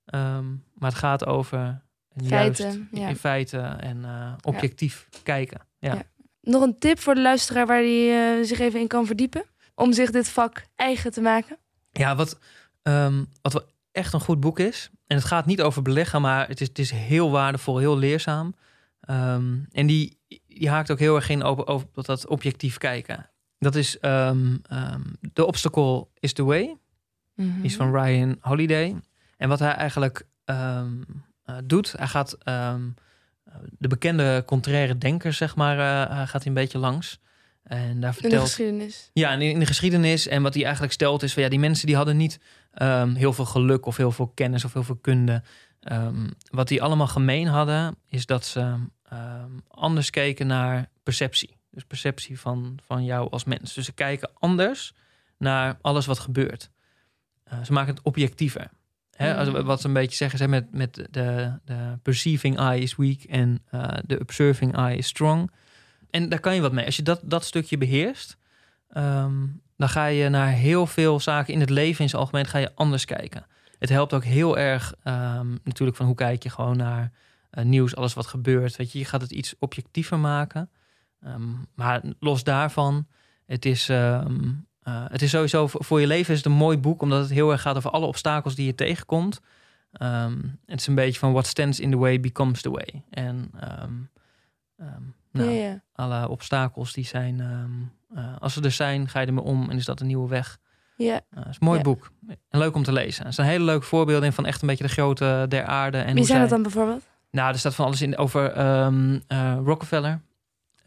Ehm, 0.05 0.45
maar 0.73 0.89
het 0.89 0.99
gaat 0.99 1.25
over 1.25 1.81
Feiten, 2.25 2.65
juist 2.65 2.79
ja. 2.91 3.07
in 3.07 3.15
feite 3.15 3.57
en 3.59 4.05
eh, 4.05 4.33
objectief 4.41 5.07
kijken. 5.23 5.59
Ja. 5.79 5.93
Ja. 5.93 6.03
nog 6.41 6.61
een 6.61 6.79
tip 6.79 6.99
voor 6.99 7.15
de 7.15 7.21
luisteraar 7.21 7.65
waar 7.67 7.81
hij 7.81 8.43
zich 8.43 8.59
even 8.59 8.79
in 8.79 8.87
kan 8.87 9.05
verdiepen? 9.05 9.43
Om 9.75 9.93
zich 9.93 10.11
dit 10.11 10.29
vak 10.29 10.63
eigen 10.75 11.11
te 11.11 11.21
maken? 11.21 11.57
Ja, 11.91 12.15
wat, 12.15 12.39
ehm, 12.81 13.23
wat 13.41 13.53
wel 13.53 13.65
echt 13.91 14.13
een 14.13 14.19
goed 14.19 14.39
boek 14.39 14.59
is. 14.59 14.89
En 15.07 15.15
het 15.17 15.25
gaat 15.25 15.45
niet 15.45 15.61
over 15.61 15.81
beleggen, 15.81 16.21
maar 16.21 16.47
het 16.47 16.61
is, 16.61 16.67
het 16.67 16.79
is 16.79 16.91
heel 16.91 17.31
waardevol, 17.31 17.77
heel 17.77 17.97
leerzaam. 17.97 18.55
Ehm, 19.01 19.55
en 19.71 19.87
die, 19.87 20.19
die 20.47 20.69
haakt 20.69 20.91
ook 20.91 20.99
heel 20.99 21.15
erg 21.15 21.29
in 21.29 21.43
over, 21.43 21.67
over 21.67 21.87
dat, 21.93 22.05
dat 22.05 22.27
objectief 22.27 22.77
kijken. 22.77 23.29
Dat 23.59 23.75
is 23.75 23.97
um, 24.01 24.61
um, 24.71 25.17
The 25.33 25.45
Obstacle 25.45 26.07
is 26.19 26.33
the 26.33 26.43
Way. 26.43 26.77
Mhm. 27.33 27.55
Die 27.55 27.63
is 27.63 27.75
van 27.75 27.95
Ryan 27.95 28.37
Holiday. 28.39 28.95
En 29.37 29.49
wat 29.49 29.59
hij 29.59 29.71
eigenlijk 29.71 30.27
ehm, 30.45 30.91
eh, 31.43 31.55
doet, 31.63 31.91
hij 31.91 32.07
gaat 32.07 32.37
de 33.77 33.87
bekende 33.87 34.43
contraire 34.45 34.97
denkers, 34.97 35.37
zeg 35.37 35.55
maar, 35.55 35.79
eh, 35.79 36.17
gaat 36.27 36.43
hij 36.43 36.47
een 36.47 36.53
beetje 36.53 36.77
langs. 36.77 37.19
En 37.63 37.79
daar 37.79 37.89
In 37.89 37.99
de 37.99 38.13
vertelt 38.13 38.41
geschiedenis. 38.41 39.09
ja, 39.13 39.31
in, 39.31 39.41
in 39.41 39.59
de 39.59 39.65
geschiedenis. 39.65 40.27
En 40.27 40.41
wat 40.41 40.53
hij 40.53 40.63
eigenlijk 40.63 40.93
stelt 40.93 41.23
is 41.23 41.33
van 41.33 41.43
ja, 41.43 41.49
die 41.49 41.59
mensen 41.59 41.87
die 41.87 41.95
hadden 41.95 42.17
niet 42.17 42.39
heel 43.13 43.33
veel 43.33 43.45
geluk 43.45 43.85
of 43.85 43.97
heel 43.97 44.11
veel 44.11 44.27
kennis 44.27 44.65
of 44.65 44.73
heel 44.73 44.83
veel 44.83 44.95
kunde. 44.95 45.43
Wat 46.49 46.67
die 46.67 46.81
allemaal 46.81 47.07
gemeen 47.07 47.47
hadden, 47.47 47.97
is 48.09 48.25
dat 48.25 48.45
ze 48.45 48.75
anders 49.67 50.09
keken 50.09 50.47
naar 50.47 50.89
perceptie. 51.03 51.56
Dus 51.77 51.85
perceptie 51.85 52.39
van, 52.39 52.79
van 52.85 53.03
jou 53.05 53.29
als 53.31 53.43
mens. 53.43 53.73
Dus 53.73 53.85
ze 53.85 53.91
kijken 53.93 54.29
anders 54.33 54.93
naar 55.37 55.77
alles 55.81 56.05
wat 56.05 56.19
gebeurt. 56.19 56.69
Eh, 57.43 57.63
ze 57.63 57.73
maken 57.73 57.93
het 57.95 58.03
objectiever. 58.03 58.69
Hè, 59.11 59.35
als- 59.37 59.49
Mm. 59.49 59.63
wat 59.63 59.81
ze 59.81 59.87
een 59.87 59.93
beetje 59.93 60.15
zeggen, 60.15 60.39
hè, 60.39 60.47
met, 60.47 60.71
met 60.73 60.93
de, 61.11 61.59
de 61.65 61.99
perceiving 62.01 62.57
eye 62.57 62.81
is 62.81 62.95
weak 62.95 63.19
en 63.21 63.63
eh, 63.69 63.87
de 64.05 64.19
observing 64.19 64.75
eye 64.75 64.97
is 64.97 65.07
strong. 65.07 65.51
En 66.09 66.29
daar 66.29 66.39
kan 66.39 66.55
je 66.55 66.61
wat 66.61 66.71
mee. 66.71 66.85
Als 66.85 66.95
je 66.95 67.03
dat, 67.03 67.19
dat 67.23 67.45
stukje 67.45 67.77
beheerst, 67.77 68.37
ehm, 68.89 69.45
dan 69.77 69.89
ga 69.89 70.05
je 70.05 70.29
naar 70.29 70.47
heel 70.51 70.87
veel 70.87 71.19
zaken 71.19 71.53
in 71.53 71.59
het 71.59 71.69
leven 71.69 72.03
in 72.03 72.09
zijn 72.09 72.21
algemeen 72.21 72.45
ga 72.45 72.57
je 72.57 72.75
anders 72.75 73.05
kijken. 73.05 73.45
Het 73.79 73.89
helpt 73.89 74.13
ook 74.13 74.23
heel 74.23 74.57
erg 74.57 74.93
ehm, 75.03 75.47
natuurlijk 75.63 75.97
van 75.97 76.05
hoe 76.05 76.15
kijk 76.15 76.43
je 76.43 76.49
gewoon 76.49 76.77
naar 76.77 77.11
eh, 77.49 77.63
nieuws, 77.65 77.95
alles 77.95 78.13
wat 78.13 78.27
gebeurt. 78.27 78.75
Weet 78.75 78.91
je, 78.91 78.99
je 78.99 79.05
gaat 79.05 79.21
het 79.21 79.31
iets 79.31 79.55
objectiever 79.59 80.19
maken. 80.19 80.69
Ehm, 81.27 81.41
maar 81.75 82.01
los 82.19 82.43
daarvan, 82.43 83.07
het 83.45 83.65
is, 83.65 83.89
ehm, 83.89 84.49
eh, 84.81 85.05
het 85.07 85.21
is 85.21 85.29
sowieso 85.29 85.67
voor 85.67 85.99
je 86.01 86.07
leven 86.07 86.31
is 86.33 86.37
het 86.37 86.45
een 86.51 86.57
mooi 86.57 86.77
boek, 86.77 87.01
omdat 87.01 87.19
het 87.21 87.29
heel 87.29 87.51
erg 87.51 87.61
gaat 87.61 87.75
over 87.77 87.89
alle 87.91 88.05
obstakels 88.05 88.55
die 88.55 88.65
je 88.65 88.75
tegenkomt. 88.75 89.39
Ehm, 89.91 90.37
het 90.65 90.79
is 90.79 90.87
een 90.87 90.95
beetje 90.95 91.19
van 91.19 91.31
what 91.31 91.45
stands 91.47 91.79
in 91.79 91.91
the 91.91 91.97
way 91.97 92.19
becomes 92.19 92.61
the 92.61 92.69
way. 92.71 93.03
En 93.09 93.51
nou, 95.31 95.49
ja, 95.49 95.67
ja. 95.67 95.81
alle 95.93 96.27
obstakels 96.29 96.93
die 96.93 97.05
zijn, 97.05 97.39
eh, 98.15 98.23
als 98.39 98.53
ze 98.53 98.61
er 98.61 98.71
zijn, 98.71 99.09
ga 99.09 99.19
je 99.19 99.25
ermee 99.27 99.43
om 99.43 99.69
en 99.69 99.77
is 99.77 99.85
dat 99.85 99.99
een 99.99 100.07
nieuwe 100.07 100.29
weg. 100.29 100.57
ja. 100.97 101.13
Eh, 101.15 101.19
het 101.39 101.47
is 101.47 101.57
een 101.59 101.65
mooi 101.65 101.77
Ja. 101.77 101.83
boek 101.83 102.11
en 102.49 102.59
leuk 102.59 102.75
om 102.75 102.83
te 102.83 102.91
lezen. 102.91 103.25
Er 103.25 103.33
zijn 103.33 103.47
hele 103.47 103.63
leuke 103.63 103.85
voorbeelden 103.85 104.25
in 104.25 104.33
van 104.33 104.45
echt 104.45 104.61
een 104.61 104.67
beetje 104.67 104.83
de 104.83 104.89
grote 104.89 105.45
der 105.49 105.65
aarde. 105.65 105.97
En 105.97 106.05
Wie 106.05 106.15
hoe 106.15 106.25
zijn 106.25 106.39
dat 106.39 106.47
zij- 106.49 106.57
dan 106.57 106.71
bijvoorbeeld? 106.71 107.03
Nou, 107.31 107.51
er 107.53 107.59
staat 107.59 107.75
van 107.75 107.85
alles 107.85 108.01
in 108.01 108.17
over 108.17 108.53
Rockefeller. 109.63 110.21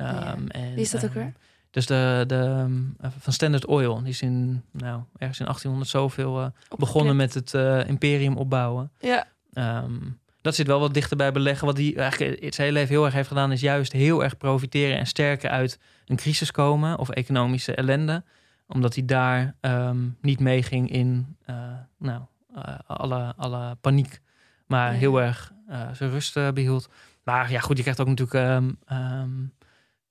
Ja. 0.01 0.35
Ehm, 0.35 0.47
en, 0.47 0.71
Wie 0.75 0.81
is 0.81 0.91
dat 0.91 1.05
ook 1.05 1.11
ehm, 1.11 1.19
weer? 1.19 1.33
Dus 1.71 1.87
de, 1.87 2.25
de 2.27 2.35
ehm, 2.35 3.11
van 3.19 3.33
Standard 3.33 3.67
Oil. 3.67 3.99
Die 3.99 4.09
is 4.09 4.23
in, 4.23 4.63
nou, 4.71 5.03
ergens 5.19 5.39
in 5.39 5.45
1800 5.45 5.91
zoveel 5.91 6.41
eh, 6.41 6.47
begonnen 6.79 7.17
met 7.17 7.35
het 7.35 7.55
eh, 7.55 7.89
imperium 7.89 8.37
opbouwen. 8.37 8.91
Ja. 8.99 9.27
Ehm, 9.53 9.93
dat 10.41 10.55
zit 10.55 10.67
wel 10.67 10.81
wat 10.81 10.95
dichter 10.95 11.17
bij 11.17 11.33
beleggen. 11.33 11.67
Wat 11.67 11.77
hij 11.77 11.97
eigenlijk 11.97 12.43
het 12.43 12.57
hele 12.57 12.73
leven 12.73 12.95
heel 12.95 13.05
erg 13.05 13.15
heeft 13.15 13.29
gedaan, 13.29 13.53
is 13.53 13.61
juist 13.61 13.93
heel 13.93 14.23
erg 14.25 14.37
profiteren 14.37 14.99
en 14.99 15.07
sterker 15.07 15.51
uit 15.51 15.79
een 16.07 16.17
crisis 16.17 16.51
komen 16.51 16.99
of 16.99 17.09
economische 17.09 17.75
ellende. 17.75 18.25
Omdat 18.67 18.95
hij 18.95 19.05
daar 19.05 19.55
niet 20.21 20.41
meeging 20.41 20.91
in 20.91 21.37
eh, 21.45 21.55
nou, 21.99 22.21
eh, 22.55 22.75
alle, 22.87 23.35
alle 23.37 23.77
paniek, 23.81 24.21
maar 24.67 24.93
Ja. 24.93 24.99
heel 24.99 25.21
erg 25.21 25.53
eh, 25.69 25.89
zijn 25.93 26.11
rust 26.11 26.37
eh, 26.37 26.51
behield. 26.51 26.89
Maar 27.25 27.51
ja, 27.51 27.61
goed, 27.61 27.77
je 27.77 27.83
krijgt 27.83 28.01
ook 28.01 28.09
natuurlijk 28.09 28.63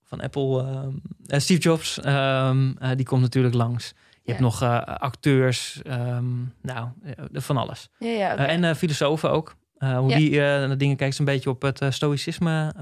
van 0.10 0.22
Apple 0.22 0.60
ehm, 0.60 0.89
eh, 1.28 1.39
Steve 1.39 1.62
Jobs, 1.62 2.00
ehm, 2.00 2.72
eh, 2.80 2.89
die 2.95 3.06
komt 3.06 3.22
natuurlijk 3.22 3.56
langs. 3.56 3.93
Je 4.22 4.36
hebt 4.36 4.39
nog 4.39 4.62
eh, 4.62 4.82
acteurs, 4.82 5.82
ehm, 5.84 6.26
nou, 6.62 6.88
van 7.34 7.58
alles. 7.58 7.89
Ja, 8.00 8.10
ja, 8.10 8.34
oké. 8.34 8.41
En 8.41 8.76
filosofen 8.76 9.32
ook. 9.32 9.56
Hoe 9.78 10.15
die 10.15 10.39
naar 10.39 10.78
dingen 10.78 10.95
kijkt, 10.95 11.13
is 11.13 11.19
een 11.19 11.26
beetje 11.26 11.50
op 11.50 11.62
het 11.62 11.82
stoïcisme 11.89 12.74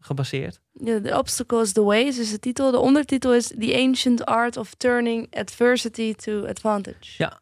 gebaseerd. 0.00 0.60
Ja, 0.72 1.00
The 1.00 1.18
Obstacle 1.18 1.62
is 1.62 1.72
the 1.72 1.82
Way 1.82 2.02
is 2.02 2.16
dus 2.16 2.30
de 2.30 2.38
titel. 2.38 2.70
De 2.70 2.78
ondertitel 2.78 3.34
is 3.34 3.46
The 3.46 3.78
Ancient 3.86 4.24
Art 4.24 4.56
of 4.56 4.74
Turning 4.74 5.26
Adversity 5.30 6.14
to 6.14 6.46
Advantage. 6.46 7.14
Ja. 7.18 7.40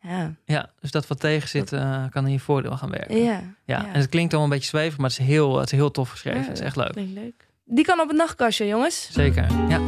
Ja. 0.00 0.34
Ja, 0.44 0.70
dus 0.80 0.90
dat 0.90 1.06
wat 1.06 1.20
tegen 1.20 1.48
zit, 1.48 1.68
kan 2.10 2.26
in 2.26 2.32
je 2.32 2.40
voordeel 2.40 2.76
gaan 2.76 2.90
werken. 2.90 3.16
Ja. 3.16 3.32
Ja, 3.32 3.42
ja. 3.64 3.86
en 3.86 4.00
het 4.00 4.08
klinkt 4.08 4.32
allemaal 4.32 4.50
een 4.50 4.58
beetje 4.58 4.76
zweverig, 4.76 4.98
maar 4.98 5.10
het 5.10 5.18
is 5.18 5.26
heel, 5.26 5.58
het 5.58 5.72
is 5.72 5.78
heel 5.78 5.90
tof 5.90 6.10
geschreven. 6.10 6.40
Ja, 6.40 6.46
het 6.46 6.58
is 6.58 6.64
echt 6.64 6.76
leuk. 6.76 6.92
Klinkt 6.92 7.14
leuk. 7.14 7.50
Die 7.64 7.84
kan 7.84 8.00
op 8.00 8.08
het 8.08 8.16
nachtkastje, 8.16 8.66
jongens. 8.66 9.08
Zeker, 9.12 9.42
ja. 9.68 9.78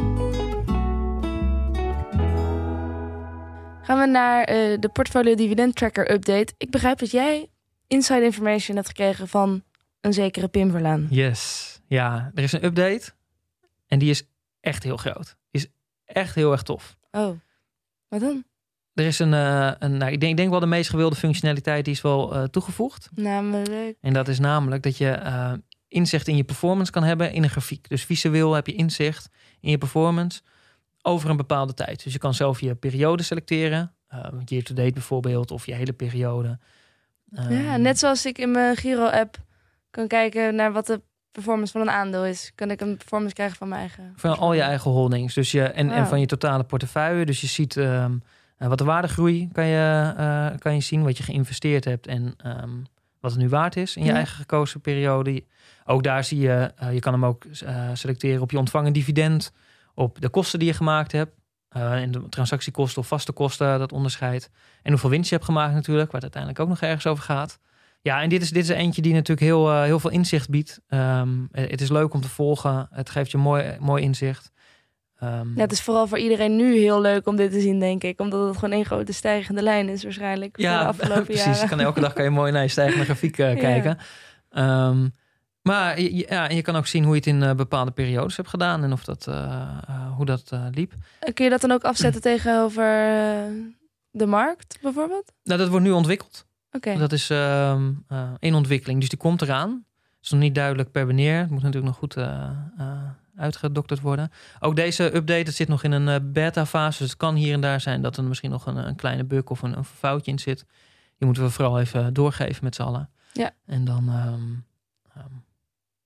Gaan 3.82 3.98
we 3.98 4.06
naar 4.06 4.44
eh, 4.44 4.78
de 4.80 4.90
Portfolio 4.92 5.34
Dividend 5.34 5.76
Tracker 5.76 6.10
update. 6.10 6.54
Ik 6.58 6.70
begrijp 6.70 6.98
dat 6.98 7.10
jij 7.10 7.50
inside 7.86 8.22
information 8.22 8.76
hebt 8.76 8.88
gekregen 8.88 9.28
van 9.28 9.62
een 10.00 10.12
zekere 10.12 10.48
Pim 10.48 10.70
Verlaan. 10.70 11.06
Yes. 11.10 11.72
Ja, 11.86 12.30
er 12.34 12.42
is 12.42 12.52
een 12.52 12.64
update 12.64 13.12
en 13.86 13.98
die 13.98 14.10
is 14.10 14.22
echt 14.60 14.82
heel 14.82 14.96
groot. 14.96 15.36
Die 15.50 15.62
is 15.62 15.68
echt 16.04 16.34
heel 16.34 16.52
erg 16.52 16.62
tof. 16.62 16.96
Oh, 17.10 17.30
wat 18.08 18.20
dan? 18.20 18.44
Er 18.94 19.04
is 19.04 19.18
een, 19.18 19.34
eh, 19.34 19.72
een 19.78 19.96
nou, 19.96 20.12
ik, 20.12 20.20
denk, 20.20 20.32
ik 20.32 20.36
denk 20.36 20.50
wel 20.50 20.60
de 20.60 20.66
meest 20.66 20.90
gewilde 20.90 21.16
functionaliteit 21.16 21.84
die 21.84 21.94
is 21.94 22.00
wel 22.00 22.34
eh, 22.34 22.42
toegevoegd. 22.42 23.08
Namelijk. 23.14 23.96
En 24.00 24.12
dat 24.12 24.28
is 24.28 24.38
namelijk 24.38 24.82
dat 24.82 24.96
je 24.96 25.08
inzicht 25.94 26.28
in 26.28 26.36
je 26.36 26.44
performance 26.44 26.92
kan 26.92 27.02
hebben 27.02 27.32
in 27.32 27.42
een 27.42 27.50
grafiek. 27.50 27.88
Dus 27.88 28.04
visueel 28.04 28.52
heb 28.52 28.66
je 28.66 28.74
inzicht 28.74 29.28
in 29.60 29.70
je 29.70 29.78
performance 29.78 30.40
over 31.02 31.30
een 31.30 31.36
bepaalde 31.36 31.74
tijd. 31.74 32.04
Dus 32.04 32.12
je 32.12 32.18
kan 32.18 32.34
zelf 32.34 32.60
je 32.60 32.74
periode 32.74 33.22
selecteren. 33.22 33.92
eh 34.08 34.18
year 34.44 34.62
to 34.62 34.74
date 34.74 34.92
bijvoorbeeld, 34.92 35.50
of 35.50 35.66
je 35.66 35.74
hele 35.74 35.92
periode. 35.92 36.58
Ja, 37.30 37.48
Ehm, 37.48 37.82
net 37.82 37.98
zoals 37.98 38.26
ik 38.26 38.38
in 38.38 38.50
mijn 38.50 38.76
Giro-app 38.76 39.36
kan 39.90 40.06
kijken 40.06 40.54
naar 40.54 40.72
wat 40.72 40.86
de 40.86 41.00
performance 41.32 41.72
van 41.72 41.80
een 41.80 41.90
aandeel 41.90 42.24
is. 42.24 42.52
Kan 42.54 42.70
ik 42.70 42.80
een 42.80 42.96
performance 42.96 43.34
krijgen 43.34 43.56
van 43.56 43.68
mijn 43.68 43.80
eigen. 43.80 44.12
Van 44.16 44.38
al 44.38 44.52
je 44.52 44.60
eigen 44.60 44.90
holdings. 44.90 45.34
Dus 45.34 45.50
je, 45.50 45.62
en, 45.62 46.06
van 46.06 46.20
je 46.20 46.26
totale 46.26 46.64
portefeuille. 46.64 47.24
Dus 47.24 47.40
je 47.40 47.46
ziet 47.46 47.76
ehm, 47.76 48.16
eh, 48.56 48.68
wat 48.68 48.78
de 48.78 48.84
waardegroei 48.84 49.48
kan 49.52 49.66
je, 49.66 50.12
eh, 50.16 50.58
kan 50.58 50.74
je 50.74 50.80
zien. 50.80 51.02
Wat 51.02 51.16
je 51.16 51.22
geïnvesteerd 51.22 51.84
hebt 51.84 52.06
en 52.06 52.34
ehm, 52.36 52.70
wat 53.24 53.32
het 53.32 53.40
nu 53.40 53.48
waard 53.48 53.76
is 53.76 53.96
in 53.96 54.02
je 54.02 54.08
Ja. 54.08 54.14
eigen 54.14 54.36
gekozen 54.36 54.80
periode. 54.80 55.44
Ook 55.84 56.02
daar 56.02 56.24
zie 56.24 56.38
je, 56.38 56.72
eh, 56.76 56.92
je 56.92 56.98
kan 57.00 57.12
hem 57.12 57.24
ook 57.24 57.44
eh, 57.44 57.88
selecteren 57.92 58.42
op 58.42 58.50
je 58.50 58.58
ontvangen 58.58 58.92
dividend. 58.92 59.52
Op 59.94 60.20
de 60.20 60.28
kosten 60.28 60.58
die 60.58 60.68
je 60.68 60.74
gemaakt 60.74 61.12
hebt. 61.12 61.32
eh, 61.68 61.92
en 61.92 62.10
de 62.10 62.28
transactiekosten 62.28 63.02
of 63.02 63.08
vaste 63.08 63.32
kosten, 63.32 63.78
dat 63.78 63.92
onderscheid. 63.92 64.50
En 64.82 64.90
hoeveel 64.90 65.10
winst 65.10 65.28
je 65.28 65.34
hebt 65.34 65.46
gemaakt 65.46 65.74
natuurlijk. 65.74 66.12
Waar 66.12 66.20
het 66.22 66.34
uiteindelijk 66.34 66.62
ook 66.62 66.68
nog 66.68 66.80
ergens 66.90 67.06
over 67.06 67.24
gaat. 67.24 67.58
Ja, 68.00 68.22
en 68.22 68.28
dit 68.28 68.42
is, 68.42 68.50
dit 68.50 68.62
is 68.62 68.68
eentje 68.68 69.02
die 69.02 69.12
natuurlijk 69.12 69.40
heel, 69.46 69.82
heel 69.82 70.00
veel 70.00 70.10
inzicht 70.10 70.48
biedt. 70.48 70.80
Ehm, 70.88 71.28
eh, 71.52 71.70
het 71.70 71.80
is 71.80 71.88
leuk 71.90 72.14
om 72.14 72.20
te 72.20 72.28
volgen. 72.28 72.88
Het 72.90 73.10
geeft 73.10 73.30
je 73.30 73.38
mooi, 73.38 73.76
mooi 73.80 74.02
inzicht. 74.02 74.52
Ehm, 75.18 75.48
Ja, 75.54 75.60
het 75.60 75.72
is 75.72 75.82
vooral 75.82 76.06
voor 76.06 76.18
iedereen 76.18 76.56
nu 76.56 76.76
heel 76.76 77.00
leuk 77.00 77.26
om 77.26 77.36
dit 77.36 77.50
te 77.52 77.60
zien, 77.60 77.78
denk 77.80 78.02
ik. 78.04 78.20
Omdat 78.20 78.46
het 78.48 78.54
gewoon 78.58 78.74
één 78.74 78.84
grote 78.84 79.12
stijgende 79.12 79.62
lijn 79.62 79.88
is 79.88 80.02
waarschijnlijk. 80.02 80.54
voor 80.60 80.68
de 80.70 80.78
afgelopen 80.94 81.24
precies. 81.24 81.44
jaren. 81.44 81.68
Kan 81.68 81.80
elke 81.80 82.00
dag 82.00 82.12
kan 82.12 82.24
je 82.24 82.30
mooi 82.30 82.52
naar 82.52 82.62
je 82.62 82.68
stijgende 82.68 83.04
grafiek 83.04 83.38
eh, 83.38 83.52
Ja. 83.54 83.60
kijken. 83.60 83.98
Ehm, 84.50 85.08
maar 85.62 86.00
je, 86.00 86.16
je- 86.16 86.26
ja, 86.28 86.48
je 86.48 86.62
kan 86.62 86.76
ook 86.76 86.86
zien 86.86 87.02
hoe 87.04 87.12
je 87.12 87.18
het 87.18 87.26
in 87.28 87.42
eh, 87.42 87.54
bepaalde 87.54 87.90
periodes 87.90 88.36
hebt 88.36 88.48
gedaan 88.48 88.82
en 88.84 88.92
of 88.92 89.04
dat, 89.04 89.26
eh, 89.26 90.12
hoe 90.16 90.24
dat 90.26 90.50
liep. 90.70 90.92
Kun 91.34 91.44
je 91.44 91.50
dat 91.50 91.60
dan 91.60 91.70
ook 91.72 91.84
afzetten 91.84 92.22
tegenover 92.32 92.84
de 94.10 94.26
markt, 94.26 94.78
bijvoorbeeld? 94.82 95.32
Nou, 95.44 95.58
dat 95.58 95.68
wordt 95.68 95.84
nu 95.84 95.90
ontwikkeld. 95.90 96.46
Oké. 96.72 96.96
Dat 96.98 97.12
is 97.12 97.30
ehm, 97.30 97.92
eh, 98.08 98.30
in 98.38 98.54
ontwikkeling, 98.54 99.00
dus 99.00 99.08
die 99.08 99.18
komt 99.18 99.42
eraan. 99.42 99.70
Het 100.00 100.24
is 100.24 100.30
nog 100.30 100.40
niet 100.40 100.54
duidelijk 100.54 100.90
per 100.90 101.06
wanneer. 101.06 101.38
Het 101.38 101.50
moet 101.50 101.62
natuurlijk 101.62 101.86
nog 101.86 101.96
goed 101.96 102.14
uitgedokterd 103.36 104.00
worden. 104.00 104.32
Ook 104.60 104.76
deze 104.76 105.04
update, 105.04 105.44
het 105.44 105.54
zit 105.54 105.68
nog 105.68 105.82
in 105.82 105.92
een 105.92 106.08
eh, 106.08 106.20
beta-fase. 106.22 106.98
Dus 106.98 107.08
het 107.08 107.18
kan 107.18 107.34
hier 107.34 107.52
en 107.52 107.60
daar 107.60 107.80
zijn 107.80 108.02
dat 108.02 108.16
er 108.16 108.24
misschien 108.24 108.50
nog 108.50 108.66
een, 108.66 108.76
een 108.76 108.96
kleine 108.96 109.24
bug 109.24 109.44
of 109.44 109.62
een, 109.62 109.76
een 109.76 109.84
foutje 109.84 110.30
in 110.30 110.38
zit. 110.38 110.64
Die 111.16 111.26
moeten 111.26 111.42
we 111.42 111.50
vooral 111.50 111.80
even 111.80 112.14
doorgeven 112.14 112.64
met 112.64 112.74
z'n 112.74 112.82
allen. 112.82 113.10
Ja. 113.32 113.50
En 113.66 113.84
dan 113.84 114.08
ehm, 114.08 114.42
ehm, 115.14 115.34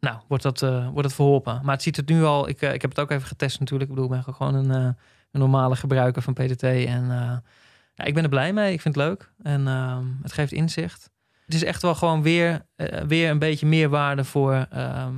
nou, 0.01 0.18
wordt, 0.29 0.43
dat, 0.43 0.62
eh, 0.62 0.89
wordt 0.89 1.07
het 1.07 1.14
verholpen. 1.14 1.61
Maar 1.62 1.74
het 1.74 1.83
ziet 1.83 1.97
het 1.97 2.09
nu 2.09 2.24
al, 2.24 2.49
ik, 2.49 2.61
eh, 2.61 2.72
ik 2.72 2.81
heb 2.83 2.91
het 2.91 3.01
ook 3.01 3.11
even 3.11 3.26
getest 3.26 3.61
natuurlijk. 3.61 3.91
Ik 3.91 3.97
bedoel, 3.97 4.14
ik 4.14 4.24
ben 4.24 4.35
gewoon 4.35 4.55
een, 4.55 4.70
een 4.70 4.97
normale 5.41 5.76
gebruiker 5.76 6.22
van 6.22 6.35
PDT. 6.35 6.62
En 6.62 7.07
ja, 7.95 8.05
ik 8.05 8.14
ben 8.14 8.22
er 8.22 8.29
blij 8.29 8.53
mee. 8.53 8.72
Ik 8.72 8.81
vind 8.81 8.95
het 8.95 9.05
leuk. 9.05 9.33
En 9.43 9.66
ehm, 9.68 10.05
het 10.22 10.33
geeft 10.33 10.53
inzicht. 10.53 11.11
Het 11.45 11.55
is 11.55 11.64
echt 11.64 11.83
wel 11.83 11.95
gewoon 11.95 12.22
weer, 12.22 12.66
weer 13.07 13.31
een 13.31 13.39
beetje 13.39 13.66
meer 13.66 13.89
waarde 13.89 14.24
voor 14.24 14.66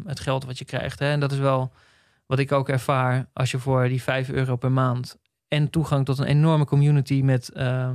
het 0.06 0.20
geld 0.20 0.44
wat 0.44 0.58
je 0.58 0.64
krijgt. 0.64 0.98
Hè? 0.98 1.10
En 1.10 1.20
dat 1.20 1.32
is 1.32 1.38
wel 1.38 1.72
wat 2.30 2.38
ik 2.38 2.52
ook 2.52 2.68
ervaar 2.68 3.28
als 3.32 3.50
je 3.50 3.58
voor 3.58 3.88
die 3.88 4.02
5 4.02 4.28
euro 4.28 4.56
per 4.56 4.72
maand 4.72 5.18
en 5.48 5.70
toegang 5.70 6.04
tot 6.04 6.18
een 6.18 6.26
enorme 6.26 6.64
community 6.64 7.20
met, 7.24 7.48
eh, 7.48 7.90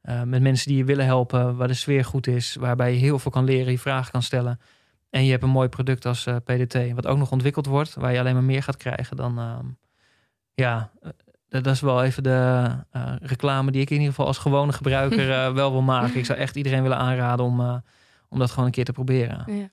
eh, 0.00 0.22
met 0.22 0.42
mensen 0.42 0.68
die 0.68 0.76
je 0.76 0.84
willen 0.84 1.04
helpen, 1.04 1.56
waar 1.56 1.68
de 1.68 1.74
sfeer 1.74 2.04
goed 2.04 2.26
is, 2.26 2.54
waarbij 2.54 2.92
je 2.92 2.98
heel 2.98 3.18
veel 3.18 3.30
kan 3.30 3.44
leren, 3.44 3.72
je 3.72 3.78
vragen 3.78 4.12
kan 4.12 4.22
stellen. 4.22 4.60
En 5.08 5.24
je 5.24 5.30
hebt 5.30 5.42
een 5.42 5.50
mooi 5.50 5.68
product 5.68 6.06
als 6.06 6.26
eh, 6.26 6.36
PDT, 6.44 6.92
wat 6.92 7.06
ook 7.06 7.18
nog 7.18 7.30
ontwikkeld 7.30 7.66
wordt, 7.66 7.94
waar 7.94 8.12
je 8.12 8.18
alleen 8.18 8.34
maar 8.34 8.44
meer 8.44 8.62
gaat 8.62 8.76
krijgen 8.76 9.16
dan. 9.16 9.38
ehm, 9.38 9.66
ja, 10.54 10.92
dat 11.48 11.66
is 11.66 11.80
wel 11.80 12.04
even 12.04 12.22
de 12.22 12.70
reclame 13.20 13.70
die 13.70 13.80
ik 13.80 13.90
in 13.90 13.96
ieder 13.96 14.10
geval 14.10 14.26
als 14.26 14.38
gewone 14.38 14.72
gebruiker 14.72 15.26
wel 15.60 15.70
wil 15.70 15.82
maken. 15.82 16.18
Ik 16.18 16.24
zou 16.24 16.38
echt 16.38 16.56
iedereen 16.56 16.82
willen 16.82 16.98
aanraden 16.98 17.44
om, 17.44 17.82
om 18.28 18.38
dat 18.38 18.50
gewoon 18.50 18.64
een 18.64 18.72
keer 18.72 18.84
te 18.84 18.92
proberen. 18.92 19.44
Ja. 19.46 19.70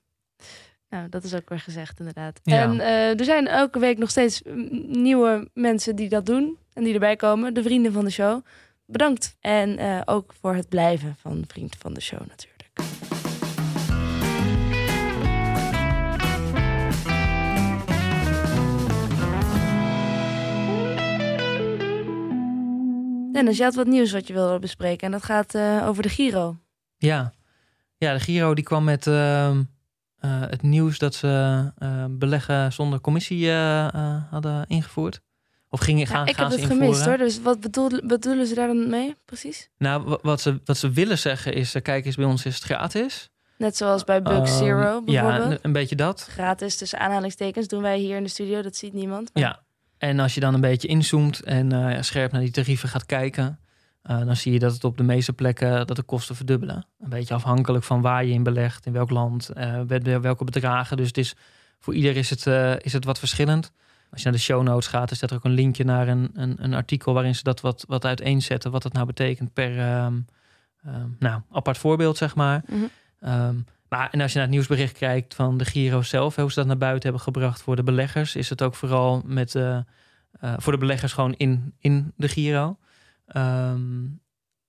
Nou, 0.90 1.10
dat 1.10 1.24
is 1.24 1.34
ook 1.34 1.50
weer 1.50 1.60
gezegd, 1.60 2.00
inderdaad. 2.00 2.40
Ja. 2.44 2.62
En 2.62 2.80
eh, 2.80 3.20
er 3.20 3.26
zijn 3.26 3.48
elke 3.48 3.80
week 3.80 3.98
nog 3.98 4.10
steeds 4.10 4.42
nieuwe 4.88 5.50
mensen 5.54 5.96
die 5.96 6.10
dat 6.10 6.26
doen 6.26 6.58
en 6.74 6.84
die 6.84 6.94
erbij 6.94 7.16
komen. 7.16 7.54
De 7.54 7.64
vrienden 7.64 7.94
van 7.94 8.06
de 8.06 8.12
show. 8.12 8.46
Bedankt. 8.86 9.36
En 9.42 9.78
eh, 9.78 10.02
ook 10.06 10.34
voor 10.40 10.56
het 10.56 10.70
blijven 10.70 11.16
van 11.20 11.44
vriend 11.48 11.76
van 11.80 11.94
de 11.94 12.02
show 12.02 12.20
natuurlijk. 12.20 12.56
Dennis, 23.34 23.58
je 23.58 23.64
had 23.64 23.76
wat 23.76 23.88
nieuws 23.88 24.12
wat 24.12 24.28
je 24.28 24.34
wilde 24.34 24.60
bespreken. 24.60 25.06
En 25.06 25.12
dat 25.12 25.24
gaat 25.24 25.56
eh, 25.56 25.88
over 25.88 26.04
de 26.04 26.10
Giro. 26.10 26.58
Ja, 26.98 27.34
ja 27.98 28.14
de 28.14 28.20
Giro 28.20 28.54
die 28.54 28.64
kwam 28.64 28.84
met 28.84 29.06
eh, 30.20 30.40
het 30.40 30.62
nieuws 30.62 30.98
dat 30.98 31.16
ze 31.16 31.72
eh, 31.78 32.06
beleggen 32.10 32.74
zonder 32.74 33.02
commissie 33.02 33.50
eh, 33.52 34.22
hadden 34.30 34.66
ingevoerd. 34.68 35.20
Of 35.70 35.80
gingen 35.80 36.08
gaan, 36.08 36.24
Ja, 36.24 36.30
ik 36.32 36.36
gaan 36.36 36.52
heb 36.52 36.60
het 36.60 36.70
gemist 36.70 37.06
hoor. 37.06 37.18
Dus 37.18 37.42
wat 37.42 37.60
bedoel, 37.60 37.90
bedoelen 38.04 38.48
ze 38.48 38.56
daar 38.56 38.68
dan 38.68 38.90
mee 38.90 39.16
precies? 39.26 39.70
Nou, 39.78 40.04
wa- 40.04 40.20
wat 40.22 40.42
ze, 40.42 40.60
wat 40.66 40.78
ze 40.78 40.90
willen 40.90 41.18
zeggen 41.18 41.54
is, 41.54 41.76
kijk 41.82 42.06
eens, 42.06 42.16
bij 42.16 42.26
ons 42.26 42.46
is 42.46 42.56
het 42.56 42.64
gratis. 42.64 43.30
Net 43.58 43.78
zoals 43.78 44.04
bij 44.04 44.22
Bug 44.22 44.34
Ehm, 44.34 44.46
Zero 44.58 45.02
bijvoorbeeld. 45.04 45.52
Ja, 45.52 45.58
een, 45.62 45.72
beetje 45.72 45.96
dat. 45.96 46.28
Gratis 46.30 46.78
tussen 46.78 47.00
aanhalingstekens 47.00 47.68
doen 47.68 47.82
wij 47.82 47.98
hier 47.98 48.18
in 48.18 48.24
de 48.24 48.30
studio. 48.30 48.62
Dat 48.62 48.76
ziet 48.76 48.94
niemand. 48.94 49.30
maar- 49.34 49.44
Ja, 49.44 49.60
en 49.98 50.20
als 50.20 50.34
je 50.34 50.40
dan 50.40 50.54
een 50.54 50.62
beetje 50.62 50.88
inzoomt 50.88 51.44
en 51.44 52.04
scherp 52.06 52.32
naar 52.32 52.42
die 52.42 52.52
tarieven 52.52 52.90
gaat 52.90 53.06
kijken, 53.06 53.60
eh, 54.08 54.26
dan 54.26 54.36
zie 54.36 54.54
je 54.54 54.60
dat 54.60 54.74
het 54.74 54.84
op 54.84 54.98
de 54.98 55.04
meeste 55.04 55.34
plekken 55.34 55.88
dat 55.88 55.96
de 55.96 56.04
kosten 56.04 56.36
verdubbelen. 56.36 56.86
Een 57.00 57.10
beetje 57.10 57.34
afhankelijk 57.34 57.84
van 57.84 58.02
waar 58.02 58.26
je 58.26 58.34
in 58.34 58.44
belegt, 58.44 58.86
in 58.86 58.94
welk 58.94 59.10
land, 59.10 59.50
eh, 59.50 59.82
welke 60.22 60.44
bedragen. 60.44 60.98
Dus 60.98 61.08
het 61.08 61.18
is, 61.18 61.36
voor 61.80 61.94
ieder 61.94 62.18
is 62.18 62.30
het, 62.30 62.48
eh, 62.48 62.80
is 62.80 62.94
het 62.94 63.06
wat 63.06 63.20
verschillend. 63.20 63.72
Als 64.12 64.22
je 64.22 64.28
naar 64.28 64.38
de 64.38 64.44
show 64.44 64.64
notes 64.64 64.88
gaat, 64.88 65.12
is 65.12 65.20
dat 65.20 65.30
er 65.30 65.36
ook 65.36 65.44
een 65.44 65.52
linkje 65.52 65.84
naar 65.84 66.08
een, 66.08 66.30
een, 66.34 66.56
een 66.60 66.74
artikel 66.74 67.14
waarin 67.14 67.36
ze 67.36 67.44
dat 67.44 67.62
wat, 67.62 67.86
wat 67.88 68.06
uiteenzetten, 68.06 68.72
wat 68.72 68.82
dat 68.82 68.94
nou 68.94 69.06
betekent 69.06 69.54
per 69.54 69.80
ehm, 69.80 70.20
ehm, 70.84 71.10
nou, 71.20 71.42
apart 71.52 71.78
voorbeeld, 71.78 72.18
zeg 72.18 72.36
maar. 72.36 72.64
Mhm. 72.68 72.80
Ehm, 73.20 73.56
maar 73.90 74.10
en 74.12 74.22
als 74.22 74.32
je 74.32 74.38
naar 74.38 74.48
het 74.48 74.56
nieuwsbericht 74.56 74.98
kijkt 74.98 75.36
van 75.36 75.58
de 75.58 75.66
Giro 75.66 76.02
zelf, 76.02 76.36
hoe 76.36 76.52
ze 76.52 76.60
dat 76.60 76.68
naar 76.68 76.78
buiten 76.78 77.04
hebben 77.04 77.22
gebracht 77.22 77.62
voor 77.62 77.76
de 77.76 77.84
beleggers, 77.84 78.36
is 78.36 78.50
het 78.50 78.62
ook 78.62 78.76
vooral 78.76 79.22
met 79.26 79.52
voor 80.58 80.74
de 80.74 80.80
beleggers 80.80 81.14
gewoon 81.14 81.34
in, 81.34 81.74
in 81.80 82.14
de 82.16 82.28
Giro. 82.28 82.78
Ehm, 83.28 84.06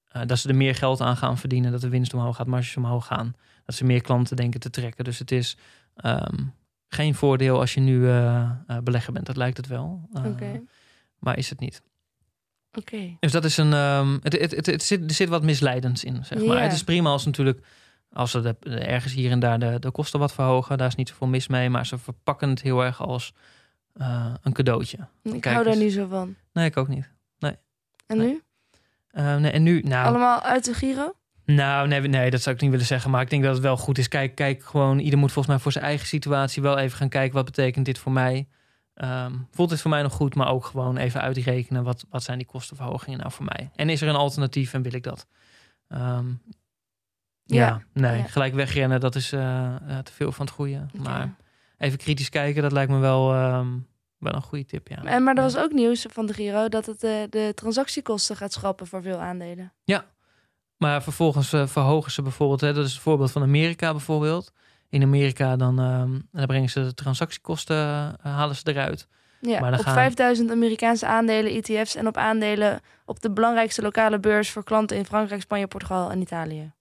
eh, 0.08 0.22
dat 0.26 0.38
ze 0.38 0.48
er 0.48 0.54
meer 0.56 0.74
geld 0.74 1.00
aan 1.00 1.16
gaan 1.16 1.38
verdienen, 1.38 1.72
dat 1.72 1.80
de 1.80 1.88
winst 1.88 2.14
omhoog 2.14 2.36
gaat, 2.36 2.46
marges 2.46 2.76
omhoog 2.76 3.06
gaan. 3.06 3.34
Dat 3.64 3.74
ze 3.74 3.84
meer 3.84 4.00
klanten 4.00 4.36
denken 4.36 4.60
te 4.60 4.70
trekken. 4.70 5.04
Dus 5.04 5.18
het 5.18 5.30
is 5.30 5.56
ehm, 5.94 6.44
geen 6.88 7.14
voordeel 7.14 7.58
als 7.60 7.74
je 7.74 7.80
nu 7.80 8.08
eh, 8.08 8.50
belegger 8.82 9.12
bent. 9.12 9.26
Dat 9.26 9.36
lijkt 9.36 9.56
het 9.56 9.66
wel. 9.66 10.08
Maar 11.18 11.38
is 11.38 11.50
het 11.50 11.60
niet. 11.60 11.82
Oké. 12.72 13.16
Dus 13.20 13.32
dat 13.32 13.44
is 13.44 13.56
een. 13.56 13.72
ehm, 13.72 14.18
het, 14.22 14.40
het, 14.40 14.50
het, 14.50 14.66
het 14.66 14.82
zit, 14.82 15.04
er 15.04 15.10
zit 15.14 15.28
wat 15.28 15.42
misleidends 15.42 16.04
in, 16.04 16.24
zeg 16.24 16.44
maar. 16.44 16.62
Het 16.62 16.72
is 16.72 16.84
prima 16.84 17.10
als 17.10 17.24
natuurlijk. 17.24 17.66
Als 18.12 18.30
ze 18.30 18.40
de, 18.40 18.56
ergens 18.78 19.12
hier 19.12 19.30
en 19.30 19.38
daar 19.40 19.58
de, 19.58 19.78
de 19.78 19.90
kosten 19.90 20.20
wat 20.20 20.32
verhogen, 20.32 20.78
daar 20.78 20.86
is 20.86 20.94
niet 20.94 21.08
zoveel 21.08 21.26
mis 21.26 21.46
mee. 21.48 21.70
Maar 21.70 21.86
ze 21.86 21.98
verpakken 21.98 22.48
het 22.48 22.62
heel 22.62 22.84
erg 22.84 23.00
als 23.02 23.34
een 24.42 24.52
cadeautje. 24.52 24.98
Ik 25.22 25.30
Kijk 25.40 25.44
hou 25.54 25.64
daar 25.64 25.76
niet 25.76 25.92
zo 25.92 26.06
van. 26.06 26.34
Nee, 26.52 26.66
ik 26.66 26.76
ook 26.76 26.88
niet. 26.88 27.10
En 28.06 28.16
Nee. 28.16 28.26
nu? 28.26 28.42
Eh, 29.18 29.36
nee, 29.36 29.50
en 29.50 29.62
nu, 29.62 29.80
nou, 29.80 30.06
Allemaal 30.06 30.42
uit 30.42 30.64
de 30.64 30.74
Giro? 30.74 31.12
nou 31.44 31.88
nee, 31.88 32.00
nee, 32.00 32.30
dat 32.30 32.42
zou 32.42 32.54
ik 32.54 32.60
niet 32.60 32.70
willen 32.70 32.86
zeggen. 32.86 33.10
Maar 33.10 33.22
ik 33.22 33.30
denk 33.30 33.42
dat 33.42 33.52
het 33.54 33.62
wel 33.62 33.76
goed 33.76 33.98
is. 33.98 34.08
Kijk, 34.08 34.34
kijk 34.34 34.64
gewoon, 34.64 34.98
ieder 34.98 35.18
moet 35.18 35.32
volgens 35.32 35.54
mij 35.54 35.62
voor 35.62 35.72
zijn 35.72 35.84
eigen 35.84 36.06
situatie 36.06 36.62
wel 36.62 36.78
even 36.78 36.96
gaan 36.98 37.08
kijken. 37.08 37.34
Wat 37.34 37.44
betekent 37.44 37.84
dit 37.84 37.98
voor 37.98 38.12
mij? 38.12 38.48
Ehm, 38.94 39.32
voelt 39.50 39.68
dit 39.70 39.80
voor 39.80 39.90
mij 39.90 40.02
nog 40.02 40.12
goed? 40.12 40.34
Maar 40.34 40.48
ook 40.48 40.64
gewoon 40.64 40.96
even 40.96 41.20
uitrekenen. 41.20 41.82
Wat, 41.84 42.04
wat 42.10 42.22
zijn 42.22 42.38
die 42.38 42.46
kostenverhogingen 42.46 43.18
nou 43.18 43.32
voor 43.32 43.44
mij? 43.44 43.70
En 43.74 43.88
is 43.88 44.00
er 44.02 44.08
een 44.08 44.14
alternatief 44.14 44.72
en 44.74 44.82
wil 44.82 44.94
ik 44.94 45.02
dat? 45.02 45.26
Ehm, 45.88 46.26
ja, 47.44 47.66
Ja. 47.66 47.82
nee, 47.92 48.18
Ja. 48.18 48.24
gelijk 48.26 48.54
wegrennen, 48.54 49.00
dat 49.00 49.14
is 49.14 49.32
eh, 49.32 49.74
eh, 49.76 49.98
te 49.98 50.12
veel 50.12 50.32
van 50.32 50.46
het 50.46 50.54
goede. 50.54 50.86
Maar 50.92 51.34
even 51.78 51.98
kritisch 51.98 52.28
kijken, 52.28 52.62
dat 52.62 52.72
lijkt 52.72 52.90
me 52.90 52.98
wel, 52.98 53.34
ehm, 53.34 53.68
wel 54.18 54.34
een 54.34 54.42
goede 54.42 54.64
tip, 54.64 54.88
ja. 54.88 55.04
En, 55.04 55.22
maar 55.22 55.34
er 55.34 55.42
Ja. 55.42 55.46
was 55.52 55.56
ook 55.62 55.72
nieuws 55.72 56.06
van 56.10 56.26
de 56.26 56.32
Giro 56.34 56.68
dat 56.68 56.86
het 56.86 57.02
eh, 57.04 57.10
de 57.30 57.52
transactiekosten 57.54 58.36
gaat 58.36 58.52
schrappen 58.52 58.86
voor 58.86 59.02
veel 59.02 59.18
aandelen. 59.18 59.72
Maar 60.76 61.02
vervolgens 61.02 61.52
eh, 61.52 61.66
verhogen 61.66 62.12
ze 62.12 62.22
bijvoorbeeld, 62.22 62.60
hè, 62.60 62.72
dat 62.72 62.84
is 62.86 62.92
het 62.92 63.00
voorbeeld 63.02 63.30
van 63.30 63.42
Amerika 63.42 63.90
bijvoorbeeld. 63.90 64.52
In 64.88 65.02
Amerika 65.02 65.56
dan, 65.56 65.78
ehm, 65.80 66.18
dan 66.32 66.46
brengen 66.46 66.68
ze 66.70 66.80
de 66.82 66.94
transactiekosten, 66.94 67.76
eh, 67.76 68.32
halen 68.34 68.56
ze 68.56 68.62
eruit. 68.64 69.08
Ja, 69.40 69.60
Maar 69.60 69.70
dan 69.70 69.78
op 69.78 69.84
gaan- 69.84 69.94
5000 69.94 70.50
Amerikaanse 70.50 71.06
aandelen, 71.06 71.52
ETF's 71.52 71.94
en 71.94 72.06
op 72.06 72.16
aandelen 72.16 72.80
op 73.04 73.20
de 73.20 73.30
belangrijkste 73.30 73.82
lokale 73.82 74.18
beurs 74.20 74.50
voor 74.50 74.64
klanten 74.64 74.96
in 74.96 75.04
Frankrijk, 75.04 75.40
Spanje, 75.40 75.66
Portugal 75.66 76.10
en 76.10 76.20
Italië. 76.20 76.72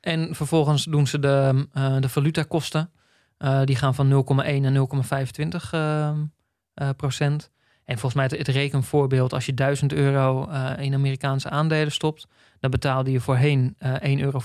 En 0.00 0.34
vervolgens 0.34 0.84
doen 0.84 1.06
ze 1.06 1.18
de, 1.18 1.66
de 2.00 2.08
valutakosten. 2.08 2.90
Die 3.64 3.76
gaan 3.76 3.94
van 3.94 4.08
0,1 4.08 4.60
naar 4.62 4.72
0,25 4.72 5.72
ehm, 5.72 5.82
eh, 5.82 6.18
procent. 6.96 7.50
En 7.84 7.98
volgens 7.98 8.14
mij 8.14 8.24
het, 8.24 8.46
het 8.46 8.56
rekenvoorbeeld, 8.56 9.32
als 9.32 9.46
je 9.46 9.54
1000 9.54 9.92
euro 9.92 10.48
eh, 10.48 10.72
in 10.78 10.94
Amerikaanse 10.94 11.50
aandelen 11.50 11.92
stopt, 11.92 12.26
dan 12.60 12.70
betaalde 12.70 13.10
je 13.12 13.20
voorheen 13.20 13.74
eh 13.78 13.94
1,54 14.18 14.20
euro 14.22 14.40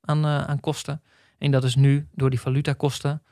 aan, 0.00 0.24
eh, 0.24 0.44
aan 0.44 0.60
kosten. 0.60 1.02
En 1.38 1.50
dat 1.50 1.64
is 1.64 1.74
nu 1.74 2.08
door 2.14 2.30
die 2.30 2.40
valutakosten 2.40 3.22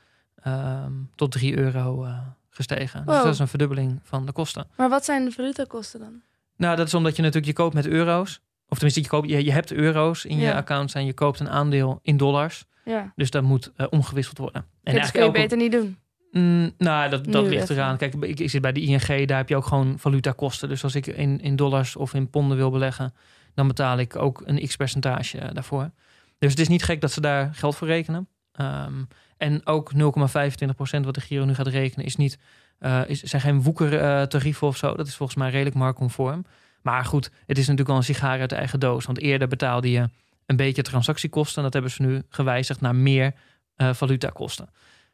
ehm, 0.43 0.91
tot 1.15 1.31
3 1.31 1.57
euro 1.57 2.03
eh, 2.03 2.17
gestegen. 2.49 3.05
Dus 3.05 3.15
dat 3.15 3.25
is 3.33 3.39
een 3.39 3.47
verdubbeling 3.47 3.99
van 4.03 4.25
de 4.25 4.31
kosten. 4.31 4.67
Maar 4.77 4.89
wat 4.89 5.05
zijn 5.05 5.25
de 5.25 5.31
valutakosten 5.31 5.99
dan? 5.99 6.21
Nou, 6.57 6.75
dat 6.75 6.87
is 6.87 6.93
omdat 6.93 7.15
je 7.15 7.21
natuurlijk 7.21 7.47
je 7.57 7.63
koopt 7.63 7.73
met 7.73 7.87
euro's. 7.87 8.41
Of 8.67 8.77
tenminste, 8.77 9.01
je, 9.01 9.07
koopt, 9.07 9.29
je, 9.29 9.43
je 9.43 9.51
hebt 9.51 9.71
euro's 9.71 10.25
in 10.25 10.37
je 10.37 10.53
account 10.53 10.95
en 10.95 11.05
je 11.05 11.13
koopt 11.13 11.39
een 11.39 11.49
aandeel 11.49 11.99
in 12.01 12.17
dollars. 12.17 12.65
Ja, 12.85 13.11
Dus 13.15 13.29
dat 13.29 13.43
moet 13.43 13.71
eh, 13.75 13.87
omgewisseld 13.89 14.37
worden. 14.37 14.65
En 14.83 14.93
Ja, 14.93 14.99
dat 15.01 15.11
kun 15.11 15.19
je 15.19 15.25
elke- 15.25 15.39
beter 15.39 15.57
niet 15.57 15.71
doen. 15.71 15.97
Mm, 16.33 16.71
nou, 16.77 17.09
dat, 17.09 17.25
dat 17.25 17.43
Nu 17.43 17.49
ligt 17.49 17.63
even. 17.63 17.75
eraan. 17.75 17.97
Kijk, 17.97 18.13
ik, 18.13 18.39
ik 18.39 18.49
zit 18.49 18.61
bij 18.61 18.71
de 18.71 18.81
ING, 18.81 19.27
daar 19.27 19.37
heb 19.37 19.49
je 19.49 19.55
ook 19.55 19.65
gewoon 19.65 19.99
valutakosten. 19.99 20.69
Dus 20.69 20.83
als 20.83 20.95
ik 20.95 21.07
in, 21.07 21.41
in 21.41 21.55
dollars 21.55 21.95
of 21.95 22.13
in 22.13 22.29
ponden 22.29 22.57
wil 22.57 22.71
beleggen, 22.71 23.13
dan 23.53 23.67
betaal 23.67 23.97
ik 23.97 24.15
ook 24.15 24.41
een 24.45 24.67
x 24.67 24.75
percentage 24.75 25.39
eh, 25.39 25.49
daarvoor. 25.53 25.91
Dus 26.39 26.51
het 26.51 26.59
is 26.59 26.67
niet 26.67 26.83
gek 26.83 27.01
dat 27.01 27.11
ze 27.11 27.21
daar 27.21 27.53
geld 27.53 27.75
voor 27.75 27.87
rekenen. 27.87 28.27
Ehm, 28.51 29.03
en 29.37 29.65
ook 29.65 29.93
0,25% 29.93 31.05
wat 31.05 31.13
de 31.13 31.21
Giro 31.21 31.45
nu 31.45 31.53
gaat 31.53 31.67
rekenen, 31.67 32.05
is 32.05 32.15
niet, 32.15 32.37
eh, 32.79 33.01
is, 33.07 33.21
zijn 33.21 33.41
geen 33.41 33.61
woekertarieven 33.61 34.67
of 34.67 34.77
zo. 34.77 34.95
Dat 34.95 35.07
is 35.07 35.15
volgens 35.15 35.37
mij 35.37 35.49
redelijk 35.49 35.75
marktconform. 35.75 36.45
Maar 36.81 37.05
goed, 37.05 37.25
het 37.25 37.57
is 37.57 37.63
natuurlijk 37.63 37.87
wel 37.87 37.97
een 37.97 38.03
sigaar 38.03 38.39
uit 38.39 38.49
de 38.49 38.55
eigen 38.55 38.79
doos. 38.79 39.05
Want 39.05 39.19
eerder 39.19 39.47
betaalde 39.47 39.91
je 39.91 40.09
een 40.45 40.55
beetje 40.55 40.81
transactiekosten. 40.81 41.57
En 41.57 41.63
dat 41.63 41.73
hebben 41.73 41.91
ze 41.91 42.01
nu 42.01 42.21
gewijzigd 42.29 42.81
naar 42.81 42.95
meer 42.95 43.33
eh 43.75 43.93
valutakosten. 43.93 44.69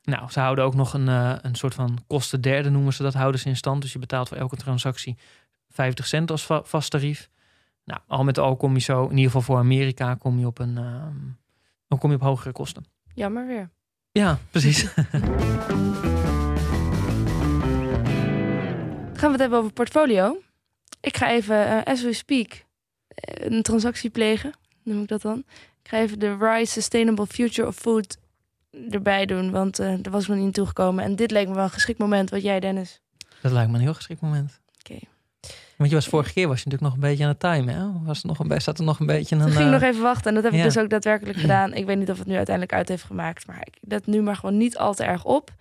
Nou, 0.10 0.30
ze 0.32 0.40
houden 0.40 0.64
ook 0.66 0.76
nog 0.76 0.94
een, 0.94 1.08
eh, 1.08 1.36
een 1.42 1.56
soort 1.56 1.74
van 1.74 1.98
kosten 2.08 2.42
derde, 2.42 2.70
noemen 2.70 2.94
ze 2.94 3.04
dat, 3.04 3.14
houden 3.14 3.40
ze 3.40 3.48
in 3.48 3.56
stand. 3.56 3.82
Dus 3.82 3.94
je 3.94 4.00
betaalt 4.00 4.28
voor 4.28 4.38
elke 4.38 4.56
transactie 4.56 5.18
50 5.70 6.08
cent 6.08 6.32
als 6.32 6.46
va- 6.46 6.64
vast 6.64 6.92
tarief. 6.92 7.30
Nou, 7.86 8.00
al 8.08 8.24
met 8.24 8.38
al 8.38 8.56
kom 8.56 8.74
je 8.74 8.80
zo, 8.80 9.04
in 9.04 9.10
ieder 9.10 9.26
geval 9.26 9.42
voor 9.42 9.58
Amerika, 9.58 10.16
kom 10.16 10.40
je 10.40 10.46
op 10.46 10.60
een, 10.60 10.78
ehm, 10.78 11.16
dan 11.88 11.98
kom 12.00 12.10
je 12.10 12.16
op 12.16 12.22
hogere 12.22 12.52
kosten. 12.52 12.86
Jammer 13.14 13.48
weer. 13.48 13.70
Ja, 14.12 14.38
precies. 14.52 14.88
Gaan 19.14 19.32
we 19.32 19.32
het 19.32 19.40
hebben 19.40 19.60
over 19.60 19.74
portfolio. 19.74 20.38
Ik 21.02 21.18
ga 21.18 21.30
even, 21.30 21.66
eh, 21.68 21.94
as 21.94 22.04
we 22.04 22.14
speak, 22.14 22.66
eh, 23.08 23.52
een 23.52 23.62
transactie 23.62 24.10
plegen. 24.10 24.52
Noem 24.84 25.02
ik 25.02 25.08
dat 25.08 25.22
dan. 25.22 25.38
Ik 25.84 25.90
ga 25.90 25.98
even 25.98 26.20
de 26.20 26.38
RISE 26.40 26.72
Sustainable 26.72 27.26
Future 27.28 27.68
of 27.68 27.76
Food 27.76 28.18
erbij 28.90 29.26
doen. 29.26 29.52
Want 29.52 29.80
eh 29.80 29.94
daar 30.02 30.12
was 30.12 30.28
nog 30.28 30.38
niet 30.38 30.46
aan 30.46 30.52
toegekomen. 30.52 31.04
En 31.04 31.16
dit 31.16 31.32
leek 31.32 31.48
me 31.48 31.54
wel 31.54 31.64
een 31.64 31.70
geschikt 31.70 32.00
moment. 32.00 32.30
Wat 32.30 32.42
jij, 32.42 32.60
Dennis? 32.60 33.02
dat 33.42 33.52
lijkt 33.52 33.70
me 33.70 33.76
een 33.76 33.84
heel 33.84 33.94
geschikt 33.94 34.22
moment. 34.22 34.60
Oké. 34.80 35.00
Want 35.78 35.90
je 35.90 35.96
was 35.96 36.08
vorige 36.08 36.34
keer 36.34 36.48
was 36.48 36.62
je 36.62 36.70
natuurlijk 36.70 36.94
nog 36.94 37.04
een 37.04 37.10
beetje 37.10 37.24
aan 37.24 37.30
het 37.30 37.40
timen, 37.40 37.76
hè? 37.76 38.06
Was 38.06 38.22
er 38.22 38.28
nog 38.28 38.40
een, 38.40 38.62
zat 38.62 38.78
er 38.78 38.84
nog 38.84 39.00
een 39.00 39.06
beetje 39.06 39.36
een... 39.36 39.42
Toen 39.42 39.52
ging 39.52 39.68
ik 39.68 39.74
eh, 39.74 39.80
nog 39.80 39.90
even 39.90 40.02
wachten. 40.02 40.28
En 40.28 40.34
dat 40.34 40.44
heb 40.44 40.54
ik 40.54 40.64
dus 40.64 40.78
ook 40.78 40.90
daadwerkelijk 40.90 41.38
gedaan. 41.38 41.74
Ik 41.74 41.86
weet 41.86 41.98
niet 41.98 42.10
of 42.10 42.18
het 42.18 42.28
nu 42.28 42.36
uiteindelijk 42.36 42.76
uit 42.76 42.88
heeft 42.88 43.04
gemaakt. 43.04 43.48
Maar 43.48 43.62
ik 43.62 43.78
dat 43.82 44.06
nu 44.06 44.22
maar 44.22 44.36
gewoon 44.36 44.58
niet 44.58 44.78
al 44.78 44.94
te 44.94 45.04
erg 45.04 45.26
op. 45.26 45.52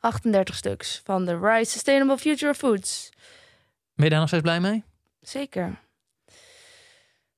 38 0.00 0.54
stuks 0.54 1.00
van 1.04 1.24
de 1.24 1.38
RISE 1.38 1.70
Sustainable 1.70 2.18
Future 2.18 2.50
of 2.50 2.56
Foods. 2.56 3.10
Ben 3.94 4.04
je 4.04 4.10
daar 4.10 4.18
nog 4.18 4.28
steeds 4.28 4.42
blij 4.42 4.60
mee? 4.60 4.84
Zeker. 5.20 5.78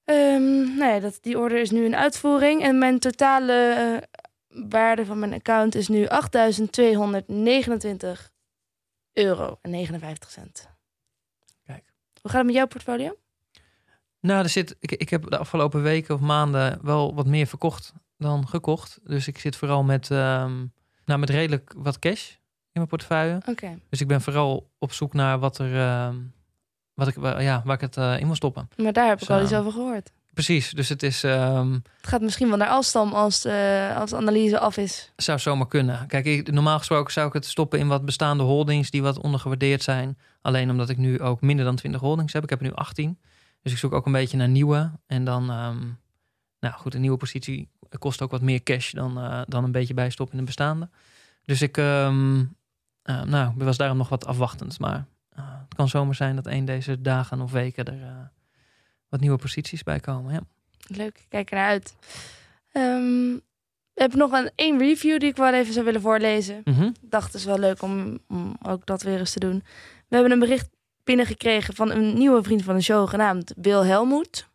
Ehm 0.04 0.78
ja, 0.78 1.00
dat, 1.00 1.18
die 1.20 1.38
order 1.38 1.60
is 1.60 1.70
nu 1.70 1.84
in 1.84 1.96
uitvoering. 1.96 2.62
En 2.62 2.78
mijn 2.78 2.98
totale 2.98 3.52
eh, 3.52 4.19
waarde 4.50 5.06
van 5.06 5.18
mijn 5.18 5.32
account 5.32 5.74
is 5.74 5.88
nu 5.88 6.06
8.229 6.06 6.10
euro 9.12 9.58
en 9.62 9.70
59 9.70 10.30
cent. 10.30 10.68
Hoe 12.20 12.30
gaat 12.30 12.38
het 12.38 12.46
met 12.46 12.54
jouw 12.54 12.66
portfolio? 12.66 13.16
Nou, 14.20 14.42
er 14.42 14.48
zit, 14.48 14.76
ik, 14.80 14.92
ik 14.92 15.08
heb 15.10 15.30
de 15.30 15.38
afgelopen 15.38 15.82
weken 15.82 16.14
of 16.14 16.20
maanden 16.20 16.78
wel 16.82 17.14
wat 17.14 17.26
meer 17.26 17.46
verkocht 17.46 17.92
dan 18.16 18.48
gekocht. 18.48 18.98
Dus 19.02 19.28
ik 19.28 19.38
zit 19.38 19.56
vooral 19.56 19.82
met, 19.82 20.10
ehm, 20.10 20.66
nou, 21.04 21.20
met 21.20 21.30
redelijk 21.30 21.74
wat 21.76 21.98
cash 21.98 22.30
in 22.30 22.38
mijn 22.72 22.86
portefeuille. 22.86 23.40
Oké. 23.46 23.78
Dus 23.88 24.00
ik 24.00 24.08
ben 24.08 24.20
vooral 24.20 24.70
op 24.78 24.92
zoek 24.92 25.12
naar 25.12 25.38
wat 25.38 25.58
er, 25.58 25.76
ehm, 25.76 26.16
wat 26.94 27.08
ik, 27.08 27.16
ja, 27.40 27.62
waar 27.64 27.74
ik 27.74 27.80
het 27.80 27.96
eh, 27.96 28.18
in 28.18 28.26
wil 28.26 28.34
stoppen. 28.34 28.68
Maar 28.76 28.92
daar 28.92 29.08
heb 29.08 29.20
ik 29.20 29.30
al 29.30 29.42
iets 29.42 29.54
over 29.54 29.72
gehoord. 29.72 30.12
Precies, 30.44 30.70
dus 30.70 30.88
het 30.88 31.02
is, 31.02 31.24
ehm, 31.24 31.72
Het 31.72 32.06
gaat 32.06 32.20
misschien 32.20 32.48
wel 32.48 32.56
naar 32.56 32.68
Alstam 32.68 33.12
als, 33.12 33.44
eh, 33.44 33.96
als 33.96 34.10
de 34.10 34.16
analyse 34.16 34.58
af 34.58 34.76
is. 34.76 35.12
zou 35.16 35.38
zomaar 35.38 35.66
kunnen. 35.66 36.06
Kijk, 36.06 36.24
ik, 36.24 36.52
normaal 36.52 36.78
gesproken 36.78 37.12
zou 37.12 37.26
ik 37.26 37.32
het 37.32 37.46
stoppen 37.46 37.78
in 37.78 37.88
wat 37.88 38.04
bestaande 38.04 38.42
holdings 38.42 38.90
die 38.90 39.02
wat 39.02 39.18
ondergewaardeerd 39.18 39.82
zijn. 39.82 40.18
Alleen 40.42 40.70
omdat 40.70 40.88
ik 40.88 40.96
nu 40.96 41.20
ook 41.20 41.40
minder 41.40 41.64
dan 41.64 41.76
20 41.76 42.00
holdings 42.00 42.32
heb. 42.32 42.42
Ik 42.42 42.50
heb 42.50 42.60
er 42.60 42.66
nu 42.66 42.72
18. 42.72 43.18
Dus 43.62 43.72
ik 43.72 43.78
zoek 43.78 43.92
ook 43.92 44.06
een 44.06 44.12
beetje 44.12 44.36
naar 44.36 44.48
nieuwe. 44.48 44.90
En 45.06 45.24
dan, 45.24 45.50
ehm, 45.50 45.78
nou 46.60 46.74
goed, 46.74 46.94
een 46.94 47.00
nieuwe 47.00 47.16
positie 47.16 47.68
kost 47.98 48.22
ook 48.22 48.30
wat 48.30 48.42
meer 48.42 48.62
cash 48.62 48.92
dan, 48.92 49.18
eh, 49.18 49.40
dan 49.46 49.64
een 49.64 49.72
beetje 49.72 49.94
bijstoppen 49.94 50.34
in 50.34 50.40
een 50.40 50.46
bestaande. 50.46 50.88
Dus 51.44 51.62
ik, 51.62 51.76
ehm, 51.76 52.44
eh, 53.02 53.22
nou, 53.22 53.52
ik 53.56 53.62
was 53.62 53.76
daarom 53.76 53.98
nog 53.98 54.08
wat 54.08 54.26
afwachtend. 54.26 54.78
Maar 54.78 55.06
het 55.34 55.74
kan 55.76 55.88
zomaar 55.88 56.14
zijn 56.14 56.36
dat 56.36 56.46
een 56.46 56.64
deze 56.64 57.00
dagen 57.00 57.40
of 57.40 57.52
weken 57.52 57.84
er 57.84 58.30
wat 59.10 59.20
nieuwe 59.20 59.38
posities 59.38 59.82
bij 59.82 60.00
komen. 60.00 60.32
Ja. 60.32 60.40
Leuk, 60.86 61.18
ik 61.18 61.26
kijk 61.28 61.50
ernaar 61.50 61.68
uit. 61.68 61.94
Ehm, 62.72 63.32
we 63.94 64.00
hebben 64.00 64.18
nog 64.18 64.32
een 64.32 64.50
één 64.54 64.78
review 64.78 65.18
die 65.18 65.28
ik 65.28 65.36
wel 65.36 65.54
even 65.54 65.72
zou 65.72 65.84
willen 65.84 66.00
voorlezen. 66.00 66.60
Mhm. 66.64 66.82
Ik 66.82 67.10
dacht, 67.10 67.26
het 67.26 67.34
is 67.34 67.44
wel 67.44 67.58
leuk 67.58 67.82
om, 67.82 68.18
om 68.28 68.56
ook 68.62 68.86
dat 68.86 69.02
weer 69.02 69.18
eens 69.18 69.32
te 69.32 69.40
doen. 69.40 69.62
We 70.08 70.14
hebben 70.14 70.32
een 70.32 70.38
bericht 70.38 70.68
binnengekregen 71.04 71.74
van 71.74 71.90
een 71.90 72.14
nieuwe 72.18 72.42
vriend 72.42 72.62
van 72.62 72.74
de 72.74 72.82
show 72.82 73.08
genaamd 73.08 73.52
Wil 73.56 73.84
Helmoet. 73.84 74.48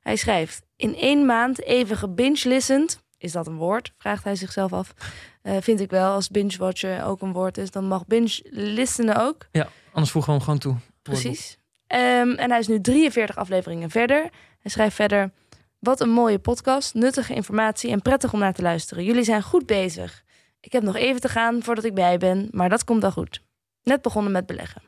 Hij 0.00 0.16
schrijft, 0.16 0.62
in 0.76 0.96
één 0.96 1.26
maand 1.26 1.62
even 1.62 1.96
gebinge-listened. 1.96 3.02
Is 3.18 3.32
dat 3.32 3.46
een 3.46 3.56
woord? 3.56 3.92
Vraagt 3.98 4.24
hij 4.24 4.36
zichzelf 4.36 4.72
af. 4.72 4.94
Eh, 5.42 5.56
vind 5.60 5.80
ik 5.80 5.90
wel, 5.90 6.12
als 6.12 6.28
binge-watchen 6.28 7.04
ook 7.04 7.22
een 7.22 7.32
woord 7.32 7.58
is, 7.58 7.70
dan 7.70 7.84
mag 7.84 8.06
binge-listenen 8.06 9.16
ook. 9.16 9.46
Anders 9.92 10.10
voegen 10.10 10.32
we 10.32 10.36
hem 10.36 10.44
gewoon 10.44 10.60
toe. 10.60 10.76
Precies. 11.02 11.58
Ehm, 11.94 12.30
en 12.30 12.50
hij 12.50 12.58
is 12.58 12.66
nu 12.66 12.80
43 12.80 13.36
afleveringen 13.36 13.90
verder. 13.90 14.20
Hij 14.60 14.70
schrijft 14.70 14.94
verder... 14.94 15.30
Wat 15.78 16.00
een 16.00 16.10
mooie 16.10 16.38
podcast, 16.38 16.94
nuttige 16.94 17.34
informatie 17.34 17.90
en 17.90 18.02
prettig 18.02 18.32
om 18.32 18.38
naar 18.38 18.52
te 18.52 18.62
luisteren. 18.62 19.04
Jullie 19.04 19.24
zijn 19.24 19.42
goed 19.42 19.66
bezig. 19.66 20.24
Ik 20.60 20.72
heb 20.72 20.82
nog 20.82 20.96
even 20.96 21.20
te 21.20 21.28
gaan 21.28 21.62
voordat 21.62 21.84
ik 21.84 21.94
bij 21.94 22.18
ben, 22.18 22.48
maar 22.50 22.68
dat 22.68 22.84
komt 22.84 23.04
al 23.04 23.10
goed. 23.10 23.42
Net 23.82 24.02
begonnen 24.02 24.32
met 24.32 24.46
beleggen. 24.46 24.82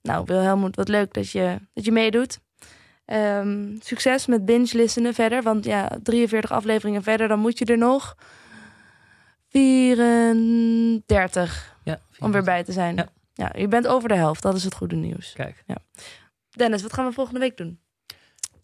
Nou, 0.00 0.24
Wilhelmoet, 0.26 0.76
wat 0.76 0.88
leuk 0.88 1.14
dat 1.14 1.30
je, 1.30 1.58
dat 1.74 1.84
je 1.84 1.92
meedoet. 1.92 2.38
Ehm, 3.04 3.76
succes 3.80 4.26
met 4.26 4.44
binge-listenen 4.44 5.14
verder, 5.14 5.42
want 5.42 5.64
ja, 5.64 5.98
43 6.02 6.52
afleveringen 6.52 7.02
verder, 7.02 7.28
dan 7.28 7.38
moet 7.38 7.58
je 7.58 7.64
er 7.64 7.78
nog 7.78 8.16
34 9.48 11.76
Ja, 11.84 12.00
om 12.18 12.32
weer 12.32 12.44
bij 12.44 12.64
te 12.64 12.72
zijn. 12.72 12.96
Ja. 12.96 13.08
ja, 13.34 13.52
je 13.56 13.68
bent 13.68 13.86
over 13.86 14.08
de 14.08 14.16
helft, 14.16 14.42
dat 14.42 14.54
is 14.54 14.64
het 14.64 14.74
goede 14.74 14.96
nieuws. 14.96 15.32
Kijk, 15.32 15.64
Dennis, 16.56 16.82
wat 16.82 16.92
gaan 16.92 17.06
we 17.06 17.12
volgende 17.12 17.40
week 17.40 17.56
doen? 17.56 17.78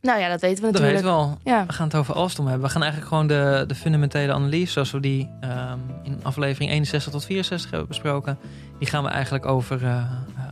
Nou 0.00 0.20
ja, 0.20 0.28
dat 0.28 0.40
weten 0.40 0.64
we 0.64 0.70
dat 0.72 0.80
natuurlijk. 0.80 1.04
weet 1.06 1.12
wel. 1.14 1.38
Ja, 1.44 1.66
We 1.66 1.72
gaan 1.72 1.86
het 1.86 1.96
over 1.96 2.14
Alstom 2.14 2.46
hebben. 2.46 2.66
We 2.66 2.72
gaan 2.72 2.82
eigenlijk 2.82 3.10
gewoon 3.12 3.26
de, 3.26 3.64
de 3.66 3.74
fundamentele 3.74 4.32
analyse, 4.32 4.72
zoals 4.72 4.90
we 4.90 5.00
die 5.00 5.30
ehm, 5.40 5.78
in 6.02 6.20
aflevering 6.22 6.70
61 6.70 7.12
tot 7.12 7.24
64 7.24 7.70
hebben 7.70 7.88
besproken, 7.88 8.38
die 8.78 8.88
gaan 8.88 9.02
we 9.04 9.08
eigenlijk 9.08 9.46
over 9.46 9.82
eh, 9.84 9.96
eh, 9.96 10.04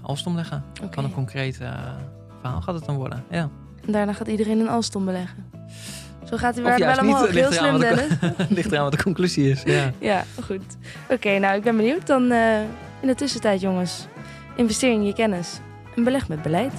Alstom 0.03 0.35
leggen. 0.37 0.65
Van 0.91 1.05
een 1.05 1.13
concreet 1.13 1.61
eh, 1.61 1.71
verhaal 2.41 2.61
gaat 2.61 2.75
het 2.75 2.85
dan 2.85 2.97
worden. 2.97 3.25
Ja. 3.31 3.49
En 3.87 3.93
daarna 3.93 4.13
gaat 4.13 4.29
iedereen 4.29 4.61
een 4.61 4.69
Alstom 4.69 5.05
beleggen. 5.05 5.51
Zo 6.29 6.37
gaat 6.37 6.55
hij 6.55 6.65
weer 6.65 6.87
wel 6.87 6.99
omhoog. 6.99 7.21
Heel 7.31 7.33
ligt 7.33 7.57
eraan 7.57 7.79
slim, 7.81 7.97
wat 7.97 7.99
de- 8.09 8.17
Dennis. 8.21 8.49
Ligt 8.57 8.73
eraan 8.73 8.83
wat 8.85 8.93
de 8.93 9.03
conclusie 9.03 9.51
is. 9.51 9.63
Ja. 9.63 9.91
Ja, 9.99 10.25
goed. 10.45 10.77
Oké, 11.11 11.39
nou, 11.39 11.57
ik 11.57 11.63
ben 11.63 11.77
benieuwd. 11.77 12.07
Dan 12.07 12.31
eh, 12.31 12.61
in 13.01 13.07
de 13.07 13.15
tussentijd, 13.15 13.61
jongens. 13.61 14.07
Investeer 14.57 14.93
in 14.93 15.05
je 15.05 15.13
kennis. 15.13 15.61
En 15.97 16.05
beleg 16.05 16.29
met 16.29 16.43
beleid. 16.43 16.73